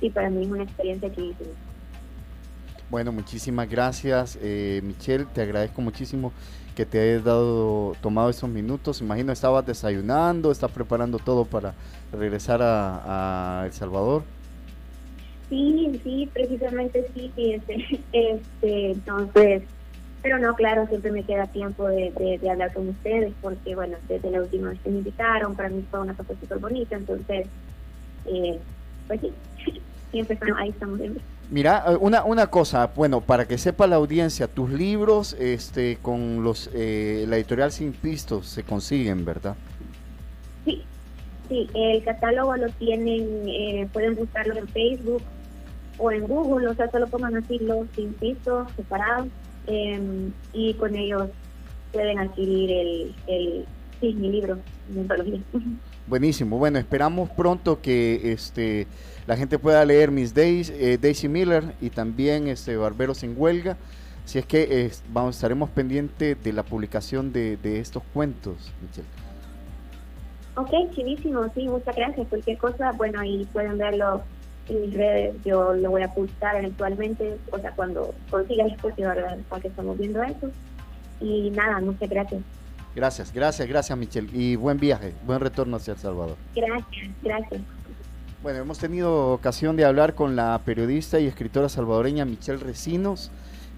sí, 0.01 0.11
para 0.11 0.31
mí 0.31 0.43
es 0.43 0.51
una 0.51 0.65
experiencia 0.65 1.11
que 1.11 1.33
Bueno, 2.91 3.13
muchísimas 3.13 3.71
gracias, 3.71 4.37
eh, 4.43 4.81
Michelle. 4.83 5.25
Te 5.33 5.43
agradezco 5.43 5.81
muchísimo 5.81 6.33
que 6.75 6.85
te 6.85 6.99
hayas 6.99 7.23
dado, 7.23 7.95
tomado 8.03 8.31
esos 8.31 8.51
minutos. 8.51 9.01
Imagino 9.01 9.33
estabas 9.33 9.65
desayunando, 9.65 10.51
estás 10.51 10.73
preparando 10.73 11.19
todo 11.19 11.45
para 11.45 11.73
regresar 12.13 12.61
a, 12.63 13.63
El 13.65 13.73
Salvador. 13.73 14.25
Sí, 15.49 16.01
sí, 16.03 16.29
precisamente 16.33 17.07
sí, 17.15 17.31
fíjense. 17.37 18.01
Este, 18.13 18.91
entonces, 18.91 19.63
pero 20.21 20.39
no, 20.39 20.55
claro, 20.55 20.89
siempre 20.89 21.13
me 21.13 21.23
queda 21.23 21.47
tiempo 21.47 21.87
de, 21.87 22.11
de, 22.43 22.51
hablar 22.51 22.73
con 22.73 22.89
ustedes, 22.89 23.33
porque 23.41 23.77
bueno, 23.77 23.99
desde 24.09 24.33
la 24.33 24.43
última 24.43 24.71
vez 24.71 24.81
que 24.81 24.91
me 24.91 24.99
invitaron, 24.99 25.55
para 25.55 25.69
mí 25.69 25.85
fue 25.89 26.01
una 26.01 26.15
cosa 26.15 26.35
súper 26.41 26.59
bonita, 26.59 26.97
entonces, 26.97 27.47
eh, 28.27 28.59
pues 29.07 29.21
sí, 29.21 29.33
siempre 30.11 30.37
ahí 30.57 30.71
estamos. 30.71 30.99
Mira, 31.51 31.85
eh, 31.89 31.97
una, 31.97 32.25
una 32.25 32.47
cosa, 32.49 32.91
bueno, 32.95 33.21
para 33.21 33.47
que 33.47 33.59
sepa 33.59 33.87
la 33.87 33.97
audiencia, 33.97 34.47
tus 34.47 34.71
libros 34.71 35.35
este, 35.39 35.99
con 36.01 36.43
los 36.45 36.71
eh, 36.75 37.25
la 37.29 37.37
editorial 37.37 37.73
Sin 37.73 37.93
Pistos 37.93 38.47
se 38.47 38.63
consiguen, 38.63 39.25
¿verdad? 39.25 39.57
Sí, 40.65 40.83
sí, 41.49 41.69
el 41.75 42.05
catálogo 42.05 42.57
lo 42.57 42.69
tienen, 42.71 43.49
eh, 43.49 43.89
pueden 43.93 44.15
buscarlo 44.15 44.57
en 44.57 44.69
Facebook 44.69 45.23
o 45.99 46.13
en 46.13 46.27
Google, 46.27 46.69
o 46.69 46.75
sea, 46.75 46.91
solo 46.91 47.07
pongan 47.09 47.37
así 47.37 47.59
los 47.59 47.87
Sin 47.95 48.13
Pistos 48.15 48.69
separados 48.77 49.29
Em, 49.67 50.33
y 50.53 50.75
con 50.75 50.95
ellos 50.97 51.29
pueden 51.93 52.19
adquirir 52.19 52.71
el, 52.71 53.15
el 53.27 53.67
sí, 54.01 54.15
mi 54.15 54.31
libro 54.31 54.59
Buenísimo. 56.07 56.59
Bueno, 56.59 56.79
esperamos 56.79 57.31
pronto 57.31 57.81
que 57.81 58.33
este 58.33 58.87
la 59.27 59.37
gente 59.37 59.59
pueda 59.59 59.85
leer 59.85 60.11
Miss 60.11 60.35
Days, 60.35 60.71
eh, 60.71 60.99
Daisy 61.01 61.29
Miller 61.29 61.75
y 61.81 61.91
también 61.91 62.49
este 62.49 62.77
Barberos 62.77 63.23
en 63.23 63.35
huelga. 63.37 63.77
Si 64.25 64.39
es 64.39 64.47
que 64.47 64.91
vamos 65.13 65.37
estaremos 65.37 65.71
pendientes 65.71 66.43
de 66.43 66.53
la 66.53 66.63
publicación 66.63 67.33
de, 67.33 67.57
de 67.57 67.81
estos 67.81 68.03
cuentos, 68.13 68.73
Michelle. 68.83 69.09
Ok, 70.57 70.95
chivísimo, 70.95 71.49
sí, 71.55 71.69
muchas 71.69 71.95
gracias. 71.97 72.27
Cualquier 72.29 72.59
cosa, 72.59 72.93
bueno, 72.93 73.21
ahí 73.21 73.47
pueden 73.53 73.79
verlo 73.79 74.23
en 74.69 74.83
mis 74.83 74.95
redes, 74.95 75.35
yo 75.45 75.75
lo 75.75 75.91
voy 75.91 76.03
a 76.03 76.13
publicar 76.13 76.57
eventualmente, 76.57 77.39
o 77.51 77.59
sea, 77.59 77.73
cuando 77.73 78.15
consiga 78.31 78.65
el. 78.65 78.77
Porque 79.49 79.69
estamos 79.69 79.99
viendo 79.99 80.23
eso. 80.23 80.51
Y 81.21 81.51
nada, 81.51 81.81
muchas 81.81 82.09
gracias. 82.09 82.43
Gracias, 82.95 83.33
gracias, 83.33 83.69
gracias 83.69 83.97
Michelle. 83.97 84.29
Y 84.33 84.57
buen 84.57 84.79
viaje, 84.79 85.15
buen 85.25 85.41
retorno 85.41 85.77
hacia 85.77 85.95
El 85.95 85.99
Salvador. 85.99 86.37
Gracias, 86.55 87.11
gracias. 87.23 87.63
Bueno, 88.43 88.61
hemos 88.61 88.79
tenido 88.79 89.33
ocasión 89.33 89.77
de 89.77 89.85
hablar 89.85 90.15
con 90.15 90.35
la 90.35 90.59
periodista 90.65 91.21
y 91.21 91.27
escritora 91.27 91.69
salvadoreña 91.69 92.25
Michelle 92.25 92.59
Recinos, 92.59 93.31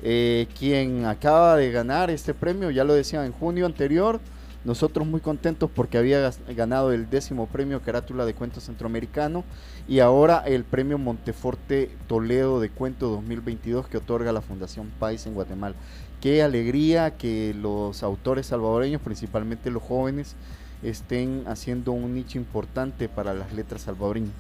eh, 0.05 0.47
quien 0.57 1.05
acaba 1.05 1.57
de 1.57 1.73
ganar 1.73 2.11
este 2.11 2.33
premio, 2.33 2.71
ya 2.71 2.85
lo 2.85 2.95
decía 2.95 3.27
en 3.27 3.33
junio 3.33 3.67
anterior, 3.67 4.21
nosotros 4.65 5.05
muy 5.05 5.21
contentos 5.21 5.69
porque 5.75 5.99
había 5.99 6.31
ganado 6.55 6.93
el 6.93 7.11
décimo 7.11 7.49
premio 7.49 7.83
Carátula 7.83 8.25
de 8.25 8.35
Cuento 8.35 8.61
Centroamericano 8.61 9.43
y 9.89 9.99
ahora 9.99 10.45
el 10.47 10.63
premio 10.63 10.99
Monteforte 10.99 11.91
Toledo 12.07 12.61
de 12.61 12.71
Cuento 12.71 13.09
2022 13.09 13.89
que 13.89 13.97
otorga 13.97 14.31
la 14.31 14.41
Fundación 14.41 14.93
País 15.01 15.27
en 15.27 15.35
Guatemala. 15.35 15.75
Qué 16.23 16.41
alegría 16.45 17.17
que 17.17 17.53
los 17.53 18.05
autores 18.05 18.47
salvadoreños, 18.47 19.03
principalmente 19.03 19.73
los 19.73 19.83
jóvenes, 19.83 20.37
estén 20.85 21.43
haciendo 21.49 21.91
un 21.91 22.15
nicho 22.15 22.39
importante 22.39 23.09
para 23.09 23.35
las 23.35 23.53
letras 23.53 23.83
salvadoreñas. 23.83 24.31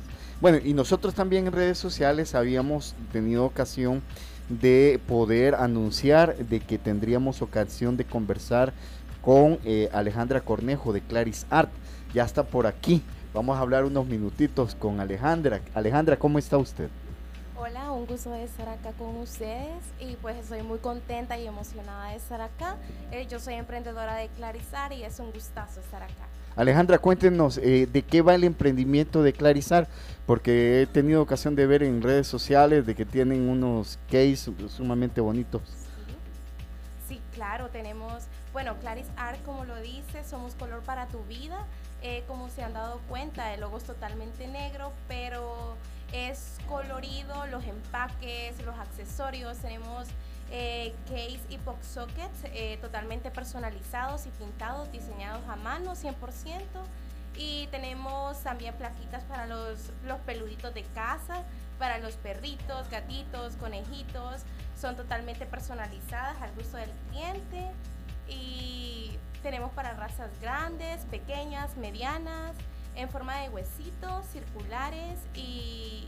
Bueno, 0.41 0.59
y 0.64 0.74
nosotros 0.74 1.12
también 1.12 1.49
en 1.49 1.53
redes 1.53 1.78
sociales 1.78 2.37
habíamos 2.37 2.95
tenido 3.11 3.45
ocasión 3.45 4.01
de 4.49 5.01
poder 5.09 5.57
anunciar 5.57 6.37
de 6.37 6.61
que 6.61 6.78
tendríamos 6.78 7.43
ocasión 7.43 7.97
de 7.97 8.05
conversar 8.05 8.72
con 9.20 9.59
eh, 9.64 9.89
Alejandra 9.93 10.41
Cornejo 10.41 10.93
de 10.93 11.01
Claris 11.01 11.47
Art. 11.51 11.72
Ya 12.14 12.22
está 12.22 12.45
por 12.45 12.68
aquí. 12.68 13.03
Vamos 13.35 13.57
a 13.57 13.61
hablar 13.61 13.85
unos 13.85 14.07
minutitos 14.07 14.76
con 14.76 15.01
Alejandra. 15.01 15.61
Alejandra, 15.74 16.16
¿cómo 16.16 16.39
está 16.39 16.59
usted? 16.59 16.91
Hola, 17.64 17.92
un 17.92 18.06
gusto 18.06 18.32
de 18.32 18.42
estar 18.42 18.68
acá 18.68 18.90
con 18.98 19.18
ustedes 19.18 19.84
y 20.00 20.16
pues 20.16 20.36
estoy 20.36 20.64
muy 20.64 20.80
contenta 20.80 21.38
y 21.38 21.46
emocionada 21.46 22.08
de 22.08 22.16
estar 22.16 22.40
acá. 22.40 22.74
Eh, 23.12 23.28
yo 23.30 23.38
soy 23.38 23.54
emprendedora 23.54 24.16
de 24.16 24.26
Clarizar 24.30 24.92
y 24.92 25.04
es 25.04 25.20
un 25.20 25.30
gustazo 25.30 25.78
estar 25.78 26.02
acá. 26.02 26.26
Alejandra, 26.56 26.98
cuéntenos 26.98 27.58
eh, 27.58 27.86
de 27.86 28.02
qué 28.02 28.20
va 28.20 28.34
el 28.34 28.42
emprendimiento 28.42 29.22
de 29.22 29.32
Clarizar, 29.32 29.86
porque 30.26 30.82
he 30.82 30.86
tenido 30.86 31.22
ocasión 31.22 31.54
de 31.54 31.64
ver 31.68 31.84
en 31.84 32.02
redes 32.02 32.26
sociales 32.26 32.84
de 32.84 32.96
que 32.96 33.04
tienen 33.04 33.48
unos 33.48 33.96
cases 34.10 34.50
sumamente 34.66 35.20
bonitos. 35.20 35.62
sí 37.06 37.20
claro, 37.32 37.68
tenemos 37.68 38.24
bueno, 38.52 38.76
Claris 38.80 39.06
Art, 39.16 39.42
como 39.44 39.64
lo 39.64 39.76
dice, 39.80 40.24
somos 40.24 40.54
color 40.56 40.82
para 40.82 41.06
tu 41.06 41.22
vida. 41.24 41.64
Eh, 42.02 42.22
como 42.26 42.50
se 42.50 42.62
han 42.62 42.74
dado 42.74 43.00
cuenta, 43.08 43.54
el 43.54 43.60
logo 43.60 43.78
es 43.78 43.84
totalmente 43.84 44.46
negro, 44.46 44.92
pero 45.08 45.76
es 46.12 46.58
colorido, 46.68 47.46
los 47.46 47.64
empaques, 47.64 48.62
los 48.64 48.78
accesorios. 48.78 49.58
Tenemos 49.58 50.08
eh, 50.50 50.94
case 51.06 51.40
y 51.48 51.56
box 51.58 51.86
sockets 51.86 52.44
eh, 52.44 52.78
totalmente 52.80 53.30
personalizados 53.30 54.26
y 54.26 54.30
pintados, 54.30 54.90
diseñados 54.92 55.46
a 55.48 55.56
mano 55.56 55.92
100%. 55.92 56.14
Y 57.34 57.66
tenemos 57.68 58.42
también 58.42 58.74
plaquitas 58.74 59.24
para 59.24 59.46
los, 59.46 59.90
los 60.04 60.20
peluditos 60.20 60.74
de 60.74 60.82
casa, 60.94 61.42
para 61.78 61.98
los 61.98 62.14
perritos, 62.16 62.90
gatitos, 62.90 63.56
conejitos. 63.56 64.42
Son 64.78 64.96
totalmente 64.96 65.46
personalizadas 65.46 66.40
al 66.42 66.52
gusto 66.52 66.76
del 66.76 66.90
cliente 67.10 67.70
y 68.28 69.18
tenemos 69.42 69.72
para 69.72 69.94
razas 69.94 70.30
grandes, 70.40 71.04
pequeñas, 71.06 71.76
medianas, 71.76 72.54
en 72.97 73.09
forma 73.09 73.38
de 73.40 73.49
huesitos, 73.49 74.26
circulares 74.32 75.18
y, 75.34 76.07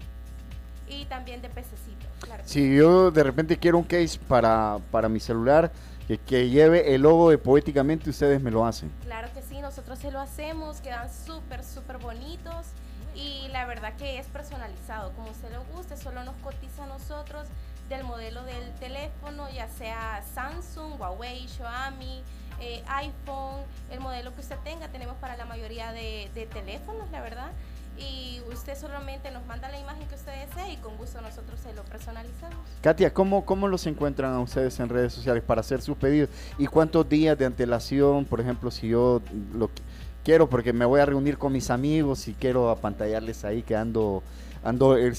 y 0.89 1.05
también 1.07 1.43
de 1.43 1.49
pececitos. 1.49 2.09
Si 2.45 2.77
yo 2.77 3.11
de 3.11 3.23
repente 3.23 3.59
quiero 3.59 3.79
un 3.79 3.85
case 3.85 4.19
para, 4.29 4.79
para 4.91 5.09
mi 5.09 5.21
celular 5.21 5.73
que, 6.07 6.19
que, 6.19 6.49
lleve 6.49 6.95
el 6.95 7.03
logo 7.03 7.31
de 7.31 7.39
Poéticamente, 7.39 8.11
ustedes 8.11 8.41
me 8.41 8.51
lo 8.51 8.67
hacen. 8.67 8.91
Claro 9.05 9.29
que 9.33 9.43
sí, 9.43 9.61
nosotros 9.61 9.99
se 9.99 10.11
lo 10.11 10.21
hacemos, 10.21 10.81
quedan 10.81 11.09
súper, 11.11 11.65
súper 11.65 11.99
bonitos 11.99 12.67
y 13.15 13.49
la 13.53 13.65
verdad 13.65 13.95
que 13.97 14.19
es 14.19 14.27
personalizado, 14.27 15.13
como 15.13 15.33
se 15.35 15.49
lo 15.51 15.65
guste, 15.75 15.97
solo 15.97 16.25
nos 16.25 16.35
cotiza 16.37 16.85
a 16.85 16.87
nosotros 16.87 17.47
del 17.89 18.05
modelo 18.05 18.43
del 18.45 18.73
teléfono, 18.75 19.49
ya 19.51 19.69
sea 19.69 20.23
Samsung, 20.35 20.99
Huawei, 20.99 21.47
Xiaomi, 21.47 22.23
eh, 22.61 22.83
iPhone, 22.87 23.63
el 23.91 24.01
modelo 24.01 24.35
que 24.35 24.41
usted 24.41 24.57
tenga, 24.65 24.89
tenemos 24.89 25.17
para 25.17 25.37
la 25.37 25.45
mayoría 25.45 25.93
de, 25.93 26.49
teléfonos, 26.53 27.11
la 27.11 27.21
verdad. 27.21 27.51
Y 27.97 28.41
usted 28.53 28.77
solamente 28.77 29.31
nos 29.31 29.47
manda 29.47 29.69
la 29.69 29.79
imagen 29.79 30.09
que 30.09 30.17
usted 30.17 30.33
desee 30.47 30.73
y 30.73 30.77
con 30.79 30.97
gusto 30.97 31.21
nosotros 31.21 31.61
se 31.61 31.73
lo 31.75 31.85
personalizamos. 31.85 32.59
Katia, 32.83 33.15
¿cómo, 33.15 33.47
¿cómo 33.47 33.69
los 33.69 33.87
encuentran 33.87 34.33
a 34.33 34.41
ustedes 34.41 34.81
en 34.81 34.89
redes 34.89 35.13
sociales 35.13 35.45
para 35.45 35.61
hacer 35.61 35.81
sus 35.81 35.97
pedidos? 35.97 36.29
¿Y 36.59 36.67
cuántos 36.67 37.09
días 37.09 37.39
de 37.39 37.47
antelación, 37.47 38.25
por 38.25 38.41
ejemplo, 38.41 38.73
si 38.73 38.89
yo 38.89 39.23
lo 39.53 39.71
quiero 40.25 40.49
porque 40.49 40.73
me 40.73 40.85
voy 40.85 41.01
a 41.01 41.07
reunir 41.07 41.39
con 41.39 41.53
mis 41.53 41.71
amigos 41.71 42.27
y 42.27 42.35
quiero 42.35 42.71
apantallarles 42.71 43.45
ahí 43.45 43.63
que 43.63 43.77
ando 43.77 44.23
ando 44.65 44.97
eh, 44.97 45.13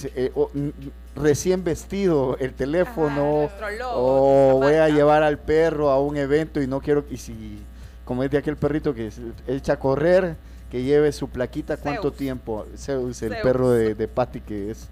recién 1.16 1.64
vestido 1.64 2.38
el 2.40 2.54
teléfono 2.54 3.50
o 3.94 4.60
voy 4.62 4.74
a 4.74 4.90
llevar 4.90 5.24
al 5.24 5.40
perro 5.40 5.90
a 5.90 6.02
un 6.02 6.18
evento 6.18 6.62
y 6.62 6.68
no 6.68 6.82
quiero 6.82 7.06
y 7.10 7.18
si 7.18 7.64
como 8.04 8.24
es 8.24 8.30
de 8.30 8.38
aquel 8.38 8.58
perrito 8.58 8.94
que 8.94 9.12
se 9.12 9.22
echa 9.48 9.74
a 9.74 9.80
correr 9.80 10.36
que 10.70 10.84
lleve 10.84 11.12
su 11.12 11.30
plaquita 11.30 11.78
cuánto 11.78 12.12
tiempo 12.12 12.66
Zeus 12.76 13.22
el 13.22 13.38
perro 13.38 13.72
de, 13.72 13.96
de 13.96 14.08
Patty 14.08 14.42
que 14.42 14.72
es 14.72 14.90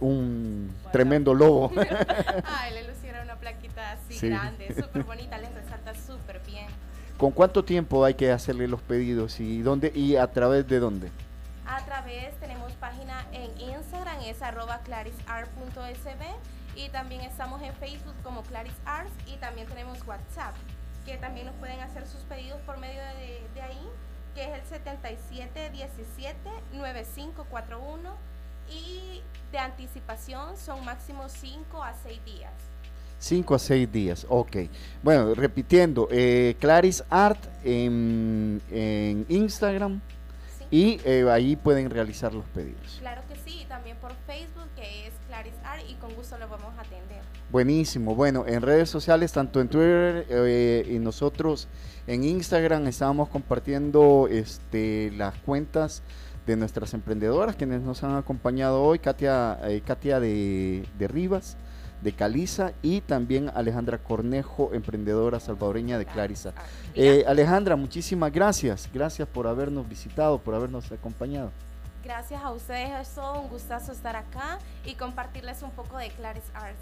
un 0.00 0.70
tremendo 0.90 1.34
lobo. 1.34 1.70
Ay, 2.44 2.74
le 2.74 2.88
luciera 2.88 3.22
una 3.22 3.36
plaquita 3.36 3.92
así 3.92 4.28
grande, 4.28 4.74
súper 4.80 5.04
bonita, 5.04 5.38
les 5.38 5.54
resalta 5.54 5.94
súper 5.94 6.40
bien. 6.46 6.66
¿Con 7.16 7.30
cuánto 7.30 7.64
tiempo 7.64 8.04
hay 8.04 8.14
que 8.14 8.32
hacerle 8.32 8.66
los 8.66 8.82
pedidos 8.82 9.38
y 9.38 9.62
dónde 9.62 9.92
y 9.94 10.16
a 10.16 10.26
través 10.26 10.66
de 10.66 10.80
dónde? 10.80 11.10
A 11.66 11.84
través 11.84 12.34
tenemos 12.40 12.72
página 12.74 13.24
en 13.32 13.50
Instagram 13.60 14.20
es 14.22 14.42
arroba 14.42 14.80
clarisart.sb 14.80 16.24
y 16.74 16.88
también 16.88 17.20
estamos 17.20 17.62
en 17.62 17.72
Facebook 17.74 18.14
como 18.22 18.42
Claris 18.42 18.74
Arts 18.84 19.12
y 19.26 19.36
también 19.36 19.68
tenemos 19.68 19.98
WhatsApp, 20.06 20.54
que 21.06 21.16
también 21.18 21.46
nos 21.46 21.54
pueden 21.56 21.80
hacer 21.80 22.06
sus 22.06 22.20
pedidos 22.22 22.60
por 22.62 22.78
medio 22.78 23.00
de, 23.54 23.62
ahí, 23.62 23.88
que 24.34 24.44
es 24.44 24.50
el 24.54 24.62
7717-9541 26.72 27.98
y 28.70 29.22
de 29.52 29.58
anticipación 29.58 30.56
son 30.56 30.84
máximo 30.84 31.28
5 31.28 31.82
a 31.82 31.94
6 32.02 32.24
días. 32.24 32.52
5 33.18 33.54
a 33.54 33.58
6 33.58 33.92
días, 33.92 34.26
ok. 34.28 34.56
Bueno, 35.02 35.34
repitiendo, 35.34 36.08
eh, 36.10 36.56
Claris 36.58 37.04
Art 37.08 37.38
en, 37.64 38.60
Instagram 39.28 40.00
y 40.72 40.98
eh, 41.04 41.28
ahí 41.30 41.54
pueden 41.54 41.90
realizar 41.90 42.32
los 42.32 42.46
pedidos. 42.46 42.96
Claro 42.98 43.20
que 43.28 43.36
sí, 43.48 43.66
también 43.68 43.98
por 43.98 44.12
Facebook 44.26 44.68
que 44.74 45.06
es 45.06 45.12
Claris 45.28 45.52
Art 45.64 45.82
y 45.86 45.94
con 45.96 46.14
gusto 46.14 46.38
lo 46.38 46.48
vamos 46.48 46.72
a 46.78 46.80
atender. 46.80 47.20
Buenísimo, 47.50 48.14
bueno, 48.14 48.44
en 48.46 48.62
redes 48.62 48.88
sociales, 48.88 49.32
tanto 49.32 49.60
en 49.60 49.68
Twitter 49.68 50.26
eh, 50.30 50.88
y 50.90 50.98
nosotros 50.98 51.68
en 52.06 52.24
Instagram 52.24 52.86
estábamos 52.86 53.28
compartiendo 53.28 54.28
este, 54.30 55.12
las 55.14 55.34
cuentas 55.40 56.02
de 56.46 56.56
nuestras 56.56 56.94
emprendedoras 56.94 57.54
quienes 57.54 57.82
nos 57.82 58.02
han 58.02 58.16
acompañado 58.16 58.82
hoy, 58.82 58.98
Katia, 58.98 59.60
Katia 59.84 60.18
de, 60.20 60.86
de 60.98 61.06
Rivas 61.06 61.58
de 62.02 62.12
Caliza 62.12 62.72
y 62.82 63.00
también 63.00 63.50
Alejandra 63.54 63.98
Cornejo, 63.98 64.70
emprendedora 64.72 65.40
salvadoreña 65.40 65.98
de 65.98 66.06
Clarisa. 66.06 66.52
Eh, 66.94 67.24
Alejandra, 67.26 67.76
muchísimas 67.76 68.32
gracias. 68.32 68.88
Gracias 68.92 69.28
por 69.28 69.46
habernos 69.46 69.88
visitado, 69.88 70.38
por 70.38 70.54
habernos 70.54 70.90
acompañado. 70.90 71.50
Gracias 72.04 72.42
a 72.42 72.50
ustedes, 72.50 72.90
es 73.00 73.14
todo 73.14 73.40
un 73.40 73.48
gustazo 73.48 73.92
estar 73.92 74.16
acá 74.16 74.58
y 74.84 74.94
compartirles 74.94 75.62
un 75.62 75.70
poco 75.70 75.98
de 75.98 76.08
Claris 76.10 76.42
Arts. 76.54 76.80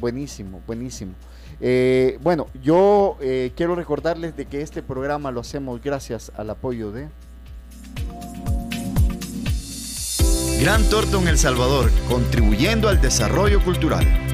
Buenísimo, 0.00 0.60
buenísimo. 0.66 1.12
Eh, 1.60 2.18
bueno, 2.22 2.46
yo 2.62 3.16
eh, 3.20 3.52
quiero 3.54 3.74
recordarles 3.74 4.36
de 4.36 4.46
que 4.46 4.62
este 4.62 4.82
programa 4.82 5.30
lo 5.30 5.40
hacemos 5.40 5.82
gracias 5.82 6.32
al 6.36 6.50
apoyo 6.50 6.90
de... 6.90 7.08
Gran 10.60 10.82
Torton 10.88 11.28
El 11.28 11.36
Salvador, 11.36 11.90
contribuyendo 12.08 12.88
al 12.88 13.00
desarrollo 13.00 13.62
cultural 13.62 14.33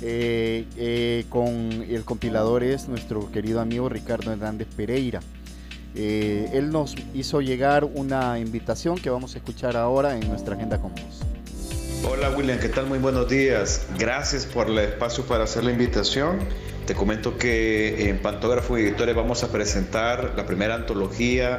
Eh, 0.00 0.64
eh, 0.76 1.26
con 1.28 1.84
el 1.88 2.04
compilador 2.04 2.64
es 2.64 2.88
nuestro 2.88 3.30
querido 3.30 3.60
amigo 3.60 3.90
Ricardo 3.90 4.32
Hernández 4.32 4.68
Pereira. 4.74 5.20
Eh, 5.94 6.50
él 6.52 6.70
nos 6.70 6.94
hizo 7.14 7.40
llegar 7.40 7.84
una 7.84 8.38
invitación 8.38 8.98
que 8.98 9.10
vamos 9.10 9.34
a 9.34 9.38
escuchar 9.38 9.76
ahora 9.76 10.16
en 10.16 10.28
nuestra 10.28 10.54
agenda 10.54 10.78
con 10.78 10.92
vos. 10.92 11.22
Hola 12.08 12.30
William, 12.30 12.58
¿qué 12.58 12.68
tal? 12.68 12.86
Muy 12.86 12.98
buenos 12.98 13.28
días. 13.28 13.86
Gracias 13.98 14.46
por 14.46 14.68
el 14.68 14.78
espacio 14.78 15.24
para 15.24 15.44
hacer 15.44 15.64
la 15.64 15.72
invitación. 15.72 16.38
Te 16.86 16.94
comento 16.94 17.38
que 17.38 18.08
en 18.08 18.18
Pantógrafo 18.18 18.76
Editores 18.76 19.14
vamos 19.14 19.44
a 19.44 19.52
presentar 19.52 20.32
la 20.36 20.46
primera 20.46 20.74
antología 20.74 21.58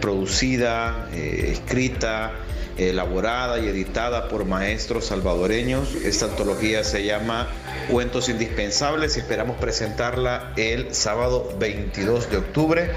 producida, 0.00 1.08
escrita, 1.12 2.32
elaborada 2.78 3.58
y 3.58 3.68
editada 3.68 4.28
por 4.28 4.44
maestros 4.44 5.06
salvadoreños. 5.06 5.94
Esta 5.96 6.26
antología 6.26 6.84
se 6.84 7.04
llama 7.04 7.48
Cuentos 7.90 8.28
Indispensables 8.28 9.16
y 9.16 9.20
esperamos 9.20 9.56
presentarla 9.58 10.52
el 10.56 10.94
sábado 10.94 11.52
22 11.58 12.30
de 12.30 12.36
octubre 12.38 12.90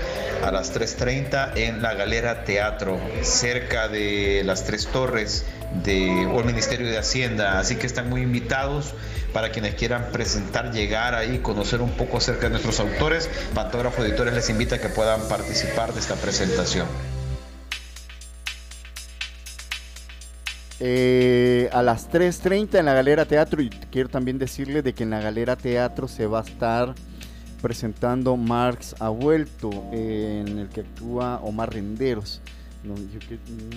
a 0.43 0.51
las 0.51 0.73
3.30 0.73 1.57
en 1.57 1.81
la 1.81 1.93
Galera 1.93 2.43
Teatro, 2.43 2.99
cerca 3.21 3.87
de 3.87 4.43
las 4.45 4.65
Tres 4.65 4.87
Torres 4.87 5.45
de, 5.83 6.27
o 6.27 6.39
el 6.39 6.45
Ministerio 6.45 6.87
de 6.87 6.97
Hacienda. 6.97 7.59
Así 7.59 7.75
que 7.75 7.87
están 7.87 8.09
muy 8.09 8.21
invitados 8.21 8.93
para 9.33 9.51
quienes 9.51 9.75
quieran 9.75 10.11
presentar, 10.11 10.71
llegar 10.71 11.15
ahí, 11.15 11.39
conocer 11.39 11.81
un 11.81 11.91
poco 11.91 12.17
acerca 12.17 12.43
de 12.43 12.51
nuestros 12.51 12.79
autores. 12.79 13.29
Pantógrafo 13.53 14.03
Editores 14.03 14.33
les 14.33 14.49
invita 14.49 14.75
a 14.75 14.79
que 14.79 14.89
puedan 14.89 15.27
participar 15.27 15.93
de 15.93 15.99
esta 15.99 16.15
presentación. 16.15 16.87
Eh, 20.83 21.69
a 21.73 21.83
las 21.83 22.09
3.30 22.09 22.79
en 22.79 22.85
la 22.85 22.95
Galera 22.95 23.25
Teatro 23.25 23.61
y 23.61 23.69
quiero 23.69 24.09
también 24.09 24.39
decirles 24.39 24.83
de 24.83 24.93
que 24.93 25.03
en 25.03 25.11
la 25.11 25.21
Galera 25.21 25.55
Teatro 25.55 26.07
se 26.07 26.25
va 26.25 26.39
a 26.39 26.41
estar 26.41 26.95
presentando 27.61 28.35
Marx 28.35 28.95
ha 28.99 29.09
vuelto 29.09 29.69
en 29.91 30.57
el 30.57 30.69
que 30.69 30.81
actúa 30.81 31.39
Omar 31.43 31.71
Renderos. 31.71 32.41
No, 32.83 32.95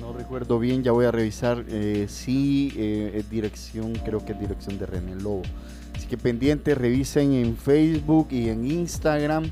no 0.00 0.14
recuerdo 0.14 0.59
bien, 0.59 0.82
ya 0.82 0.92
voy 0.92 1.05
a 1.05 1.11
revisar 1.11 1.62
eh, 1.68 2.07
si 2.09 2.72
eh, 2.74 3.12
es 3.16 3.28
dirección, 3.28 3.92
creo 3.96 4.24
que 4.24 4.32
es 4.32 4.40
dirección 4.40 4.78
de 4.78 4.86
René 4.86 5.14
Lobo. 5.16 5.42
Así 5.94 6.07
que 6.07 6.16
pendientes, 6.16 6.78
revisen 6.78 7.34
en 7.34 7.59
Facebook 7.59 8.28
y 8.30 8.48
en 8.48 8.64
Instagram 8.64 9.50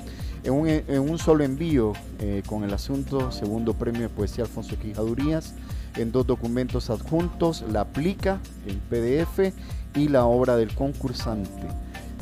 en 0.44 1.10
un, 1.10 1.18
solo 1.20 1.44
envío 1.44 1.94
eh, 2.20 2.44
con 2.46 2.64
el 2.64 2.74
asunto 2.74 3.32
segundo 3.32 3.74
premio 3.74 4.02
de 4.02 4.10
poesía 4.10 4.46
Alfonso 4.46 4.78
Quijadurías 4.78 5.54
en 5.96 6.12
dos 6.12 6.26
documentos 6.26 6.90
adjuntos, 6.90 7.64
la 7.72 7.82
aplica 7.82 8.40
en 8.66 8.80
PDF 8.80 9.54
y 9.96 10.08
la 10.08 10.26
obra 10.26 10.56
del 10.56 10.74
concursante. 10.74 11.68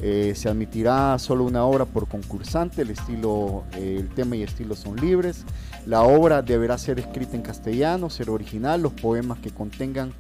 Eh, 0.01 0.34
se 0.36 0.47
admitirá 0.47 1.18
solo 1.18 1.43
una 1.43 1.65
obra 1.65 1.86
por 1.86 2.07
concursante, 2.07 2.84
el, 2.84 2.91
estilo, 2.91 3.63
eh, 3.74 3.97
el 3.99 4.09
tema 4.09 4.36
y 4.36 4.43
estilo 4.43 4.76
son 4.76 4.95
libres. 4.95 5.43
La 5.86 6.03
obra 6.03 6.41
deberá 6.41 6.78
ser 6.78 6.99
escrita 6.99 7.36
en 7.36 7.41
castellano, 7.41 8.09
ser 8.09 8.30
original. 8.30 8.82
Los 8.82 8.93
poemas 8.93 9.39
que 9.39 9.49
contengan 9.49 10.13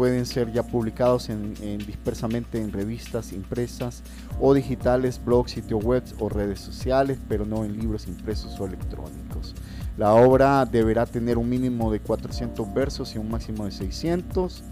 pueden 0.00 0.24
ser 0.24 0.50
ya 0.50 0.62
publicados 0.62 1.28
en, 1.28 1.52
dispersamente 1.76 2.58
en 2.58 2.72
revistas 2.72 3.34
impresas 3.34 4.02
o 4.40 4.54
digitales, 4.54 5.22
blogs, 5.22 5.50
sitios 5.50 5.84
web 5.84 6.02
o 6.18 6.30
redes 6.30 6.58
sociales, 6.58 7.18
pero 7.28 7.44
no 7.44 7.66
en 7.66 7.78
libros 7.78 8.06
impresos 8.06 8.58
o 8.58 8.64
electrónicos. 8.64 9.54
La 9.98 10.14
obra 10.14 10.64
deberá 10.64 11.04
tener 11.04 11.36
un 11.36 11.50
mínimo 11.50 11.92
de 11.92 12.00
400 12.00 12.72
versos 12.72 13.14
y 13.14 13.18
un 13.18 13.30
máximo 13.30 13.66
de 13.66 13.72
600. 13.72 14.62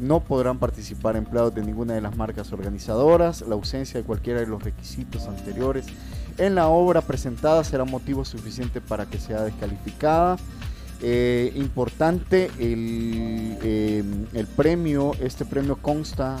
No 0.00 0.18
podrán 0.18 0.58
participar 0.58 1.14
empleados 1.14 1.54
de 1.54 1.62
ninguna 1.62 1.94
de 1.94 2.00
las 2.00 2.16
marcas 2.16 2.52
organizadoras. 2.52 3.42
La 3.42 3.54
ausencia 3.54 4.00
de 4.00 4.04
cualquiera 4.04 4.40
de 4.40 4.48
los 4.48 4.64
requisitos 4.64 5.28
anteriores 5.28 5.86
en 6.38 6.56
la 6.56 6.66
obra 6.66 7.02
presentada 7.02 7.62
será 7.62 7.84
motivo 7.84 8.24
suficiente 8.24 8.80
para 8.80 9.06
que 9.06 9.20
sea 9.20 9.42
descalificada. 9.42 10.38
Eh, 11.04 11.52
importante, 11.56 12.48
el, 12.60 13.58
eh, 13.62 14.04
el, 14.34 14.46
premio, 14.46 15.12
este 15.20 15.44
premio 15.44 15.76
consta 15.76 16.40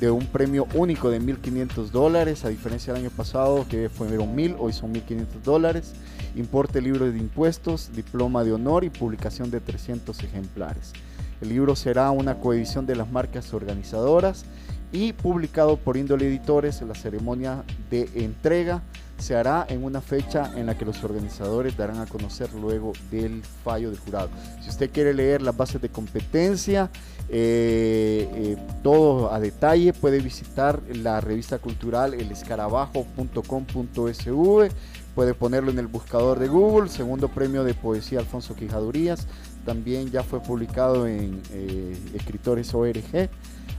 de 0.00 0.10
un 0.10 0.26
premio 0.26 0.66
único 0.74 1.10
de 1.10 1.20
1.500 1.20 1.90
dólares, 1.90 2.44
a 2.44 2.48
diferencia 2.48 2.92
del 2.92 3.04
año 3.04 3.12
pasado 3.16 3.66
que 3.68 3.88
fueron 3.88 4.34
1.000, 4.34 4.56
hoy 4.58 4.72
son 4.72 4.92
1.500 4.94 5.26
dólares. 5.44 5.92
Importe 6.34 6.80
libro 6.80 7.10
de 7.10 7.18
impuestos, 7.18 7.90
diploma 7.94 8.42
de 8.42 8.52
honor 8.52 8.82
y 8.82 8.90
publicación 8.90 9.50
de 9.50 9.60
300 9.60 10.18
ejemplares. 10.24 10.92
El 11.40 11.50
libro 11.50 11.76
será 11.76 12.10
una 12.10 12.36
coedición 12.36 12.86
de 12.86 12.96
las 12.96 13.10
marcas 13.10 13.54
organizadoras 13.54 14.44
y 14.92 15.12
publicado 15.12 15.76
por 15.76 15.96
Índole 15.96 16.26
Editores. 16.26 16.82
La 16.82 16.94
ceremonia 16.94 17.62
de 17.90 18.08
entrega 18.16 18.82
se 19.20 19.36
hará 19.36 19.64
en 19.68 19.84
una 19.84 20.00
fecha 20.00 20.50
en 20.56 20.66
la 20.66 20.76
que 20.76 20.84
los 20.84 21.04
organizadores 21.04 21.76
darán 21.76 21.98
a 21.98 22.06
conocer 22.06 22.52
luego 22.54 22.92
del 23.10 23.42
fallo 23.64 23.90
del 23.90 24.00
jurado. 24.00 24.30
Si 24.62 24.70
usted 24.70 24.90
quiere 24.90 25.14
leer 25.14 25.42
las 25.42 25.56
bases 25.56 25.80
de 25.80 25.90
competencia, 25.90 26.90
eh, 27.28 28.28
eh, 28.34 28.56
todo 28.82 29.32
a 29.32 29.38
detalle, 29.38 29.92
puede 29.92 30.18
visitar 30.20 30.80
la 30.92 31.20
revista 31.20 31.58
cultural 31.58 32.14
elescarabajo.com.sv, 32.14 34.70
puede 35.14 35.34
ponerlo 35.34 35.70
en 35.70 35.78
el 35.78 35.86
buscador 35.86 36.38
de 36.38 36.48
Google, 36.48 36.88
segundo 36.88 37.28
premio 37.28 37.62
de 37.62 37.74
poesía 37.74 38.20
Alfonso 38.20 38.56
Quijadurías, 38.56 39.26
también 39.64 40.10
ya 40.10 40.22
fue 40.22 40.40
publicado 40.40 41.06
en 41.06 41.40
eh, 41.52 41.96
Escritores 42.14 42.72
ORG. 42.74 43.28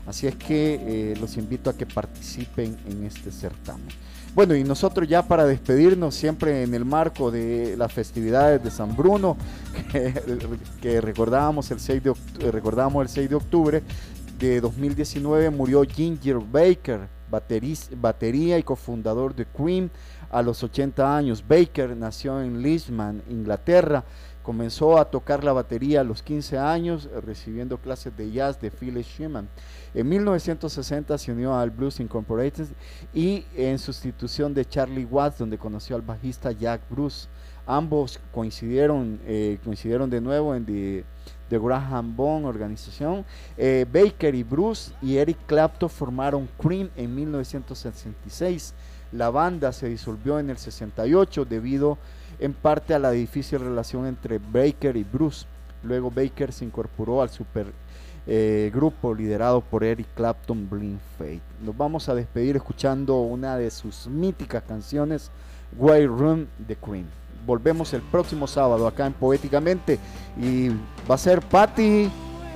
Así 0.05 0.27
es 0.27 0.35
que 0.35 0.79
eh, 0.81 1.17
los 1.19 1.37
invito 1.37 1.69
a 1.69 1.73
que 1.73 1.85
participen 1.85 2.77
en 2.87 3.05
este 3.05 3.31
certamen. 3.31 3.87
Bueno, 4.33 4.55
y 4.55 4.63
nosotros 4.63 5.09
ya 5.09 5.23
para 5.23 5.45
despedirnos, 5.45 6.15
siempre 6.15 6.63
en 6.63 6.73
el 6.73 6.85
marco 6.85 7.31
de 7.31 7.75
las 7.75 7.91
festividades 7.91 8.63
de 8.63 8.71
San 8.71 8.95
Bruno, 8.95 9.35
que, 10.81 11.01
recordábamos, 11.01 11.69
el 11.69 11.81
6 11.81 12.01
de, 12.01 12.13
recordábamos 12.49 13.01
el 13.03 13.09
6 13.09 13.29
de 13.29 13.35
octubre 13.35 13.83
de 14.39 14.61
2019, 14.61 15.49
murió 15.49 15.83
Ginger 15.83 16.37
Baker, 16.37 17.09
batería 17.29 18.57
y 18.57 18.63
cofundador 18.63 19.35
de 19.35 19.45
Cream 19.45 19.89
a 20.29 20.41
los 20.41 20.63
80 20.63 21.17
años. 21.17 21.43
Baker 21.45 21.97
nació 21.97 22.41
en 22.41 22.61
Lisman, 22.61 23.21
Inglaterra 23.29 24.05
Comenzó 24.51 24.97
a 24.97 25.05
tocar 25.05 25.45
la 25.45 25.53
batería 25.53 26.01
a 26.01 26.03
los 26.03 26.21
15 26.21 26.57
años, 26.57 27.07
recibiendo 27.25 27.77
clases 27.77 28.17
de 28.17 28.29
jazz 28.33 28.59
de 28.59 28.69
Phyllis 28.69 29.07
Schumann. 29.07 29.47
En 29.93 30.09
1960 30.09 31.17
se 31.17 31.31
unió 31.31 31.57
al 31.57 31.69
Blues 31.69 32.01
Incorporated 32.01 32.67
y 33.13 33.45
en 33.55 33.79
sustitución 33.79 34.53
de 34.53 34.65
Charlie 34.65 35.05
Watts, 35.05 35.37
donde 35.37 35.57
conoció 35.57 35.95
al 35.95 36.01
bajista 36.01 36.51
Jack 36.51 36.81
Bruce. 36.89 37.29
Ambos 37.65 38.19
coincidieron, 38.33 39.21
eh, 39.25 39.57
coincidieron 39.63 40.09
de 40.09 40.19
nuevo 40.19 40.53
en 40.53 40.65
The, 40.65 41.05
Graham 41.57 42.13
Bone 42.17 42.45
organización. 42.45 43.23
Eh, 43.55 43.85
Baker 43.89 44.35
y 44.35 44.43
Bruce 44.43 44.91
y 45.01 45.15
Eric 45.15 45.37
Clapton 45.47 45.89
formaron 45.89 46.49
Cream 46.61 46.89
en 46.97 47.15
1966. 47.15 48.73
La 49.13 49.29
banda 49.29 49.71
se 49.71 49.87
disolvió 49.87 50.39
en 50.39 50.49
el 50.49 50.57
68 50.57 51.45
debido 51.45 51.93
a 51.93 52.20
en 52.41 52.53
parte 52.53 52.93
a 52.93 52.99
la 52.99 53.11
difícil 53.11 53.59
relación 53.59 54.05
entre 54.07 54.39
Baker 54.39 54.97
y 54.97 55.03
Bruce. 55.03 55.45
Luego 55.83 56.11
Baker 56.11 56.51
se 56.51 56.65
incorporó 56.65 57.21
al 57.21 57.29
super 57.29 57.67
eh, 58.27 58.69
grupo 58.73 59.13
liderado 59.13 59.61
por 59.61 59.83
Eric 59.83 60.07
Clapton, 60.15 60.67
Blind 60.69 60.99
Faith. 61.17 61.41
Nos 61.61 61.77
vamos 61.77 62.09
a 62.09 62.15
despedir 62.15 62.55
escuchando 62.55 63.21
una 63.21 63.57
de 63.57 63.71
sus 63.71 64.07
míticas 64.07 64.63
canciones, 64.67 65.31
White 65.77 66.07
Room 66.07 66.47
de 66.57 66.75
Queen. 66.75 67.07
Volvemos 67.45 67.93
el 67.93 68.01
próximo 68.01 68.47
sábado 68.47 68.87
acá 68.87 69.05
en 69.05 69.13
Poéticamente 69.13 69.97
y 70.39 70.69
va 71.09 71.15
a 71.15 71.17
ser 71.17 71.41
Patty 71.41 72.11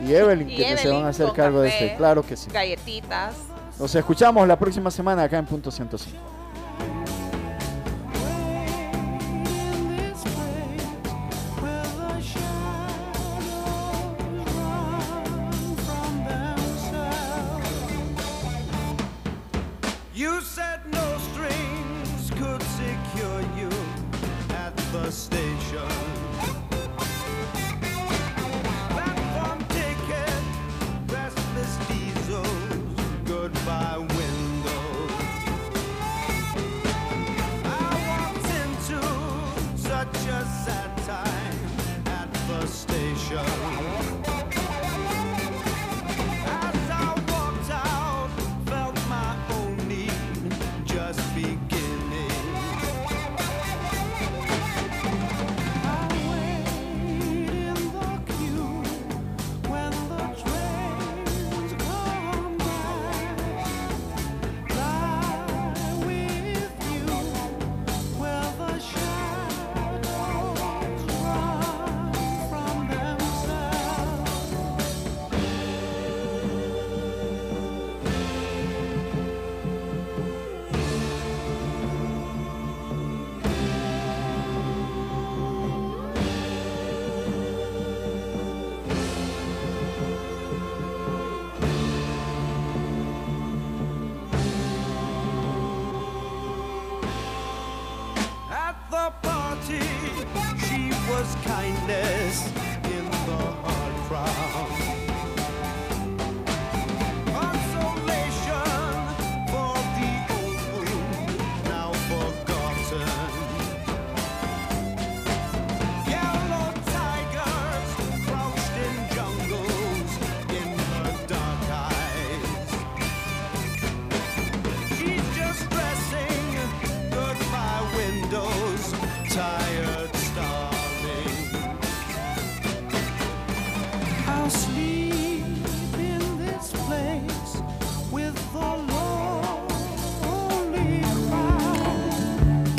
y 0.06 0.14
Evelyn 0.14 0.48
que 0.48 0.78
se 0.78 0.90
van 0.90 1.06
a 1.06 1.10
hacer 1.10 1.32
cargo 1.34 1.62
de 1.62 1.70
este. 1.70 1.96
Claro 1.96 2.24
que 2.24 2.36
sí. 2.36 2.50
Galletitas. 2.52 3.36
Nos 3.80 3.94
escuchamos 3.94 4.48
la 4.48 4.58
próxima 4.58 4.92
semana 4.92 5.24
acá 5.24 5.38
en 5.38 5.46
Punto 5.46 5.72
105. 5.72 6.35